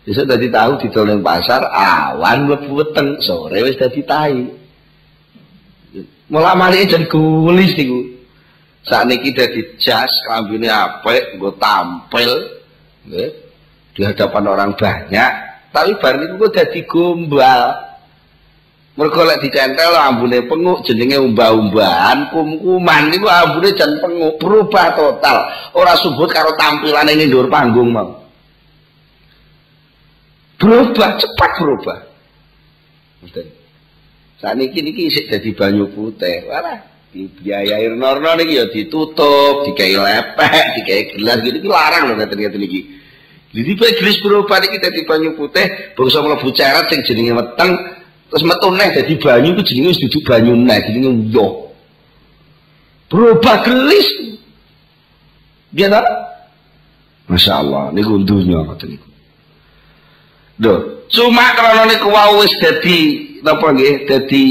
Besok 0.04 0.28
dadi 0.28 0.52
tahu 0.52 0.84
didol 0.84 1.08
ning 1.08 1.24
pasar, 1.24 1.64
awan 1.72 2.44
mlebu 2.44 2.76
sore 3.24 3.64
wis 3.64 3.80
dadi 3.80 4.04
tahi. 4.04 4.44
Mulak 6.28 6.56
malik 6.60 6.92
jan 6.92 7.08
gulis 7.08 7.72
niku. 7.80 8.12
Kita 8.84 9.48
jas, 9.80 10.12
kambingnya 10.28 11.00
apa, 11.00 11.40
gue 11.40 11.54
tampil, 11.56 12.32
nggih, 13.08 13.30
di 13.96 14.02
hadapan 14.04 14.44
orang 14.44 14.72
banyak. 14.76 15.32
Tapi 15.72 15.92
bar 16.04 16.20
niku 16.20 16.34
gue 16.36 16.52
jadi 16.52 16.80
gombal. 16.84 17.62
Mergo 18.94 19.24
lek 19.24 19.40
dicentel 19.42 19.96
ambune 19.96 20.44
penguk 20.46 20.84
jenenge 20.86 21.18
umbah-umbahan, 21.18 22.30
kum-kuman 22.30 23.08
niku 23.08 23.26
ambune 23.32 23.72
jan 23.74 23.98
penguk, 24.04 24.36
berubah 24.36 25.00
total. 25.00 25.48
Ora 25.74 25.96
subut 25.96 26.28
karo 26.28 26.52
tampilan 26.60 27.08
ini 27.08 27.32
dhuwur 27.32 27.48
panggung 27.48 27.90
mau. 27.90 28.23
Berubah, 30.64 31.20
cepat 31.20 31.52
berubah. 31.60 32.00
Saat 34.40 34.56
ini 34.56 34.72
niki 34.80 35.12
isik 35.12 35.28
jadi 35.28 35.52
banyu 35.52 35.92
putih. 35.92 36.48
Walah, 36.48 36.80
dibiayai 37.12 37.92
norno 37.92 38.32
niki 38.40 38.56
ya 38.56 38.72
ditutup, 38.72 39.68
dikai 39.68 40.00
lepek, 40.00 40.66
dikai 40.80 41.20
gelas 41.20 41.44
gitu 41.44 41.60
iki 41.60 41.68
larang 41.68 42.12
lho 42.12 42.14
ngeten-ngeten 42.16 42.64
iki. 42.64 42.82
Jadi 43.52 43.72
bae 43.76 43.92
gelas 44.00 44.18
berubah 44.24 44.58
niki 44.64 44.80
dadi 44.80 45.04
banyu 45.04 45.36
putih, 45.36 45.68
bangsa 46.00 46.24
mlebu 46.24 46.48
ceret 46.56 46.88
sing 46.88 47.04
jenenge 47.04 47.36
weteng, 47.36 47.72
terus 48.32 48.44
metu 48.48 48.72
neh 48.72 48.90
dadi 48.96 49.14
banyu 49.20 49.60
ku 49.60 49.62
jenenge 49.68 49.92
wis 49.92 50.00
dudu 50.08 50.20
banyu 50.24 50.56
neh, 50.56 50.80
jenenge 50.88 51.12
yo. 51.28 51.76
Berubah 53.12 53.68
gelis. 53.68 54.08
Tak? 55.76 56.08
Masya 57.30 57.52
Allah, 57.62 57.90
ini 57.92 58.02
gundunya 58.02 58.64
ngoten 58.64 58.96
niku. 58.96 59.13
Duh, 60.64 60.80
cuma 61.12 61.52
karena 61.60 61.84
niku 61.92 62.08
wau 62.08 62.40
wis 62.40 62.56
dadi 62.64 63.00
napa 63.44 63.76
nggih, 63.76 64.08
dadi 64.08 64.44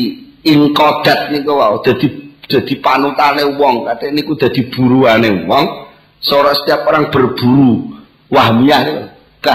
ingkodat 0.45 1.33
niku 1.33 1.57
wau, 1.57 1.81
dadi 1.81 2.23
jadi 2.53 2.75
panutane 2.85 3.49
wong. 3.57 3.89
Kate 3.89 4.13
niku 4.13 4.37
dadi 4.37 4.69
buruane 4.69 5.49
wong. 5.49 5.89
Seorang 6.21 6.55
setiap 6.63 6.85
orang 6.85 7.09
berburu. 7.09 7.97
Wahmiyah 8.33 9.13
ke, 9.45 9.53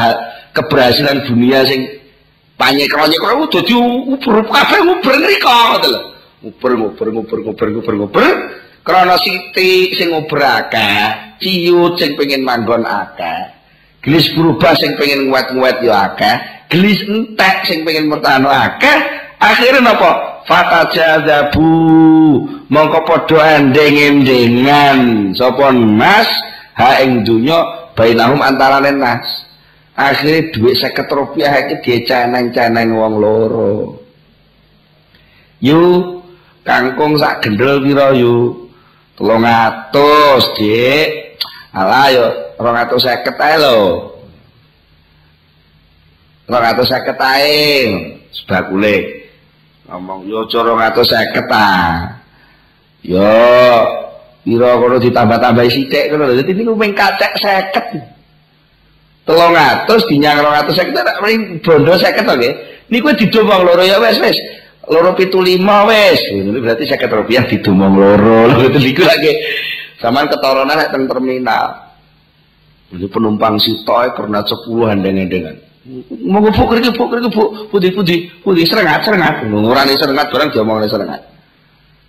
keberhasilan 0.53 1.25
dunia 1.25 1.65
sing 1.65 1.85
panyek-panyek 2.57 3.21
ora 3.21 3.45
dadi 3.49 3.73
uber 3.77 4.45
kabeh 4.45 4.79
uber 4.85 5.13
ngriko 5.17 5.49
ngoten 5.49 5.89
lho. 5.93 6.01
Uber 6.45 6.71
uber 6.77 7.07
uber 7.09 7.39
uber 7.53 7.67
uber 7.81 7.95
uber 8.05 8.25
krana 8.85 9.17
siti 9.17 9.97
sing 9.97 10.13
uber 10.13 10.37
akeh 10.41 11.37
ciut 11.41 11.97
sing 11.97 12.13
pengen 12.13 12.45
manggon 12.45 12.85
akeh 12.85 13.56
gelis 14.01 14.31
berubah 14.33 14.73
sing 14.77 14.95
pengen 14.95 15.27
nguwet-nguwet 15.27 15.83
ya 15.83 16.13
akeh. 16.13 16.35
Gelis 16.67 16.99
entek 17.07 17.65
sing 17.67 17.83
pengen 17.87 18.11
bertahan 18.11 18.45
akeh. 18.45 18.97
Akhirnya 19.37 19.93
napa? 19.93 20.43
Fatajazabu. 20.47 21.69
Mongko 22.67 22.99
padha 23.05 23.61
endeng-endengan. 23.61 25.31
Sapa 25.35 25.71
nas? 25.75 26.29
Ha 26.77 27.01
ing 27.01 27.25
donya 27.25 27.91
bainahum 27.97 28.41
antarane 28.41 28.93
nas. 28.95 29.25
Akhirnya 29.97 30.53
duit 30.53 30.77
seket 30.77 31.09
rupiah 31.09 31.65
iki 31.65 31.81
diceneng-ceneng 31.81 32.93
wong 32.93 33.13
loro. 33.17 33.97
Yu 35.57 36.21
kangkung 36.61 37.17
sak 37.17 37.41
gendel 37.41 37.81
pira 37.81 38.13
yu? 38.13 38.69
Telung 39.17 39.41
atus 39.41 40.53
dik. 40.53 41.41
Ala 41.73 42.13
yo 42.13 42.46
rong 42.57 42.77
atus 42.77 43.05
seket 43.05 43.37
ae 43.37 43.55
lho. 43.61 43.79
Rong 46.49 46.65
atus 46.65 46.89
seket 46.89 47.17
ae. 47.21 47.55
Sebakule 48.33 49.17
ngomong 49.87 50.27
yo 50.27 50.43
coro 50.51 50.75
ngatus 50.75 51.07
seket 51.15 51.47
ah 51.47 52.19
yo 52.99 53.23
piro 54.43 54.83
kono 54.83 54.99
ditambah-tambahi 54.99 55.71
sithik 55.71 56.11
ngono 56.11 56.35
dadi 56.35 56.51
niku 56.51 56.75
ping 56.75 56.91
kacek 56.91 57.33
seket. 57.39 57.85
telung 59.23 59.55
atus 59.55 60.03
dinyang 60.11 60.43
rong 60.43 60.55
atus 60.55 60.75
seket 60.75 60.91
tak 60.91 61.19
mrene 61.23 61.63
bondo 61.63 61.95
seket 61.95 62.23
to 62.27 62.35
nggih. 62.35 62.53
Niku 62.87 63.11
didomong 63.15 63.63
loro 63.63 63.83
ya 63.83 63.99
wis 63.99 64.19
wis 64.19 64.37
loro 64.87 65.11
pitu 65.15 65.43
lima 65.43 65.83
wis 65.87 66.19
ini 66.31 66.59
berarti 66.59 66.87
seket 66.87 67.11
rupiah 67.11 67.47
didomong 67.47 67.93
loro. 67.95 68.47
Lho 68.51 68.67
itu 68.67 69.03
lagi. 69.03 69.31
Sampean 69.97 70.29
ketoronan 70.29 70.87
teng 70.93 71.09
terminal 71.09 71.86
ini 72.93 73.07
penumpang 73.09 73.59
sitoe 73.59 74.13
pernah 74.15 74.43
sepuluh 74.45 74.91
handeng-handengan 74.91 75.55
mau 76.27 76.43
buk 76.43 76.67
kriki 76.71 76.91
buk 76.95 77.07
kriki 77.11 77.29
buk 77.31 77.49
putih 77.71 77.91
putih 77.95 78.19
putih 78.43 78.63
serengat 78.67 79.03
serengat 79.03 79.43
ngurani 79.47 79.95
serengat 79.95 80.27
barang 80.31 80.49
dia 80.51 80.63
mau 80.63 80.79
serengat 80.83 81.21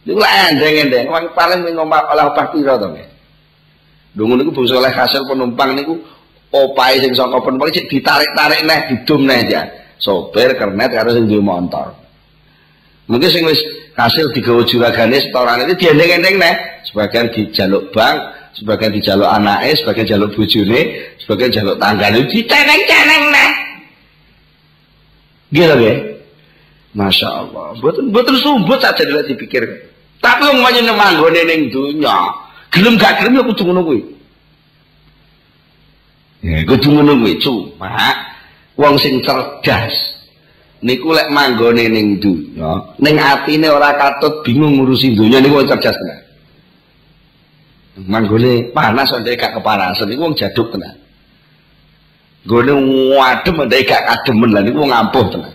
itu 0.06 0.16
lah 0.16 0.50
endeng 0.50 0.88
endeng 0.88 1.06
orang 1.10 1.30
paling 1.36 1.66
ngomong 1.74 2.02
olah 2.10 2.32
opah 2.32 2.48
piro 2.54 2.74
to 2.78 2.88
nggih 2.90 3.08
Dungu 4.18 4.34
niku 4.34 4.50
bangsa 4.50 4.82
oleh 4.82 4.90
hasil 4.90 5.22
penumpang 5.30 5.78
niku 5.78 6.00
opahe 6.50 6.98
sing 6.98 7.14
saka 7.14 7.38
penumpang 7.44 7.70
cek 7.70 7.86
ditarik-tarik 7.86 8.66
neh 8.66 8.78
didum 8.90 9.22
neh 9.28 9.46
ya. 9.46 9.62
Sopir 10.02 10.58
kernet 10.58 10.90
karo 10.90 11.14
sing 11.14 11.30
duwe 11.30 11.38
motor. 11.38 11.94
Mungkin 13.06 13.30
sing 13.30 13.46
wis 13.46 13.62
hasil 13.94 14.34
digawa 14.34 14.66
juragane 14.66 15.22
setoran 15.22 15.62
itu 15.70 15.86
diendeng-endeng 15.86 16.34
neh. 16.34 16.54
Sebagian 16.88 17.30
dijaluk 17.30 17.94
bank, 17.94 18.16
sebagian 18.58 18.90
dijaluk 18.90 19.30
anake, 19.30 19.78
sebagian 19.78 20.06
jaluk 20.18 20.34
bojone, 20.34 20.80
sebagian 21.22 21.50
jaluk 21.54 21.76
tanggane 21.78 22.26
diteneng-teneng 22.26 23.24
neh. 23.30 23.50
Gitu 25.54 25.76
ya. 25.78 25.94
Masya 26.98 27.28
Allah. 27.30 27.78
Betul 27.78 28.10
betul 28.10 28.36
sumbut 28.42 28.82
saja 28.82 28.98
tidak 28.98 29.30
dipikir. 29.30 29.62
Tapi 30.18 30.50
yang 30.50 30.66
banyak 30.66 30.82
manggone 30.98 31.40
ning 31.46 31.70
dunya, 31.70 32.18
gelem 32.74 32.98
gak 32.98 33.22
gelem 33.22 33.38
ya 33.38 33.42
kudu 33.46 33.62
ngono 33.70 33.80
kuwi. 33.86 34.00
Ya 36.42 36.66
kudu 36.66 36.88
ngono 36.90 37.22
cuma 37.38 37.94
wong 38.74 38.94
sing 38.98 39.22
cerdas 39.22 39.94
niku 40.82 41.14
lek 41.14 41.30
manggone 41.30 41.86
ning 41.86 42.18
dunya, 42.18 42.82
ning 42.98 43.14
atine 43.14 43.70
ora 43.70 43.94
katut 43.94 44.42
bingung 44.42 44.82
ngurusi 44.82 45.14
dunya 45.14 45.38
niku 45.38 45.62
cerdas 45.62 45.94
tenan. 45.94 46.27
Manggone 47.98 48.70
panas 48.70 49.10
ndek 49.10 49.34
gak 49.34 49.58
kepanasan 49.58 50.06
niku 50.06 50.30
wong 50.30 50.38
jaduk 50.38 50.70
tenan. 50.70 50.94
Gone 52.46 52.70
wadem 53.18 53.66
ndek 53.66 53.90
gak 53.90 54.06
kademen 54.06 54.54
lah 54.54 54.62
niku 54.62 54.86
wong 54.86 54.94
ampuh 54.94 55.26
tenan. 55.34 55.54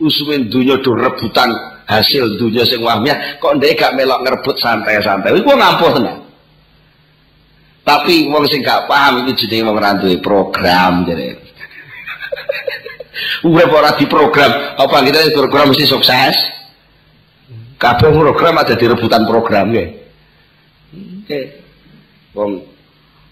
Usume 0.00 0.48
dunya 0.48 0.80
do 0.80 0.96
rebutan 0.96 1.52
hasil 1.84 2.40
dunya 2.40 2.64
sing 2.64 2.80
wahmiyah 2.80 3.36
kok 3.36 3.52
ndek 3.60 3.76
gak 3.76 3.92
melok 3.92 4.24
ngerebut 4.24 4.56
santai-santai. 4.56 5.36
Iku 5.36 5.52
wong 5.52 5.60
ampuh 5.60 5.92
tenan. 5.92 6.24
Tapi 7.84 8.32
wong 8.32 8.48
sing 8.48 8.64
gak 8.64 8.88
paham 8.88 9.28
iki 9.28 9.44
jenenge 9.44 9.68
wong 9.68 9.76
ora 9.76 10.00
duwe 10.00 10.16
program 10.24 11.04
jare. 11.04 11.36
Urip 13.44 13.74
di 14.00 14.06
program, 14.08 14.72
apa 14.78 14.96
kita 15.04 15.36
program 15.36 15.68
mesti 15.68 15.84
sukses? 15.84 16.32
Kabeh 17.76 18.14
program 18.14 18.62
ada 18.62 18.78
di 18.78 18.86
rebutan 18.86 19.26
program 19.26 19.74
Oke. 20.92 21.40
Wong 22.36 22.60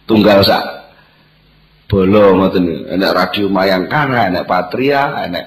tunggal 0.08 0.40
sak 0.44 0.64
bolo 1.88 2.36
ngoten. 2.36 2.88
Enek 2.88 3.12
radio 3.12 3.46
Mayangkara 3.52 4.32
enek 4.32 4.44
Patria 4.48 5.24
enek 5.28 5.44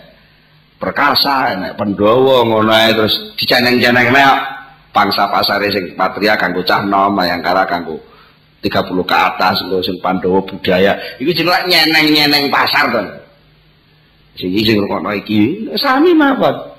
Perkasa 0.77 1.55
enek 1.55 1.79
Pendowo 1.79 2.43
ngono 2.43 2.73
ae 2.73 2.91
terus 2.93 3.33
diceneng-ceneng 3.39 4.11
nek 4.11 4.35
pangsa 4.93 5.29
pasare 5.29 5.71
sing 5.73 5.97
Patria 5.97 6.37
kanggo 6.37 6.61
cah 6.61 6.85
nom 6.85 7.13
Mayangkara 7.13 7.65
kanggo 7.65 7.97
30 8.63 8.95
ke 9.03 9.15
atas 9.15 9.59
lho 9.67 9.83
sing 9.83 9.99
Pandowo 9.99 10.45
budaya. 10.47 10.95
Iku 11.19 11.35
jeneng 11.35 11.67
nyeneng-nyeneng 11.67 12.47
pasar 12.47 12.89
to 12.93 13.01
sing 14.37 14.53
sing 14.61 14.77
ngono 14.81 15.13
iki. 15.13 15.69
Sami 15.77 16.13
mawon 16.13 16.72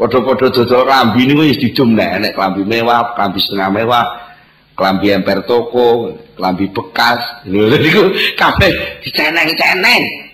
Padha-padha 0.00 0.48
dodol 0.48 0.88
klambi 0.88 1.28
niku 1.28 1.44
wis 1.44 1.60
didum 1.60 1.92
nek 1.92 2.32
klambi 2.32 2.64
mewah, 2.64 3.12
klambi 3.12 3.36
setengah 3.36 3.68
mewah, 3.68 4.32
kelambi 4.72 5.12
emper 5.12 5.44
toko, 5.44 6.16
kelambi 6.40 6.72
bekas, 6.72 7.20
lho 7.44 7.68
niku 7.76 8.08
kabeh 8.32 9.04
diceneng-ceneng. 9.04 10.32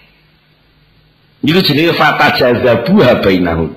Niku 1.43 1.59
jenenge 1.67 1.99
fata 1.99 2.31
jazabu 2.39 3.03
bainahum. 3.03 3.75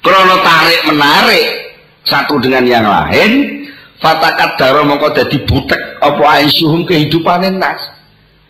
Krono 0.00 0.36
tarik 0.40 0.80
menarik 0.88 1.76
satu 2.08 2.40
dengan 2.40 2.64
yang 2.64 2.88
lain, 2.88 3.60
fata 4.00 4.32
kadaro 4.32 4.88
mongko 4.88 5.12
dadi 5.12 5.44
butek 5.44 6.00
apa 6.00 6.40
aisuhum 6.40 6.88
kehidupan 6.88 7.52
nas. 7.60 7.84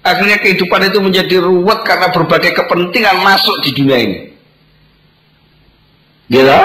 Akhirnya 0.06 0.38
kehidupan 0.38 0.94
itu 0.94 1.02
menjadi 1.02 1.42
ruwet 1.42 1.82
karena 1.82 2.14
berbagai 2.14 2.54
kepentingan 2.54 3.18
masuk 3.18 3.58
di 3.66 3.74
dunia 3.74 3.98
ini. 3.98 4.29
Gila? 6.30 6.60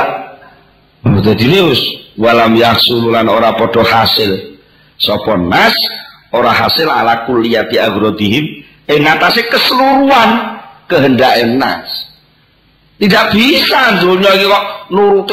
Jadi 1.25 1.45
news 1.49 1.81
walam 2.21 2.53
yaksululan 2.53 3.25
ora 3.25 3.57
podo 3.57 3.81
hasil. 3.81 4.61
Sapa 5.01 5.33
nas? 5.41 5.73
Ora 6.29 6.53
hasil 6.53 6.85
ala 6.85 7.25
kulliyati 7.25 7.81
agrodihim. 7.81 8.61
Ing 8.85 9.01
atase 9.09 9.41
keseluruhan 9.49 10.61
kehendak 10.85 11.41
nas. 11.57 12.13
Tidak 12.95 13.25
bisa 13.33 13.99
dunia 13.99 14.31
iki 14.37 14.47
kok 14.47 14.65
nurut 14.93 15.27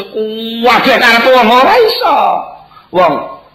kabeh 0.65 0.95
karep 0.97 1.25
wong. 1.29 1.47
Ora 1.47 1.73
iso. 1.85 2.17
Wong 2.89 3.13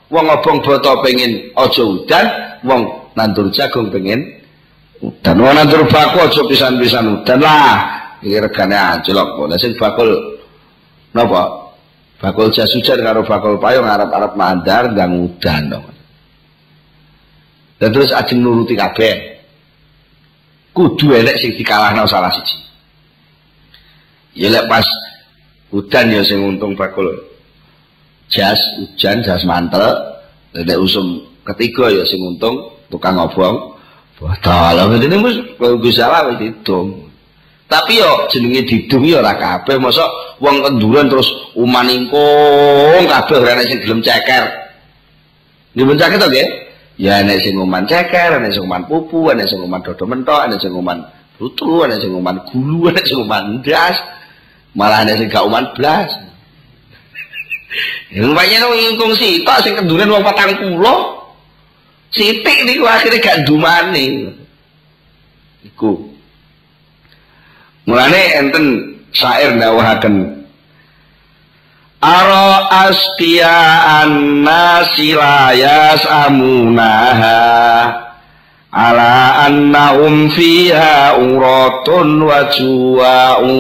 wong 0.09 0.27
obong 0.31 0.59
boto 0.65 1.03
pengen 1.05 1.53
aja 1.59 1.83
udan 1.85 2.27
wong 2.65 2.87
nandur 3.19 3.51
jagung 3.51 3.91
pengen 3.91 4.25
udan. 5.03 5.37
Wong 5.43 5.55
nandur 5.59 5.83
bakul 5.91 6.31
aja 6.31 6.41
pisan-pisan 6.47 7.21
udan. 7.21 7.43
Lah 7.43 7.77
iki 8.23 8.39
regane 8.39 8.79
anjlok. 8.79 9.37
Kok 9.37 9.59
sing 9.59 9.75
bakul 9.75 10.38
napa 11.19 11.75
bakul 12.23 12.55
jas 12.55 12.71
hujan 12.71 13.03
karo 13.03 13.27
bakul 13.27 13.59
payung 13.59 13.87
arab-arab 13.87 14.39
mandar 14.39 14.95
dan 14.95 15.11
udan 15.19 15.63
dong. 15.67 15.87
Dan 17.79 17.95
terus 17.95 18.11
ajeng 18.11 18.43
nuruti 18.43 18.75
kabeh. 18.75 19.39
Kudu 20.75 21.15
elek 21.15 21.43
sing 21.43 21.59
dikalahno 21.59 22.07
salah 22.07 22.31
siji. 22.31 22.59
Ya 24.39 24.51
lek 24.51 24.71
pas 24.71 24.87
udan 25.75 26.15
ya 26.15 26.23
sing 26.23 26.39
untung 26.43 26.79
bakul 26.79 27.11
jas 28.31 28.59
hujan 28.79 29.23
jas 29.27 29.43
mantel 29.43 29.83
lek 30.55 30.79
usum 30.79 31.27
ketiga 31.43 31.91
ya 31.91 32.07
sing 32.07 32.23
untung 32.23 32.79
tukang 32.91 33.19
ngobong 33.19 33.75
botol. 34.19 34.77
Ngene 34.95 35.17
wis 35.23 35.37
Gusti 35.59 36.03
Allah 36.03 36.35
wis 36.35 36.39
ditung. 36.43 37.08
Tapi 37.69 38.01
yo 38.01 38.25
jenenge 38.33 38.65
didung 38.65 39.05
yo 39.05 39.21
ora 39.21 39.37
kabeh, 39.37 39.77
mosok 39.77 40.41
wong 40.41 40.65
kenduran 40.65 41.13
terus 41.13 41.29
umaningkung 41.53 43.05
kabeh 43.05 43.37
ora 43.37 43.61
sing 43.69 43.85
gelem 43.85 44.01
ceker. 44.01 44.45
Nggih 45.77 45.97
ceker 46.01 46.17
to 46.17 46.29
nggih? 46.33 46.49
Ya 46.97 47.21
nek 47.21 47.45
sing 47.45 47.61
uman 47.61 47.85
ceker, 47.85 48.41
nek 48.41 48.57
sing 48.57 48.65
uman 48.65 48.89
pupu, 48.89 49.29
nek 49.37 49.45
sing 49.45 49.61
uman 49.61 49.85
dodo 49.85 50.09
mentok, 50.09 50.49
nek 50.49 50.59
sing 50.59 50.73
uman 50.73 50.99
putu, 51.37 51.85
nek 51.85 52.01
sing 52.01 52.11
uman 52.11 52.41
gulu, 52.49 52.89
nek 52.97 53.05
sing 53.05 53.21
uman 53.21 53.61
ndas. 53.61 54.01
Malah 54.73 55.05
nek 55.05 55.21
sing 55.21 55.29
gak 55.29 55.45
uman 55.45 55.69
blas. 55.77 56.09
Yang 58.09 58.33
banyak 58.33 58.61
wong 58.65 58.81
ingkung 58.81 59.13
sitok 59.13 59.61
sing 59.61 59.77
kenduran 59.77 60.09
wong 60.09 60.25
40. 60.25 60.73
Sithik 62.17 62.65
niku 62.65 62.89
akhire 62.89 63.21
gak 63.21 63.45
dumane. 63.45 64.33
Iku. 65.69 66.08
Mulane 67.89 68.23
enten 68.37 68.67
syair 69.17 69.57
dawahaken 69.57 70.45
Aro 72.05 72.69
astia 72.71 73.51
nasilayas 74.15 76.05
amunaha 76.07 77.41
ala 78.71 79.43
annahum 79.51 80.31
fiha 80.31 81.19
uratun 81.19 82.23
wa 82.23 82.47
juwa'u. 82.55 83.57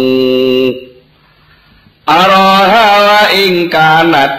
Araha 2.06 2.88
wa 3.02 3.22
ingkanat 3.32 4.32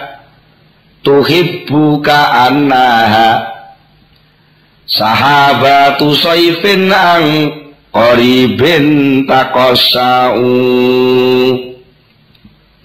tuhibbuka 1.04 2.48
annaha. 2.48 3.52
Sahabatu 4.88 6.16
saifin 6.16 6.88
ang 6.88 7.26
qaribin 7.90 8.86
taqassau 9.26 10.38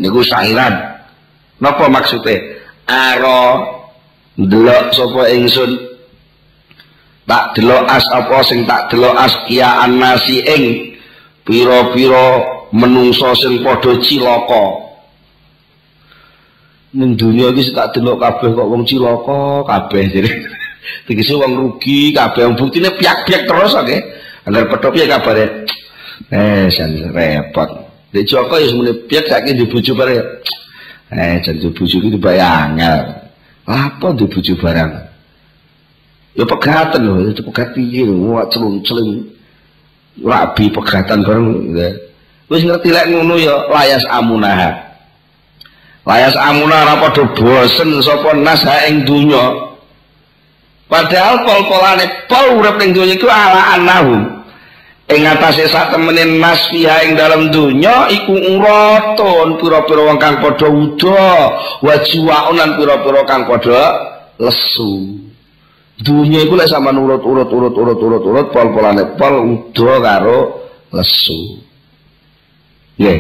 niku 0.02 0.22
sairan 0.26 0.74
napa 1.62 1.86
maksude? 1.90 2.58
Ara 2.86 3.66
ndelok 4.38 4.94
sapa 4.94 5.32
ingsun? 5.34 5.72
Tak 7.26 7.58
delok 7.58 7.90
as 7.90 8.06
apa 8.14 8.38
sing 8.46 8.70
tak 8.70 8.94
delok 8.94 9.18
as 9.18 9.34
kia 9.50 9.82
anasi 9.82 10.46
ing 10.46 10.94
pira-pira 11.42 12.46
menungso 12.70 13.34
sing 13.34 13.66
padha 13.66 13.98
cilaka. 13.98 14.86
Ning 16.94 17.18
dunia 17.18 17.50
iki 17.50 17.74
tak 17.74 17.98
delok 17.98 18.22
kabeh 18.22 18.54
kok 18.54 18.70
wong 18.70 18.86
cilaka 18.86 19.66
kabeh. 19.66 20.06
Jadi 20.06 20.30
tegese 21.10 21.34
wong 21.34 21.58
rugi 21.58 22.14
kabeh. 22.14 22.46
Buktine 22.54 22.94
piak-piak 22.94 23.50
terus 23.50 23.74
oke. 23.74 23.90
okay? 23.90 24.02
Angger 24.46 24.70
petok 24.70 24.94
piye 24.94 25.10
kabare? 25.10 25.66
Eh, 26.30 26.70
jan 26.70 26.94
repot. 27.10 27.70
Di 28.14 28.22
Joko 28.24 28.62
ya 28.62 28.70
semene 28.70 28.94
piye 29.10 29.26
saiki 29.26 29.58
di 29.58 29.66
bojo 29.66 29.98
bare. 29.98 30.46
Eh, 31.10 31.42
jan 31.42 31.58
di 31.58 31.66
iki 31.74 32.14
dibayangel. 32.14 33.26
Apa 33.66 34.14
di 34.14 34.26
bojo 34.30 34.54
barang? 34.62 34.92
Ya 36.36 36.44
pegatan 36.46 37.02
lho, 37.08 37.32
itu 37.32 37.42
pegat 37.42 37.74
lho, 37.74 38.16
wah 38.30 38.46
celun-celun. 38.54 39.34
Rabi 40.22 40.70
pegatan 40.70 41.26
bareng. 41.26 41.74
Ya. 41.74 41.90
Wis 42.46 42.62
ngerti 42.62 42.94
lek 42.94 43.10
ngono 43.10 43.42
ya 43.42 43.66
layas 43.74 44.06
amunah. 44.14 44.78
Layas 46.06 46.38
amunah 46.38 46.86
ora 46.86 46.96
padha 47.02 47.24
bosen 47.34 47.98
sapa 48.06 48.38
nas 48.38 48.62
ing 48.86 49.10
donya. 49.10 49.74
Padahal 50.86 51.42
pol-polane 51.42 52.06
pol 52.30 52.62
urip 52.62 52.78
ning 52.78 52.94
donya 52.94 53.18
iku 53.18 53.26
ala 53.26 53.74
anahum 53.74 54.35
ing 55.06 55.22
atase 55.22 55.70
sak 55.70 55.94
temene 55.94 56.42
nas 56.42 56.66
fiha 56.74 57.06
ing 57.06 57.14
dalam 57.14 57.54
dunya 57.54 58.10
iku 58.10 58.34
uraton 58.34 59.62
pira-pira 59.62 60.02
wong 60.02 60.18
kang 60.18 60.42
padha 60.42 60.66
uda 60.66 61.30
wajuwaun 61.86 62.58
lan 62.58 62.70
pira-pira 62.74 63.22
kang 63.30 63.46
padha 63.46 63.82
lesu. 64.42 65.22
Dunya 65.96 66.44
iku 66.44 66.58
lek 66.58 66.68
sama 66.68 66.90
urut 66.92 67.22
urut 67.22 67.50
urut 67.54 67.76
urut 67.78 68.00
urut 68.02 68.24
urut 68.26 68.48
pol-polane 68.50 69.16
pol 69.16 69.46
uda 69.46 69.94
karo 70.02 70.40
lesu. 70.90 71.62
Nggih. 72.98 73.20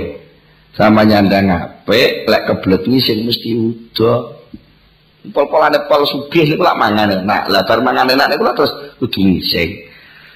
Sama 0.75 1.07
nyandang 1.07 1.53
apik 1.53 2.27
lek 2.27 2.43
kebelet 2.49 2.83
ngising 2.83 3.29
mesti 3.29 3.49
uda 3.53 4.13
pol-polane 5.29 5.85
pol 5.85 6.01
sugih 6.09 6.49
niku 6.49 6.65
lak 6.65 6.81
mangan 6.81 7.13
enak. 7.13 7.45
Lah 7.47 7.61
bar 7.61 7.79
mangan 7.85 8.09
enak 8.09 8.33
niku 8.33 8.43
terus 8.57 8.73
kudu 8.97 9.21
ngising 9.21 9.94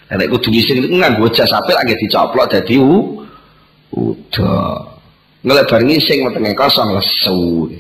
Nek 0.10 0.26
kudu 0.34 0.50
ngising 0.50 0.82
niku 0.82 0.98
nganggo 0.98 1.30
jas 1.30 1.54
apik 1.54 1.78
lagi 1.78 1.94
dicoplok 2.02 2.50
u 2.74 3.22
udah. 3.94 4.82
Ngelek 5.46 5.70
bar 5.70 5.82
ngising 5.86 6.26
wetenge 6.26 6.58
kosong 6.58 6.98
lesu. 6.98 7.70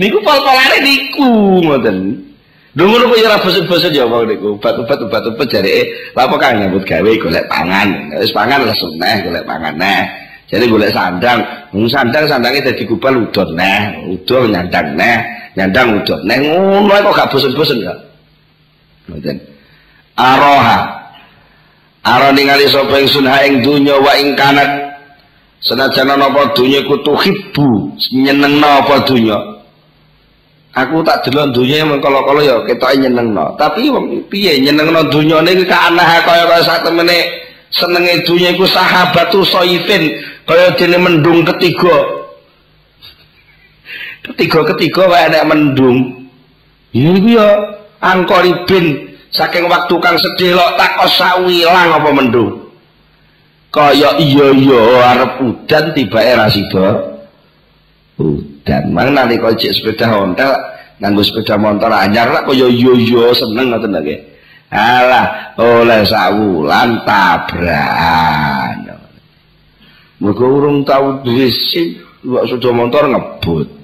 niku 0.00 0.16
pol-polane 0.24 0.80
niku 0.80 1.60
ngoten. 1.68 2.16
Lho 2.76 2.84
ngono 2.84 3.08
kok 3.08 3.16
ya 3.16 3.28
ora 3.28 3.40
bosen-bosen 3.40 3.92
ya 3.92 4.08
wong 4.08 4.24
niku. 4.24 4.56
Obat-obat 4.56 5.04
obat-obat 5.04 5.48
lha 5.52 5.84
apa 6.16 6.36
kang 6.40 6.56
nyambut 6.56 6.88
gawe 6.88 7.10
golek 7.20 7.44
pangan. 7.52 7.88
Wis 8.16 8.32
pangan 8.32 8.64
lesu 8.64 8.88
neh 8.96 9.20
golek 9.20 9.44
pangan 9.44 9.76
neh. 9.76 10.00
Jadi 10.46 10.70
golek 10.70 10.94
sandang, 10.94 11.42
wong 11.74 11.90
sandang 11.90 12.22
sandangnya 12.30 12.70
dadi 12.70 12.86
gubal 12.86 13.18
udon 13.18 13.58
neh, 13.58 13.98
udon 14.14 14.54
nyandang 14.54 14.94
neh, 14.94 15.18
nyandang 15.58 15.98
udon 15.98 16.22
neh 16.22 16.38
ngono 16.38 16.94
kok 17.10 17.14
gak 17.18 17.28
bosen-bosen 17.34 17.82
gak. 17.82 18.05
Aroha. 20.16 20.78
Aro 22.06 22.30
ningali 22.30 22.70
sapa 22.70 23.02
ingsun 23.02 23.26
ha 23.26 23.42
ing 23.42 23.66
donya 23.66 23.98
wa 23.98 24.14
ing 24.14 24.38
kanat 24.38 24.94
senajan 25.58 26.06
ana 26.06 26.30
apa 26.30 26.54
donya 26.54 26.86
ku 26.86 27.02
tuhibbu 27.02 27.98
nyenengno 28.14 28.86
apa 28.86 29.02
donya. 29.02 29.38
Aku 30.76 31.00
tak 31.02 31.24
delok 31.26 31.56
dunya 31.56 31.82
mengkolo-kolo 31.82 32.44
ya 32.46 32.62
ketoke 32.62 32.94
nyenengno. 33.00 33.58
Tapi 33.58 33.90
wong 33.90 34.28
piye 34.30 34.60
nyenengno 34.62 35.08
dunyane 35.10 35.50
iki 35.50 35.66
kanah 35.66 36.22
kaya 36.22 36.46
kaya 36.46 36.62
sak 36.62 36.86
temene 36.86 37.16
senenge 37.74 38.22
dunya 38.22 38.54
iku 38.54 38.68
sahabatu 38.70 39.42
soifin 39.42 40.20
kaya 40.46 40.78
dene 40.78 41.00
mendung 41.02 41.42
ketiga. 41.42 41.96
Ketiga-ketiga 44.30 45.10
wae 45.10 45.26
nek 45.26 45.46
mendung. 45.48 46.28
Ya 46.94 47.10
iku 47.18 47.28
ya 47.34 47.48
angkoribin 48.06 49.18
saking 49.34 49.66
waktu 49.66 49.94
kang 49.98 50.14
sedih 50.14 50.54
lok 50.54 50.78
takos 50.78 51.12
sawilang 51.18 51.90
apa 51.90 52.10
mendung. 52.14 52.70
Kaya 53.74 54.16
iya 54.16 54.46
iya 54.54 54.80
arep 55.12 55.32
udan 55.42 55.84
tibake 55.92 56.32
ra 56.32 56.46
sida. 56.48 56.88
Dan 58.64 58.96
Mang 58.96 59.12
nalika 59.12 59.52
cek 59.52 59.76
sepeda 59.76 60.08
ontel 60.16 60.48
nganggo 60.96 61.20
sepeda 61.20 61.60
motor 61.60 61.92
anyar 61.92 62.32
lah 62.32 62.42
kaya 62.48 62.72
yo 62.72 62.96
yo 62.96 63.36
seneng 63.36 63.68
ngoten 63.74 63.92
lho 63.92 64.16
Alah 64.66 65.54
oleh 65.60 66.02
sawulan 66.02 67.06
tabrakan. 67.06 68.98
Mergo 70.18 70.46
urung 70.48 70.82
tau 70.82 71.20
duwe 71.22 71.52
SIM, 71.52 72.02
sepeda 72.24 72.70
motor 72.72 73.06
ngebut. 73.06 73.75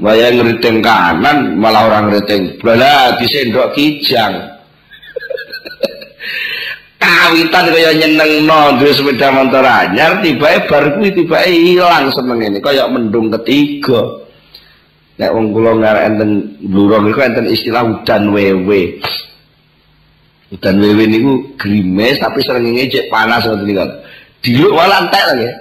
Waya 0.00 0.26
ngriting 0.32 0.80
kanan 0.80 1.60
malah 1.60 1.88
orang 1.88 2.12
ngriting. 2.12 2.58
Blah 2.60 3.20
disendok 3.20 3.76
kijang. 3.76 4.34
kawitan 7.00 7.68
kaya 7.68 7.90
nyenengno 7.92 8.80
duwe 8.80 8.92
sepeda 8.96 9.28
motor 9.28 9.64
anyar 9.64 10.24
tibae 10.24 10.64
bar 10.64 10.96
kuwi 10.96 11.12
tibae 11.12 11.52
ilang 11.76 12.08
senengene 12.12 12.60
kaya 12.64 12.88
mendung 12.88 13.28
ketiga. 13.40 14.24
Nek 15.14 15.30
wong 15.30 15.54
kula 15.54 15.78
ngarep 15.78 16.02
enten 16.10 16.30
blurong 16.64 17.06
iku 17.12 17.20
enten 17.22 17.46
istilah 17.46 17.86
udan 17.86 18.34
wewe. 18.34 18.98
Udan 20.50 20.76
wewe 20.80 21.04
niku 21.06 21.32
grimes 21.60 22.18
tapi 22.18 22.42
srengenge 22.42 22.90
cek 22.90 23.08
panas 23.12 23.46
ngoten 23.46 23.66
niku 23.68 23.84
diluk 24.44 24.76
malah 24.76 25.08
entek 25.08 25.24
lho 25.24 25.34
ya 25.40 25.52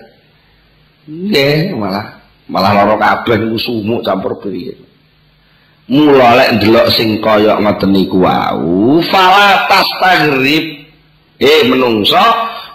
nggih 1.03 1.75
malah 1.75 2.12
malah 2.49 2.71
lara 2.75 2.95
kabeh 2.99 3.39
niku 3.39 3.57
sumuk 3.59 4.01
campur 4.03 4.39
piye. 4.39 4.75
Mula 5.91 6.39
lek 6.39 6.49
ndelok 6.59 6.87
sing 6.95 7.19
kaya 7.19 7.59
ngoten 7.59 7.91
niku 7.91 8.23
wau 8.23 9.03
fala 9.07 9.67
tastagrib. 9.67 10.83
Eh 11.43 11.67
menungso 11.67 12.23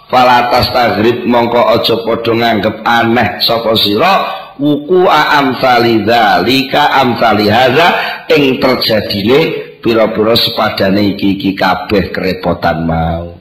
falatas 0.09 0.69
tagrib 0.69 1.25
mongko 1.25 1.73
aja 1.73 1.95
padha 2.05 2.33
nganggep 2.33 2.75
aneh 2.85 3.29
sapa 3.41 3.73
sira 3.77 4.13
wuku 4.61 5.09
amsali 5.09 6.03
dzalika 6.03 7.01
amsali 7.01 7.47
hadza 7.47 7.87
ing 8.29 8.61
terjadine 8.61 9.39
pira-pira 9.79 10.35
sepadane 10.35 11.15
iki-iki 11.15 11.55
kabeh 11.55 12.11
kerepotan 12.11 12.83
mau. 12.83 13.39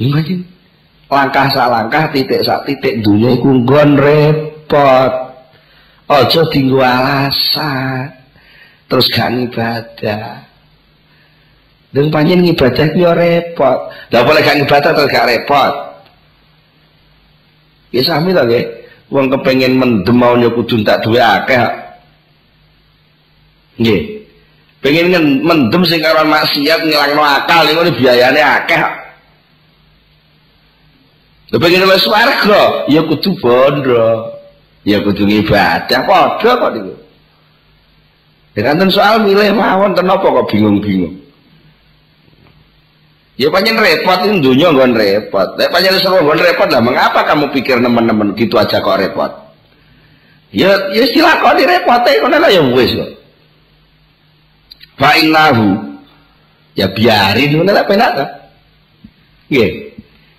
Imagine 0.00 0.46
langkah 1.10 1.46
sak 1.52 1.68
langkah 1.68 2.04
titik 2.10 2.40
sak 2.42 2.64
titik 2.64 3.04
dunia 3.04 3.36
iku 3.36 3.50
nggon 3.60 3.98
repot 4.68 5.12
aja 6.12 6.40
dinggo 6.52 6.84
alasan 6.84 8.12
terus 8.84 9.08
gak 9.08 9.32
ibadah 9.32 10.44
dan 11.88 12.12
panjen 12.12 12.44
ngibadah 12.44 12.92
yo 12.92 13.16
repot. 13.16 13.88
Lah 14.12 14.20
boleh 14.20 14.44
gak 14.44 14.60
ngibadah 14.60 14.92
terus 14.92 15.08
gak 15.08 15.24
repot. 15.24 15.72
Ya 17.96 18.04
sami 18.04 18.36
to 18.36 18.44
nggih. 18.44 18.64
Wong 19.08 19.32
kepengin 19.32 19.80
mendem 19.80 20.12
mau 20.12 20.36
kudu 20.36 20.84
tak 20.84 21.00
duwe 21.00 21.16
akeh. 21.16 21.64
Nggih. 23.80 24.00
Pengen 24.84 25.40
mendem 25.40 25.82
sing 25.88 26.04
karo 26.04 26.28
maksiat 26.28 26.84
ngilangno 26.84 27.24
akal 27.24 27.64
niku 27.64 27.88
biayane 27.96 28.40
akeh. 28.44 28.82
Lah 31.48 31.56
pengen 31.56 31.88
wis 31.88 32.04
swarga, 32.04 32.84
ya 32.92 33.00
kudu 33.08 33.32
bondo. 33.40 34.37
Ya 34.88 35.04
kudu 35.04 35.28
ngibadah 35.28 36.00
padha 36.08 36.50
kok 36.56 36.70
niku. 36.72 36.96
Ya 38.56 38.72
kan 38.72 38.88
soal 38.88 39.20
milih 39.20 39.52
mawon 39.52 39.92
kenapa 39.92 40.24
kok 40.24 40.48
bingung-bingung. 40.48 41.12
Ya 43.36 43.52
panjang 43.52 43.76
repot 43.76 44.24
ini 44.24 44.40
dunia 44.40 44.72
nggak 44.72 44.96
repot. 44.96 45.48
Tapi 45.60 45.68
panjang 45.68 46.00
seru 46.00 46.24
nggak 46.24 46.40
repot 46.40 46.68
lah. 46.72 46.80
Mengapa 46.80 47.20
kamu 47.28 47.52
pikir 47.52 47.84
teman-teman 47.84 48.32
gitu 48.32 48.56
aja 48.56 48.80
kok 48.80 48.96
repot? 48.96 49.28
Ya, 50.48 50.72
ya 50.96 51.04
istilah 51.04 51.44
kau 51.44 51.52
direpotin, 51.52 52.24
kau 52.24 52.32
lah 52.32 52.48
ya 52.48 52.64
wes 52.72 52.96
kok. 52.96 53.10
Fa'innahu 54.96 56.00
ya 56.72 56.88
biarin, 56.88 57.60
kau 57.60 57.68
lah 57.68 57.84
penak 57.84 58.10
kan? 58.16 58.28
Iya, 59.52 59.68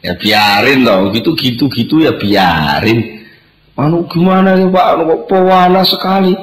ya 0.01 0.13
biarin 0.17 0.81
dong. 0.81 1.13
Gitu 1.13 1.37
gitu 1.37 1.69
gitu 1.69 2.01
ya 2.01 2.17
biarin. 2.17 3.18
Anu 3.79 4.03
gimana 4.11 4.59
ya 4.59 4.67
Pak? 4.67 4.85
Anu 4.91 5.01
kok 5.07 5.21
pewana 5.31 5.81
sekali. 5.87 6.35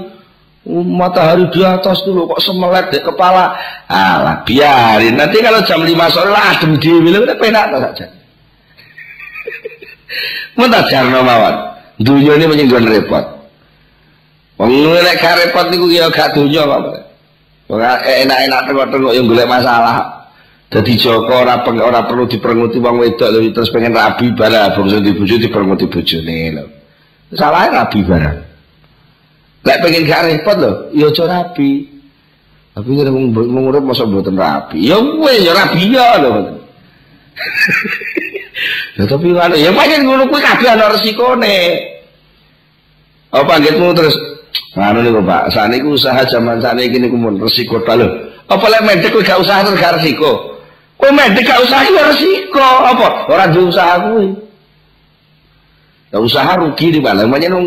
Matahari 0.67 1.47
di 1.53 1.63
atas 1.63 2.03
dulu 2.03 2.27
kok 2.33 2.41
semelet 2.41 2.89
di 2.89 2.99
kepala. 3.05 3.53
Alah 3.87 4.41
biarin. 4.43 5.21
Nanti 5.21 5.45
kalau 5.45 5.61
jam 5.69 5.85
5 5.85 6.15
sore 6.17 6.33
lah 6.33 6.57
adem 6.57 6.81
dewi 6.81 7.13
udah 7.13 7.39
penak 7.39 7.71
saja 7.71 8.07
Muntah 10.57 10.89
jarno 10.89 11.21
mawon 11.23 11.55
dunia 12.01 12.41
ini 12.41 12.49
menyinggung 12.49 12.89
repot. 12.89 13.25
Wong 14.57 14.73
nek 14.73 15.21
gak 15.21 15.37
repot 15.45 15.69
niku 15.69 15.93
ya 15.93 16.09
gak 16.09 16.33
dunia 16.33 16.65
kok. 16.65 17.05
Wong 17.69 17.81
enak-enak 17.85 18.61
tengok-tengok 18.65 19.13
yang 19.13 19.29
golek 19.29 19.47
masalah. 19.47 20.17
Jadi 20.67 20.99
Joko 20.99 21.31
ora 21.31 21.63
ora 21.63 22.03
perlu 22.03 22.27
diperenguti 22.27 22.83
wong 22.83 22.99
wedok 22.99 23.31
terus 23.55 23.71
pengen 23.71 23.95
rabi 23.95 24.35
barang 24.35 24.75
bangsa 24.75 24.99
dibojo 24.99 25.39
diperenguti 25.39 25.87
bojone 25.87 26.39
lho 26.59 26.76
salahnya 27.35 27.83
rabi 27.83 28.07
barang 28.07 28.47
Lek 29.67 29.83
pengen 29.83 30.07
gak 30.07 30.31
repot 30.31 30.57
loh, 30.63 30.75
ya 30.95 31.11
aja 31.11 31.27
rapi. 31.27 31.91
Tapi 32.71 32.87
kira 32.87 33.11
mau 33.11 33.59
ngurut 33.67 33.83
masa 33.83 34.07
mboten 34.07 34.39
rapi. 34.39 34.79
Ya 34.79 34.95
wis 35.03 35.43
ya 35.43 35.59
rapi 35.59 35.91
ya 35.91 36.23
lho. 36.23 36.31
ya 39.03 39.05
tapi 39.11 39.35
ngono, 39.35 39.59
ya 39.59 39.75
pancen 39.75 40.07
ngono 40.07 40.31
kuwi 40.31 40.39
kabeh 40.39 40.71
ana 40.71 40.95
resikone. 40.95 41.83
Apa 43.35 43.59
anggitmu 43.59 43.91
terus 43.91 44.15
ngono 44.79 45.03
niku 45.03 45.19
Pak, 45.27 45.51
saniki 45.51 45.91
usaha 45.91 46.23
zaman 46.31 46.63
saniki 46.63 47.03
niku 47.03 47.19
mun 47.19 47.43
resiko 47.43 47.83
ta 47.83 47.99
lho. 47.99 48.07
Apa 48.47 48.71
lek 48.71 48.87
medek 48.87 49.11
kuwi 49.11 49.27
gak 49.27 49.43
usaha 49.43 49.67
terus 49.67 49.83
gak 49.83 49.99
resiko. 49.99 50.63
Kowe 50.95 51.11
medek 51.11 51.43
gak 51.43 51.67
usaha 51.67 51.91
ya 51.91 52.07
resiko. 52.07 52.69
Apa? 52.87 53.27
Ora 53.35 53.51
duwe 53.51 53.75
usaha 53.75 53.99
kuwi. 53.99 54.46
Ya 56.15 56.19
usaha 56.23 56.55
rugi 56.55 56.95
di 56.95 57.01
mana? 57.03 57.27
Makanya 57.27 57.59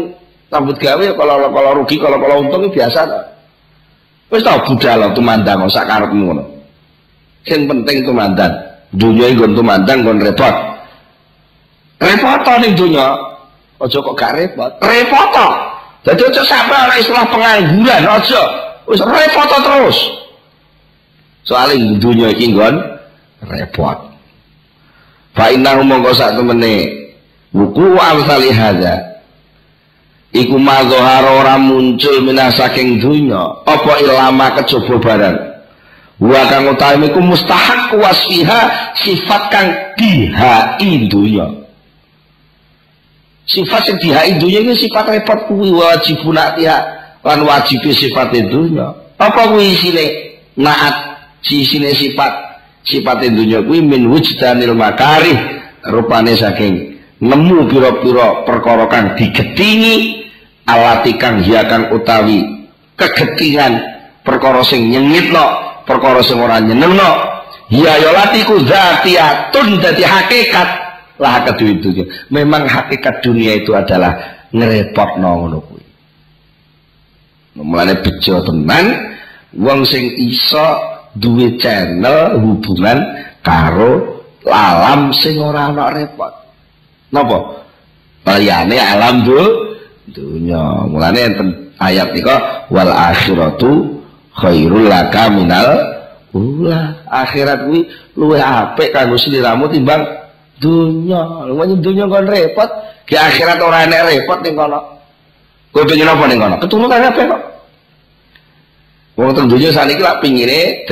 rambut 0.49 0.79
gawe 0.79 1.05
kalau 1.15 1.35
kalau 1.51 1.71
rugi 1.83 1.95
kalau 1.99 2.17
kalau 2.17 2.35
untung 2.41 2.71
biasa 2.71 3.05
tak 3.05 3.23
wis 4.29 4.45
tau 4.45 4.61
budal 4.65 5.11
tumandang 5.11 5.67
sak 5.67 5.85
karepmu 5.89 6.23
ngono. 6.31 6.43
Sing 7.43 7.67
penting 7.67 8.05
tumandang. 8.05 8.51
Dunia 8.95 9.29
iki 9.29 9.45
tumandang 9.53 10.01
kon 10.01 10.17
repot. 10.17 10.55
Repot 11.99 12.47
ning 12.63 12.73
dunia 12.73 13.07
aja 13.79 13.97
kok 13.99 14.15
gak 14.17 14.33
repot. 14.35 14.71
Repot 14.81 15.35
jadi 15.99 16.21
aja 16.31 16.41
sampai 16.47 16.77
ana 16.79 16.95
istilah 16.95 17.25
pengangguran 17.27 18.03
aja. 18.07 18.43
Wis 18.87 19.03
repot 19.03 19.51
terus. 19.51 19.97
Soalnya 21.43 21.99
dunia 21.99 22.31
iki 22.31 22.55
nggon 22.55 22.75
repot. 23.45 23.97
Fa 25.35 25.53
innahu 25.53 25.85
mongko 25.85 26.11
sak 26.15 26.35
temene 26.35 26.98
wuku 27.53 27.97
amsali 27.97 28.51
hadza. 28.51 29.09
Iku 30.29 30.61
mazhar 30.61 31.25
ora 31.25 31.57
muncul 31.57 32.21
minah 32.21 32.53
saking 32.53 33.01
dunya. 33.01 33.65
Apa 33.65 33.97
ilama 33.97 34.53
kejaba 34.61 34.95
barang? 35.01 35.37
Wa 36.21 36.41
kang 36.51 36.69
utawi 36.69 37.09
iku 37.09 37.17
mustahak 37.17 37.97
wasfiha 37.97 38.93
sifat 38.93 39.43
kang 39.49 39.67
dihai 39.97 41.09
dunya. 41.09 41.49
Sifat 43.49 43.89
sing 43.89 43.97
dihai 43.97 44.37
dunya 44.37 44.61
iki 44.61 44.85
sifat 44.85 45.09
repot. 45.09 45.49
Kuwi 45.49 45.73
wajib 45.73 46.21
tiha 46.21 46.77
lan 47.25 47.39
wajib 47.41 47.81
sifat 47.89 48.29
dunya. 48.53 48.93
Apa 49.17 49.49
kuwi 49.49 49.73
isine 49.73 50.05
naat? 50.61 51.09
Sisine 51.41 51.89
sifat 51.97 52.29
sifat 52.85 53.25
dunya 53.33 53.65
kuwi 53.65 53.81
min 53.81 54.13
wujdanil 54.13 54.77
makarih 54.77 55.57
rupane 55.89 56.37
saking 56.37 56.88
nemu 57.19 57.67
pira-pira 57.67 58.47
perkara 58.47 58.87
kang 58.87 59.15
digetingi 59.19 60.27
alati 60.63 61.15
kang 61.19 61.43
utawi 61.91 62.67
kegetingan. 62.95 63.99
Perkara 64.19 64.61
sing 64.61 64.91
nyengitno 64.91 65.45
perkara 65.87 66.21
sing 66.21 66.37
ora 66.37 66.59
nyenengno. 66.61 67.39
Ya 67.69 67.97
ya 68.01 68.09
latiku 68.13 68.61
zatiyatun 68.65 69.79
dadi 69.81 70.03
hakikat. 70.03 70.69
Lah 71.19 71.43
kedua 71.43 71.75
itu 71.75 71.89
memang 72.31 72.63
hakikat 72.65 73.19
dunia 73.19 73.59
itu 73.59 73.75
adalah 73.75 74.45
ngerepotno 74.55 75.29
ngono 75.43 75.57
kuwi. 75.65 75.85
Mulane 77.59 77.99
bejo 77.99 78.39
tenan 78.45 78.85
wong 79.51 79.83
sing 79.83 80.15
iso 80.15 80.79
duwe 81.17 81.59
channel 81.59 82.39
hubungan 82.39 83.03
karo 83.43 84.23
alam 84.47 85.11
sing 85.11 85.41
ora 85.41 85.73
ana 85.73 85.91
repot 85.91 86.38
napa? 87.09 87.65
Liyane 88.25 88.77
alam 88.77 89.25
du 89.25 89.39
dunya. 90.13 90.85
Mulane 90.85 91.19
enten 91.19 91.47
ayat 91.81 92.13
nika 92.13 92.67
wal 92.69 92.89
akhiratu 92.89 94.01
khairul 94.37 94.85
laka 94.89 95.29
minal 95.33 95.69
ula. 96.33 97.05
Akhirat 97.09 97.65
kuwi 97.65 97.89
luwih 98.13 98.41
apik 98.41 98.93
kanggo 98.93 99.17
sliramu 99.17 99.69
timbang 99.69 100.05
dunya. 100.61 101.49
Luwih 101.49 101.77
dunya 101.81 102.05
kon 102.05 102.25
repot. 102.29 102.69
Ki 103.09 103.17
akhirat 103.17 103.57
ora 103.61 103.85
enek 103.89 104.01
repot 104.13 104.39
ning 104.45 104.53
kono. 104.53 104.79
Kowe 105.69 105.85
pengen 105.85 106.09
apa 106.09 106.23
ning 106.25 106.39
kono? 106.41 106.55
Ketulukan 106.61 107.09
apa 107.13 107.21
kok 107.25 107.41
Wong 109.19 109.35
teng 109.35 109.51
donya 109.51 109.75
saniki 109.75 109.99
lak 109.99 110.23
pingine 110.23 110.87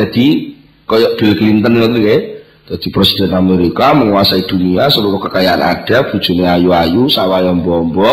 koyok 0.84 1.16
Bill 1.16 1.34
Clinton 1.40 1.80
ngono 1.80 1.96
nggih. 1.96 2.37
Dadi 2.68 2.92
presiden 2.92 3.32
Amerika 3.32 3.96
menguasai 3.96 4.44
dunia, 4.44 4.92
seluruh 4.92 5.24
kekayaan 5.24 5.64
ada, 5.64 6.04
bujune 6.12 6.44
ayu-ayu, 6.44 7.08
sawah 7.08 7.40
yang 7.40 7.64
bombo, 7.64 8.12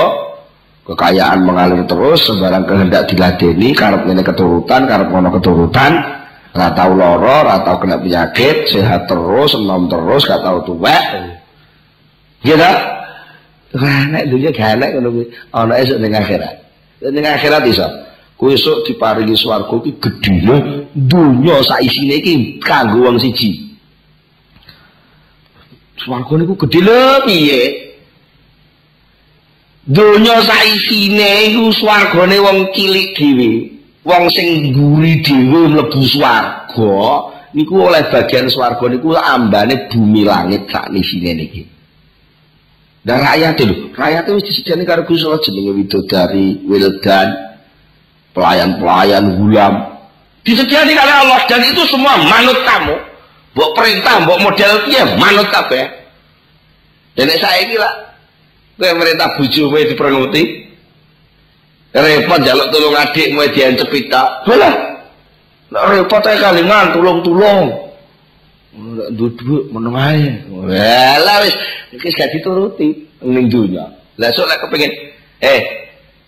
kekayaan 0.87 1.43
mengalir 1.43 1.83
terus, 1.91 2.23
sembarang 2.23 2.63
kehendak 2.63 3.11
diladeni, 3.11 3.75
karep 3.75 4.07
ngene 4.07 4.23
keturutan, 4.23 4.87
karep 4.87 5.11
ngono 5.11 5.35
keturutan, 5.35 5.93
ora 6.55 6.71
tau 6.71 6.95
lara, 6.95 7.35
ora 7.43 7.57
tau 7.67 7.83
kena 7.83 7.99
penyakit, 7.99 8.71
sehat 8.71 9.11
terus, 9.11 9.59
enom 9.59 9.91
terus, 9.91 10.23
gak 10.23 10.47
tau 10.47 10.63
tuwek. 10.63 11.03
Iya 12.47 12.55
ta? 12.55 12.73
Nek 14.07 14.31
dunia 14.31 14.55
gak 14.55 14.79
enak. 14.79 15.03
Ana 15.51 15.83
esuk 15.83 15.99
ning 15.99 16.15
akhirat. 16.15 16.63
Ning 17.03 17.27
akhirat 17.27 17.67
iso. 17.67 17.91
Kowe 18.39 18.55
esuk 18.55 18.87
diparingi 18.87 19.35
swarga 19.35 19.83
iki 19.83 19.99
gedhene 19.99 20.87
donya 20.95 21.59
sak 21.67 21.83
isine 21.83 22.23
iki 22.23 22.63
kanggo 22.63 23.11
wong 23.11 23.19
siji. 23.19 23.64
Swarga 25.99 26.35
niku 26.39 26.55
gedhe 26.67 26.81
lho 26.83 27.01
piye? 27.27 27.61
Donya 29.87 30.41
sak 30.43 30.63
isine 30.75 31.53
iku 31.53 31.71
swargane 31.73 32.37
wong 32.41 32.59
cilik 32.75 33.15
dhewe. 33.15 33.51
Wong 34.05 34.25
sing 34.33 34.73
mburi 34.73 35.23
dhewe 35.23 35.71
mlebu 35.71 36.01
swarga 36.09 36.97
niku 37.55 37.75
oleh 37.79 38.03
bagian 38.11 38.51
swarga 38.51 38.85
niku 38.91 39.15
ambane 39.15 39.87
bumi 39.93 40.25
langit 40.25 40.67
sak 40.73 40.91
isine 40.91 41.31
niki. 41.37 41.63
Dan 43.05 43.21
rakyat 43.21 43.61
itu, 43.61 43.93
rakyat 43.93 44.25
itu 44.33 44.41
disediakan 44.49 44.89
karo 44.89 45.05
Gusti 45.05 45.29
Allah 45.29 45.45
jenenge 45.45 45.73
widodari, 45.77 46.57
wildan, 46.65 47.29
pelayan-pelayan 48.35 49.39
gulam 49.39 49.75
disediani 50.45 50.93
oleh 50.93 51.17
Allah 51.25 51.41
dan 51.49 51.63
itu 51.65 51.81
semua 51.89 52.19
manut 52.21 52.59
kamu 52.67 52.95
buat 53.55 53.71
perintah 53.79 54.27
buat 54.27 54.43
model 54.43 54.73
dia 54.91 55.07
manut 55.15 55.49
kabeh. 55.49 55.87
Dan 57.15 57.31
saya 57.39 57.63
ini 57.63 57.79
lah 57.79 57.95
gue 58.75 58.91
merintah 58.91 59.39
buju 59.39 59.71
gue 59.71 59.95
diperanguti 59.95 60.67
repot 61.95 62.43
jaluk 62.43 62.75
tolong 62.75 62.99
adik 62.99 63.31
gue 63.31 63.47
diancep 63.55 63.87
pita 63.87 64.43
belah 64.43 65.07
repot 65.71 66.23
aja 66.27 66.51
kalingan 66.51 66.91
tulung-tulung. 66.91 67.87
Duduk 69.15 69.71
meneng 69.71 69.95
aja 69.95 70.35
lah 71.23 71.47
wis 71.47 71.55
wis 71.95 72.15
gak 72.19 72.35
dituruti 72.35 73.07
ning 73.23 73.47
dunya. 73.47 73.87
Lah 74.19 74.35
sok 74.35 74.51
lek 74.51 74.67
eh 75.39 75.63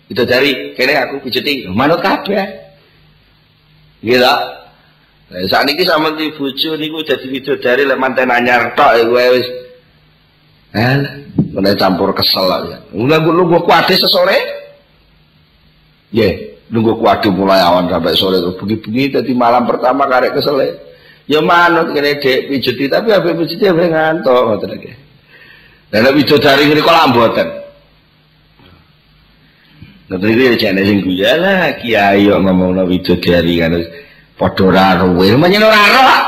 itu 0.07 0.23
dari 0.23 0.71
kene 0.79 0.95
aku 1.03 1.27
pijeti 1.27 1.67
manut 1.67 1.99
kabeh. 1.99 2.47
Gitu 4.07 4.23
Nah, 5.27 5.43
saat 5.51 5.67
ini 5.67 5.83
sama 5.83 6.15
di 6.15 6.31
bojo 6.31 6.79
niku 6.79 7.03
dadi 7.03 7.27
widodari 7.27 7.83
lek 7.83 7.99
manten 7.99 8.31
anyar 8.31 8.79
tok 8.79 8.95
kowe 9.11 9.27
wis 9.35 9.49
eh 10.71 11.03
mulai 11.51 11.75
campur 11.75 12.15
kesel 12.15 12.47
ya. 12.47 12.79
Nunggu 12.95 13.35
nunggu 13.35 13.59
kuade 13.67 13.99
sesore. 13.99 14.39
Ya, 16.15 16.31
nunggu 16.71 17.03
kuade 17.03 17.27
mulai 17.35 17.59
awan 17.59 17.91
sampai 17.91 18.15
sore 18.15 18.39
terus 18.39 18.55
bengi-bengi 18.55 19.19
dadi 19.19 19.35
malam 19.35 19.67
pertama 19.67 20.07
karek 20.07 20.39
kesel. 20.39 20.63
Ya 21.27 21.43
manut 21.43 21.91
kene 21.91 22.23
dek 22.23 22.47
pijeti 22.47 22.87
tapi 22.87 23.11
apa 23.11 23.35
pijeti 23.35 23.67
apa 23.67 23.83
ngantuk 23.83 24.31
ngoten 24.31 24.79
iki. 24.79 24.93
Lah 25.91 25.99
nek 26.07 26.15
widodari 26.15 26.71
ngene 26.71 26.87
kok 26.87 26.95
lamboten. 26.95 27.49
Nah, 30.07 30.23
itu 30.23 30.39
ya 30.39 30.55
jane 30.55 30.87
sing 30.87 31.03
guya 31.03 31.35
lah, 31.35 31.75
kiai 31.83 32.31
kok 32.31 32.39
ngomongno 32.47 32.87
widodari 32.87 33.59
kan 33.59 33.75
padha 34.37 34.63
ora 34.69 34.87
ruwe, 35.01 35.33
menyen 35.37 35.65
ora 35.65 35.83
roh. 35.93 36.21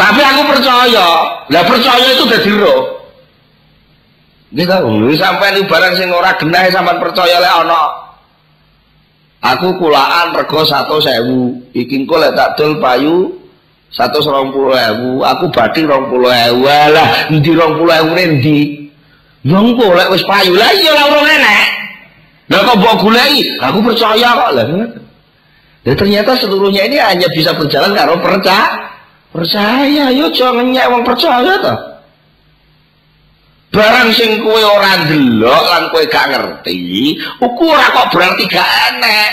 Tapi 0.00 0.20
aku 0.24 0.42
percaya. 0.48 1.08
Lah 1.52 1.62
percaya 1.68 2.06
itu 2.16 2.24
dadi 2.24 2.52
roh. 2.56 2.82
Nggih 4.50 4.66
ta, 4.66 4.82
sampean 5.14 5.62
barang 5.62 5.94
sing 5.94 6.08
ora 6.10 6.34
genah 6.40 6.66
sampean 6.72 6.98
percaya 6.98 7.36
lek 7.38 7.54
ana. 7.64 7.82
Aku 9.40 9.76
kulaan 9.80 10.36
rego 10.36 10.64
100.000. 10.64 11.72
Iki 11.72 12.04
engko 12.04 12.20
tak 12.36 12.60
dol 12.60 12.76
payu 12.76 13.40
120.000, 13.92 15.24
aku 15.24 15.44
bathi 15.48 15.80
20.000. 15.88 16.92
Lah, 16.92 17.08
endi 17.32 17.50
20.000 17.56 18.24
endi? 18.24 18.60
Ya 19.44 19.56
engko 19.56 19.96
lek 19.96 20.12
wis 20.12 20.24
payu. 20.24 20.52
Lah 20.56 20.72
iya 20.76 20.92
ora 20.96 21.04
urung 21.12 21.28
enek. 21.28 21.66
Lah 22.50 22.58
kok 22.66 22.76
mbok 22.82 22.94
goleki? 23.06 23.46
Aku 23.62 23.78
percaya 23.78 24.28
kok 24.34 24.50
lah. 24.58 24.66
Dan 25.80 25.96
ternyata 25.96 26.36
seluruhnya 26.36 26.84
ini 26.84 27.00
hanya 27.00 27.28
bisa 27.32 27.56
berjalan 27.56 27.96
karo 27.96 28.20
percaya. 28.20 28.92
Percaya, 29.30 30.10
yo 30.12 30.28
jangan 30.34 30.68
nyek 30.74 30.90
wong 30.90 31.02
percaya 31.06 31.54
to. 31.62 31.74
Barang 33.70 34.10
sing 34.10 34.42
kowe 34.42 34.58
ora 34.58 35.06
ndelok 35.06 35.64
lan 35.70 35.84
kowe 35.94 36.02
gak 36.10 36.34
ngerti, 36.34 37.14
ukuran 37.38 37.94
kok 37.94 38.10
berarti 38.10 38.44
gak 38.50 38.66
enek. 38.90 39.30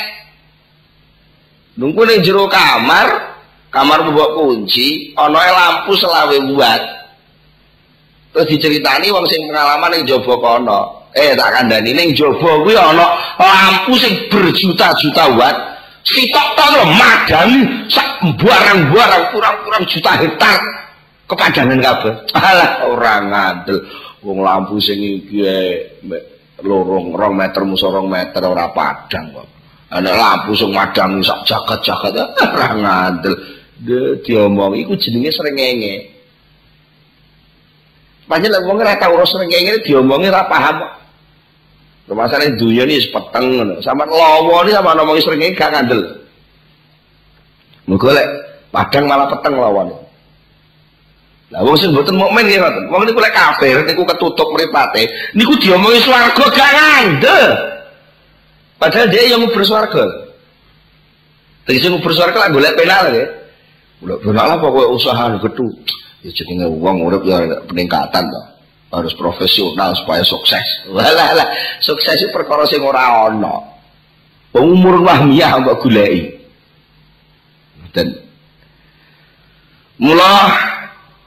Nunggu 1.82 2.06
ning 2.06 2.22
jero 2.22 2.46
kamar, 2.46 3.34
kamar 3.74 4.06
mbok 4.06 4.38
kunci, 4.38 5.18
ana 5.18 5.42
lampu 5.42 5.98
selawe 5.98 6.38
buat. 6.54 6.82
Terus 8.38 8.46
diceritani 8.54 9.10
wong 9.10 9.26
sing 9.26 9.42
pengalaman 9.50 9.90
ning 9.98 10.04
jaba 10.06 10.38
kono. 10.38 10.82
eh 11.18 11.34
tak 11.34 11.50
kandhani 11.58 11.98
ning 11.98 12.14
jaba 12.14 12.62
kuwi 12.62 12.78
ana 12.78 13.18
lampu 13.42 13.98
sing 13.98 14.30
berjuta-juta 14.30 15.34
watt 15.34 15.58
sitok 16.08 16.48
to 16.56 16.66
lho 16.72 16.84
madani 16.96 17.62
sak 17.92 18.24
barang-barang 18.40 19.24
kurang-kurang 19.36 19.84
juta 19.88 20.12
hektar 20.16 20.60
kepadangan 21.28 21.80
kabeh. 21.84 22.14
Alah 22.34 22.72
ora 22.88 23.16
ngandel. 23.22 23.78
Wong 24.24 24.42
lampu 24.42 24.80
sing 24.82 24.98
iki 24.98 25.44
lorong 26.64 27.14
rong 27.14 27.34
meter 27.38 27.62
musa 27.68 27.92
rong 27.92 28.08
meter 28.08 28.42
ora 28.42 28.72
padang 28.72 29.36
kok. 29.36 29.48
Ana 29.92 30.12
lampu 30.16 30.56
sing 30.56 30.72
madang 30.72 31.20
sak 31.22 31.44
jagat-jagat 31.44 32.16
ora 32.40 32.70
ngandel. 32.74 33.34
Diomong 34.24 34.74
iku 34.80 34.98
jenenge 34.98 35.30
srengenge. 35.30 35.96
Panjang 38.28 38.52
lah, 38.52 38.62
wong 38.66 38.82
ora 38.82 39.00
tau 39.00 39.16
ora 39.16 39.28
srengenge 39.28 39.84
diomongi 39.86 40.28
ora 40.32 40.48
paham 40.48 40.78
Masalah 42.08 42.48
dunia 42.56 42.88
ini 42.88 43.04
sepeteng 43.04 43.68
sama 43.84 44.08
lawa 44.08 44.64
ini 44.64 44.72
sama 44.72 44.96
ngomong 44.96 45.20
sering 45.20 45.44
gak 45.52 45.76
ngandel. 45.76 46.24
Muga 47.84 48.16
lek 48.16 48.28
padang 48.72 49.12
malah 49.12 49.28
peteng 49.28 49.60
lawan. 49.60 49.92
Lah 51.52 51.64
wong 51.68 51.76
sing 51.76 51.92
mboten 51.92 52.16
mukmin 52.16 52.48
nggih 52.48 52.64
ngoten. 52.64 52.84
Wong 52.96 53.02
niku 53.04 53.20
lek 53.20 53.36
kafir 53.36 53.84
niku 53.84 54.08
ketutup 54.08 54.48
mripate, 54.56 55.04
niku 55.36 55.60
diomongi 55.60 56.00
swarga 56.00 56.44
gak 56.48 56.72
ngandel. 56.80 57.46
Padahal 58.80 59.08
dia 59.12 59.28
yang 59.28 59.44
ngubur 59.44 59.68
swarga. 59.68 60.08
Tegese 61.68 61.92
ngubur 61.92 62.16
swarga 62.16 62.48
lah 62.48 62.50
golek 62.56 62.72
penal 62.80 63.12
ya. 63.12 63.28
Golek 64.00 64.20
penal 64.24 64.56
apa 64.56 64.64
kowe 64.64 64.96
usaha 64.96 65.36
gedhu. 65.44 65.68
Ya 66.24 66.32
jenenge 66.32 66.72
wong 66.72 67.04
urip 67.04 67.28
ya 67.28 67.44
peningkatan 67.68 68.32
to 68.32 68.57
harus 68.92 69.14
profesional 69.16 69.92
supaya 69.96 70.24
sukses. 70.24 70.66
Walah 70.96 71.32
lah, 71.36 71.48
sukses 71.84 72.24
itu 72.24 72.32
perkara 72.32 72.64
sing 72.68 72.84
ora 72.84 73.28
ana. 73.28 73.78
Umur 74.56 75.04
wahmiyah 75.04 75.60
mbok 75.62 75.86
goleki. 75.86 76.34
Dan 77.94 78.14
mula 79.98 80.54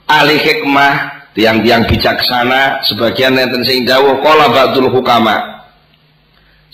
ahli 0.06 0.38
hikmah 0.38 1.20
tiang-tiang 1.34 1.86
bijaksana 1.86 2.82
sebagian 2.86 3.38
enten 3.38 3.62
sing 3.62 3.86
dawuh 3.86 4.18
qala 4.22 4.50
ba'dul 4.50 4.90
hukama 4.90 5.66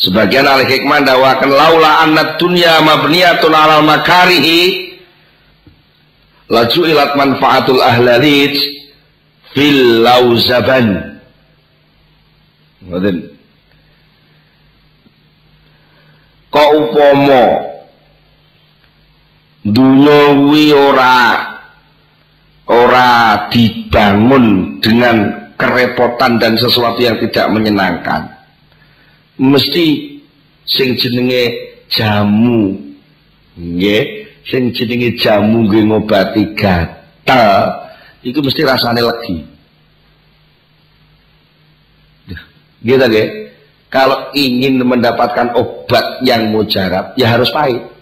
sebagian 0.01 0.49
ahli 0.49 0.64
hikmah 0.68 1.05
dawakan 1.05 1.51
laula 1.53 2.05
anna 2.05 2.37
dunya 2.41 2.80
mabniyatun 2.84 3.53
'alal 3.53 3.84
makarihi 3.84 4.97
laju 6.49 6.80
ilat 6.89 7.12
manfaatul 7.16 7.80
ahlalit 7.80 8.57
fil 9.57 10.04
lauzaban. 10.04 11.16
Ngoten 12.84 13.16
kok 16.52 16.70
upomo 16.76 17.44
dunia 19.64 20.20
kuwi 20.36 20.64
ora 20.76 21.16
ora 22.68 23.09
dibangun 23.48 24.78
dengan 24.84 25.48
kerepotan 25.57 26.36
dan 26.36 26.61
sesuatu 26.61 27.00
yang 27.00 27.16
tidak 27.24 27.48
menyenangkan. 27.48 28.28
Mesti 29.40 30.20
sing 30.68 31.00
jenenge 31.00 31.57
jamu 31.88 32.76
nggih? 33.57 34.04
Sing 34.44 34.70
jenenge 34.76 35.16
jamu 35.16 35.64
nggih 35.64 35.82
ngobati 35.88 36.54
gatal 36.54 37.86
itu 38.22 38.38
mesti 38.40 38.60
rasanya 38.64 39.02
lagi 39.12 39.44
gitu 42.84 43.04
nggih 43.04 43.28
kalau 43.90 44.30
ingin 44.36 44.80
mendapatkan 44.84 45.56
obat 45.56 46.20
yang 46.22 46.52
mujarab 46.52 47.16
ya 47.18 47.32
harus 47.34 47.50
pahit 47.50 47.96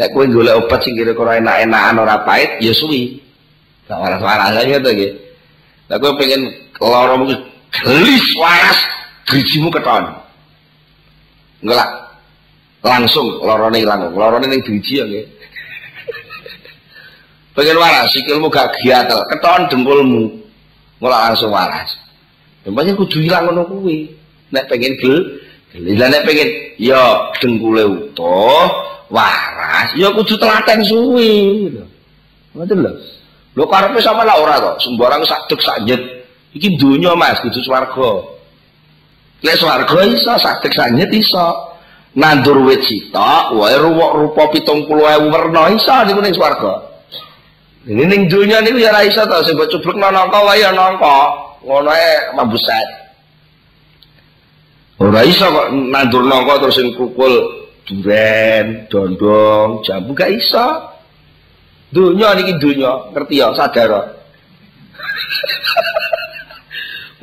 Lek 0.00 0.16
kowe 0.16 0.24
golek 0.24 0.56
obat 0.56 0.80
sing 0.80 0.96
kira-kira 0.96 1.44
enak-enakan 1.44 2.00
ora 2.00 2.24
pahit 2.24 2.56
ya 2.64 2.72
suwi. 2.72 3.20
Gak 3.84 4.00
waras-waras 4.00 4.56
aja 4.56 4.80
nggih. 4.80 5.12
Lek 5.92 5.98
kowe 6.00 6.16
pengen 6.16 6.48
lara 6.80 7.20
gelis 7.68 8.26
waras, 8.40 8.80
grijimu 9.28 9.68
keton. 9.68 10.08
Enggak 11.60 11.88
langsung 12.80 13.44
lorone 13.44 13.76
ilang 13.76 14.08
lorone 14.16 14.48
ning 14.48 14.64
driji 14.64 14.94
ya 14.96 15.04
nggih 15.04 15.24
pengen 17.56 17.76
waras 17.78 18.10
sikilmu 18.12 18.46
gak 18.48 18.74
giatel 18.82 19.20
keton 19.30 19.66
dengkulmu 19.70 20.30
mulai 21.00 21.32
langsung 21.32 21.50
waras 21.50 22.00
Tempatnya 22.60 22.92
kudu 22.92 23.24
hilang 23.24 23.48
ngono 23.48 23.64
kuwi. 23.64 24.12
Nek 24.52 24.68
pengen 24.68 24.98
gel, 25.00 25.16
gel. 25.72 25.84
nek 25.96 26.26
pengen 26.28 26.48
ya 26.76 27.32
dengkule 27.40 27.86
utuh, 27.86 28.68
waras, 29.08 29.94
ya 29.96 30.12
kudu 30.12 30.36
telaten 30.36 30.84
suwi. 30.84 31.70
Ngoten 32.52 32.78
lho. 32.84 32.92
Lho 33.56 33.64
karepe 33.66 34.02
sama 34.02 34.26
lah 34.26 34.36
ora 34.42 34.58
kok, 34.60 34.76
sembarang 34.82 35.22
sak 35.24 35.46
dek 35.48 35.60
sak 35.62 35.86
jet. 35.86 36.02
Iki 36.50 36.82
Mas, 37.14 37.38
kudu 37.40 37.62
swarga. 37.62 38.26
Lek 39.40 39.56
swarga 39.56 39.98
iso 40.04 40.34
sadek 40.36 40.74
sanyet 40.74 41.10
iso. 41.14 41.70
Nandur 42.10 42.66
wit 42.66 42.82
sitok, 42.82 43.54
wae 43.54 43.78
rupa-rupa 43.78 44.50
70.000 44.50 45.30
werna 45.30 45.70
iso 45.70 45.94
niku 46.10 46.18
ning 46.18 46.34
swarga. 46.34 46.89
Ini 47.88 48.04
ning 48.04 48.28
dunya 48.28 48.60
niku 48.60 48.76
ya 48.76 48.92
ora 48.92 49.08
iso 49.08 49.24
to, 49.24 49.40
sing 49.40 49.56
mbok 49.56 49.72
cublekno 49.72 50.12
nangka 50.12 50.40
wae 50.44 50.60
ya. 50.60 50.68
Ngono 50.72 51.88
ae 51.88 52.36
mambuset. 52.36 52.88
Ora 55.00 55.24
iso 55.24 55.48
kok 55.48 55.72
nandur 55.72 56.28
nangka 56.28 56.60
terus 56.60 56.76
sing 56.76 56.92
kukul 56.92 57.32
duren, 57.88 58.84
dondong, 58.92 59.80
jambu 59.80 60.12
gak 60.12 60.28
iso. 60.28 60.92
Dunya 61.90 62.36
niki 62.36 62.54
dunya, 62.60 63.10
ngerti 63.16 63.40
ya, 63.40 63.50
sadar. 63.56 63.90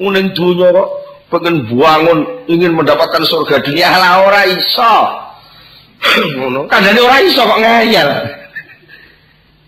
Uning 0.06 0.34
dunya 0.34 0.74
kok 0.74 0.90
pengen 1.28 1.68
bangun 1.68 2.48
ingin 2.48 2.72
mendapatkan 2.72 3.24
surga 3.28 3.60
dunia 3.60 3.92
lah 4.00 4.24
ora 4.24 4.42
iso 4.48 4.96
ngono 6.40 6.72
kandhane 6.72 7.04
ora 7.04 7.20
iso 7.20 7.42
kok 7.44 7.60
ngayal 7.60 8.10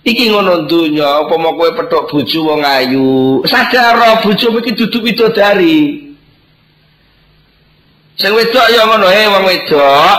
iki 0.03 0.31
ngono 0.31 0.65
dunya 0.65 1.25
apa 1.25 1.33
mau 1.35 1.55
kowe 1.55 1.69
petok 1.75 2.07
bojo 2.11 2.39
wong 2.45 2.61
ayu. 2.63 3.43
Sadar 3.47 4.23
bojo 4.23 4.47
iki 4.59 4.71
duduk 4.75 5.03
widodari 5.03 6.09
sing 8.19 8.31
wedok 8.35 8.67
ya 8.71 8.83
ngono 8.87 9.07
he 9.07 9.23
wong 9.27 9.43
wedok. 9.47 10.17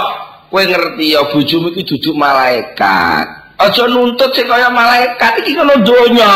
Kowe 0.50 0.62
ngerti 0.66 1.14
ya 1.14 1.22
bojomu 1.30 1.70
iki 1.70 1.86
duduk 1.94 2.18
malaikat. 2.18 3.26
Aja 3.60 3.84
nuntut 3.86 4.34
sing 4.34 4.50
kaya 4.50 4.66
malaikat 4.72 5.44
iki 5.44 5.54
ngono 5.54 5.78
donya. 5.84 6.34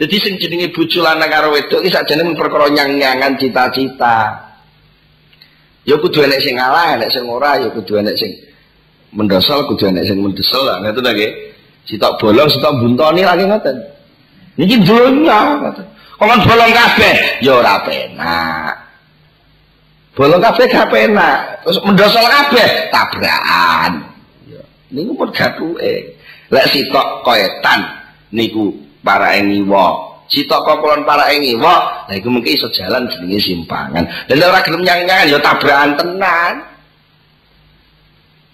Jadi 0.00 0.16
sing 0.16 0.34
jenenge 0.40 0.72
bojo 0.72 1.04
lanang 1.04 1.28
karo 1.28 1.52
wedok 1.52 1.84
iki 1.84 1.92
sakjane 1.92 2.34
perkara 2.34 2.72
nyang-nyangan 2.72 3.36
cita-cita. 3.36 4.48
Ya 5.84 5.96
kudu 5.96 6.24
enek 6.24 6.44
sing 6.44 6.60
ngalah, 6.60 7.00
enek 7.00 7.08
sing 7.08 7.24
ora, 7.24 7.56
ya 7.56 7.68
kudu 7.72 8.00
enek 8.00 8.16
sing 8.16 8.32
mendosol, 9.14 9.66
kudu 9.70 9.90
enek 9.90 10.06
sing 10.06 10.18
mendesel 10.22 10.62
lah 10.62 10.82
ngoten 10.82 11.02
ta 11.02 11.12
nggih. 11.12 11.32
Sitok 11.88 12.22
bolong, 12.22 12.46
sitok 12.46 12.76
buntoni 12.78 13.22
lagi 13.26 13.44
ngoten. 13.46 13.76
Niki 14.58 14.76
donya 14.86 15.58
ngoten. 15.62 15.86
Kok 16.20 16.28
bolong 16.44 16.72
kabeh 16.72 17.14
ya 17.40 17.52
ora 17.56 17.80
penak. 17.80 18.74
Bolong 20.12 20.40
kabeh 20.42 20.64
gak 20.68 20.90
penak. 20.92 21.64
Terus 21.64 21.80
mendosol 21.80 22.26
kabeh 22.28 22.92
tabrakan. 22.92 24.04
Ya, 24.46 24.62
niku 24.92 25.16
pun 25.16 25.32
gathuke. 25.32 26.12
Lek 26.50 26.66
sitok 26.68 27.24
koetan 27.24 27.80
niku 28.30 28.74
para 29.00 29.34
engiwa 29.36 30.10
Cita 30.30 30.62
kokolon 30.62 31.02
para 31.02 31.26
engiwa 31.34 32.06
nah 32.06 32.14
itu 32.14 32.30
mungkin 32.30 32.54
iso 32.54 32.70
jalan 32.70 33.10
jenenge 33.10 33.42
simpangan 33.42 34.06
dan 34.30 34.38
orang 34.38 34.62
gelem 34.62 34.82
nyang-nyangan 34.86 35.26
ya 35.26 35.38
tabrakan 35.42 35.90
tenan 35.98 36.54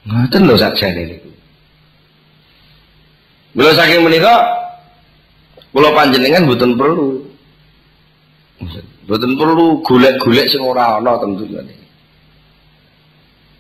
ngoten 0.07 0.43
lho 0.47 0.55
sakjane 0.55 1.03
niku. 1.11 1.31
Mula 3.59 3.73
saking 3.75 4.07
menika 4.07 4.35
kula 5.75 5.91
panjenengan 5.91 6.47
mboten 6.47 6.79
perlu. 6.79 7.27
Mboten 9.07 9.33
perlu 9.35 9.83
golek-golek 9.83 10.47
sing 10.49 10.63
ora 10.63 10.97
ana 10.99 11.19
tentunya 11.21 11.61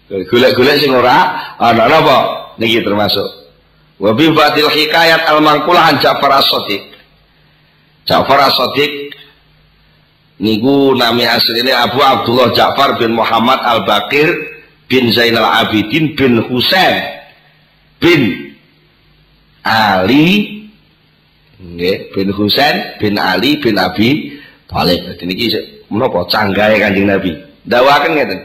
golek-golek 0.08 0.76
sing 0.78 0.94
ora 0.94 1.34
ana 1.58 1.90
napa 1.90 2.18
niki 2.62 2.80
termasuk. 2.82 3.26
Wa 3.96 4.12
bi 4.12 4.28
batil 4.30 4.68
hikayat 4.68 5.24
al 5.26 5.40
mangkulah 5.40 5.90
an 5.90 5.96
Ja'far 5.98 6.28
as-Sadiq. 6.38 6.84
Ja'far 8.04 8.52
as-Sadiq 8.52 9.16
niku 10.38 10.92
nami 10.92 11.24
aslinya 11.24 11.88
Abu 11.88 12.04
Abdullah 12.04 12.52
Ja'far 12.52 13.00
bin 13.00 13.16
Muhammad 13.16 13.56
al-Bakir 13.64 14.55
bin 14.86 15.10
Zainal 15.12 15.66
Abidin 15.66 16.14
bin 16.14 16.42
Husain 16.46 17.02
bin 17.98 18.54
Ali 19.66 20.66
nggih 21.58 22.12
bin 22.14 22.28
Husain 22.30 23.00
bin 23.02 23.18
Ali 23.18 23.58
bin 23.58 23.74
Abi 23.78 24.38
Thalib. 24.66 25.06
Dadi 25.06 25.24
niki 25.26 25.46
menapa 25.90 26.26
canggahe 26.30 26.78
Kanjeng 26.78 27.06
Nabi. 27.06 27.32
Dawaken 27.66 28.12
ngeten. 28.14 28.40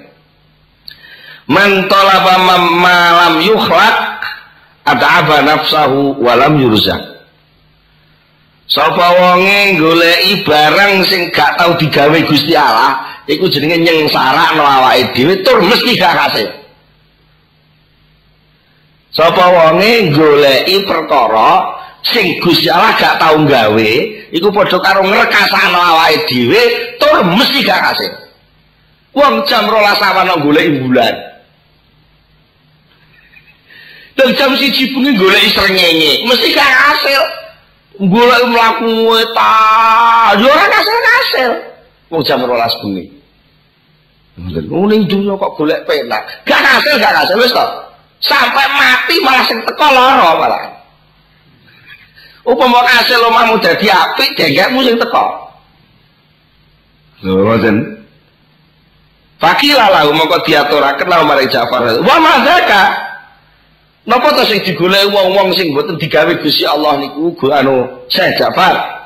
Man 1.50 1.90
talaba 1.90 2.38
malam 2.80 3.42
yukhlaq 3.44 3.98
ata'aba 4.88 5.46
nafsahu 5.46 6.18
walam 6.22 6.58
yurzak 6.58 7.12
sapa 8.72 9.08
wonge 9.20 9.76
goleki 9.76 10.48
barang 10.48 11.04
sing 11.06 11.28
gak 11.36 11.60
tau 11.60 11.76
digawe 11.76 12.20
Gusti 12.24 12.56
Allah 12.56 13.11
iku 13.28 13.46
jenenge 13.50 13.78
nyengsara 13.78 14.58
awake 14.58 15.14
dhewe 15.14 15.42
tur 15.46 15.62
mesti 15.62 15.98
gak 15.98 16.14
kasil 16.16 16.50
sapa 19.14 19.46
wonge 19.52 20.10
goleki 20.16 20.86
perkara 20.88 21.78
sing 22.02 22.42
Gusti 22.42 22.66
Allah 22.72 22.98
gak 22.98 23.22
tau 23.22 23.38
gawe 23.46 23.92
iku 24.34 24.48
padha 24.50 24.78
karo 24.82 25.06
ngrekasano 25.06 25.80
awake 25.80 26.26
dhewe 26.26 26.62
tur 26.98 27.22
mesti 27.26 27.62
gak 27.62 27.82
kasil 27.92 28.12
wong 29.12 29.44
jam 29.46 29.68
12 29.68 29.76
awan 30.00 30.40
goleki 30.40 30.80
bulan. 30.88 31.16
Dan 34.12 34.36
jam 34.36 34.52
siji 34.60 34.92
bengi 34.92 35.16
golek 35.16 35.52
srengenge 35.56 36.28
mesti 36.28 36.52
gak 36.52 36.68
hasil 36.68 37.24
golek 38.12 38.44
mlaku 38.48 39.20
ta. 39.36 40.36
Yo 40.40 40.48
ora 40.52 40.66
kasil-kasil 40.68 41.71
wong 42.12 42.22
jam 42.28 42.44
12 42.44 42.52
bengi. 42.84 43.06
Ning 44.52 45.02
dunya 45.08 45.34
kok 45.40 45.56
golek 45.56 45.88
penak. 45.88 46.24
Gak 46.44 46.60
hasil 46.60 47.00
gak 47.00 47.16
hasil 47.16 47.40
wis 47.40 47.56
to. 47.56 47.66
Sampai 48.22 48.68
mati 48.78 49.16
malah 49.24 49.44
sing 49.48 49.58
teko 49.64 49.88
lara 49.90 50.32
malah. 50.38 50.62
Upama 52.46 52.84
kasil 52.86 53.18
omahmu 53.18 53.58
dadi 53.64 53.88
apik 53.88 54.36
dengekmu 54.36 54.84
sing 54.84 55.00
teko. 55.00 55.26
Lho 57.24 57.42
ngoten 57.48 57.78
Fakilah 59.42 59.90
lah, 59.90 60.06
mongko 60.06 60.46
diaturaken 60.46 61.08
lah 61.10 61.26
maring 61.26 61.50
Ja'far. 61.50 61.82
Wa 62.06 62.22
madzaka 62.22 63.10
Napa 64.06 64.34
to 64.34 64.46
sing 64.50 64.62
digoleki 64.66 65.14
wong-wong 65.14 65.54
sing 65.54 65.74
mboten 65.74 65.98
digawe 65.98 66.34
Gusti 66.42 66.66
Allah 66.66 67.02
niku? 67.02 67.38
Anu 67.50 68.06
Syekh 68.10 68.38
Ja'far. 68.38 69.01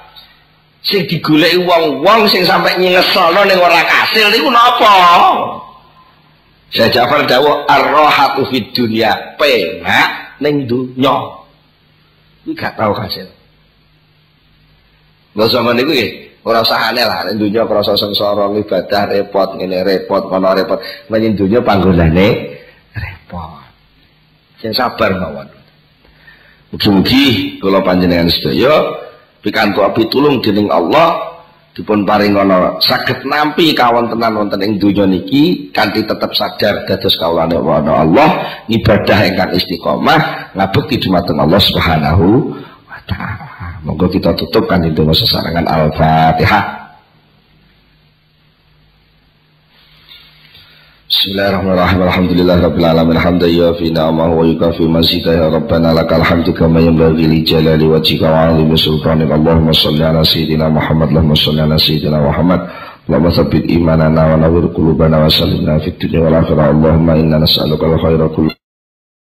Sing 0.85 1.01
digoleki 1.09 1.65
wong-wong 1.65 2.29
sing 2.29 2.45
sampe 2.45 2.69
nyeselno 2.77 3.41
ning 3.41 3.57
ora 3.57 3.81
kasil 3.89 4.29
niku 4.29 4.53
napa? 4.53 4.93
Syekh 6.69 6.93
Ja'far 6.93 7.25
dawuh 7.25 7.65
ar-rahatu 7.65 8.45
fid 8.53 8.69
dunya, 8.77 9.09
penak 9.41 10.37
ning 10.37 10.69
dunya. 10.69 11.15
Iki 12.45 12.53
gak 12.53 12.77
tau 12.77 12.93
kasil. 12.93 13.25
Lha 15.33 15.45
sama 15.49 15.73
niku 15.73 15.89
nggih, 15.89 16.25
Ora 16.45 16.61
usah 16.61 16.93
aneh 16.93 17.01
lah, 17.01 17.25
ning 17.25 17.41
dunya 17.41 17.65
krasa 17.65 17.97
sengsara 17.97 18.45
ibadah 18.53 19.09
repot, 19.09 19.57
ngene 19.57 19.81
repot, 19.81 20.29
kono 20.29 20.53
repot. 20.53 20.77
Menyang 21.09 21.33
dunya 21.33 21.59
panggonane 21.65 22.53
repot. 22.93 23.65
Sing 24.61 24.69
sabar 24.69 25.17
mawon. 25.17 25.49
Mugi-mugi 26.69 27.57
kula 27.57 27.81
panjenengan 27.81 28.29
sedaya 28.29 29.04
pikantuk 29.45 29.85
pitulung 29.93 30.41
dening 30.41 30.73
Allah 30.73 31.37
dipun 31.77 32.01
paringono 32.07 32.81
saged 32.81 33.27
nampi 33.29 33.77
kawontenan 33.77 34.33
wonten 34.33 34.63
ing 34.65 34.81
donya 34.81 35.05
niki 35.05 35.69
kanthi 35.69 36.07
tetep 36.07 36.31
sadar 36.33 36.87
dados 36.89 37.13
kawulane 37.19 37.53
Allah 37.59 38.63
ibadah 38.71 39.19
ingkang 39.29 39.51
istiqomah 39.53 40.55
ngabekti 40.57 40.97
dumateng 41.03 41.37
Allah 41.37 41.61
Subhanahu 41.61 42.57
wa 42.89 42.99
taala. 43.05 43.45
Monggo 43.85 44.09
kita 44.09 44.33
tutup 44.33 44.65
kan 44.65 44.81
itu 44.81 45.05
sesarangan 45.05 45.67
Al-Fatihah. 45.69 46.84
Bismillahirrahmanirrahim. 51.25 52.01
Alhamdulillah 52.05 52.57
rabbil 52.69 52.85
alamin. 52.85 53.17
Hamdan 53.17 53.49
yafi 53.49 53.89
ni'amahu 53.89 54.37
wa 54.37 54.45
yukafi 54.45 54.85
mazida 54.85 55.33
ya 55.33 55.49
rabbana 55.49 55.89
lakal 55.89 56.21
hamdu 56.21 56.53
kama 56.53 56.77
yanbaghi 56.77 57.25
li 57.25 57.41
jalali 57.41 57.81
wajhika 57.81 58.29
wa 58.29 58.53
'azimi 58.53 58.77
sultanik. 58.77 59.33
Allahumma 59.33 59.73
shalli 59.73 60.05
ala 60.05 60.21
sayyidina 60.21 60.69
Muhammad. 60.69 61.09
Allahumma 61.09 61.33
shalli 61.33 61.65
ala 61.65 61.81
sayyidina 61.81 62.21
Muhammad. 62.21 62.69
Allahumma 63.09 63.33
tsabbit 63.33 63.65
imanana 63.73 64.21
wa 64.21 64.37
nawwir 64.37 64.69
qulubana 64.69 65.25
wa 65.25 65.29
sallimna 65.33 65.81
fid 65.81 65.97
dunya 65.97 66.21
wal 66.21 66.37
akhirah. 66.45 66.69
Allahumma 66.69 67.17
inna 67.17 67.41
nas'aluka 67.41 67.89
al-khaira 67.89 68.29
kullahu 68.29 68.64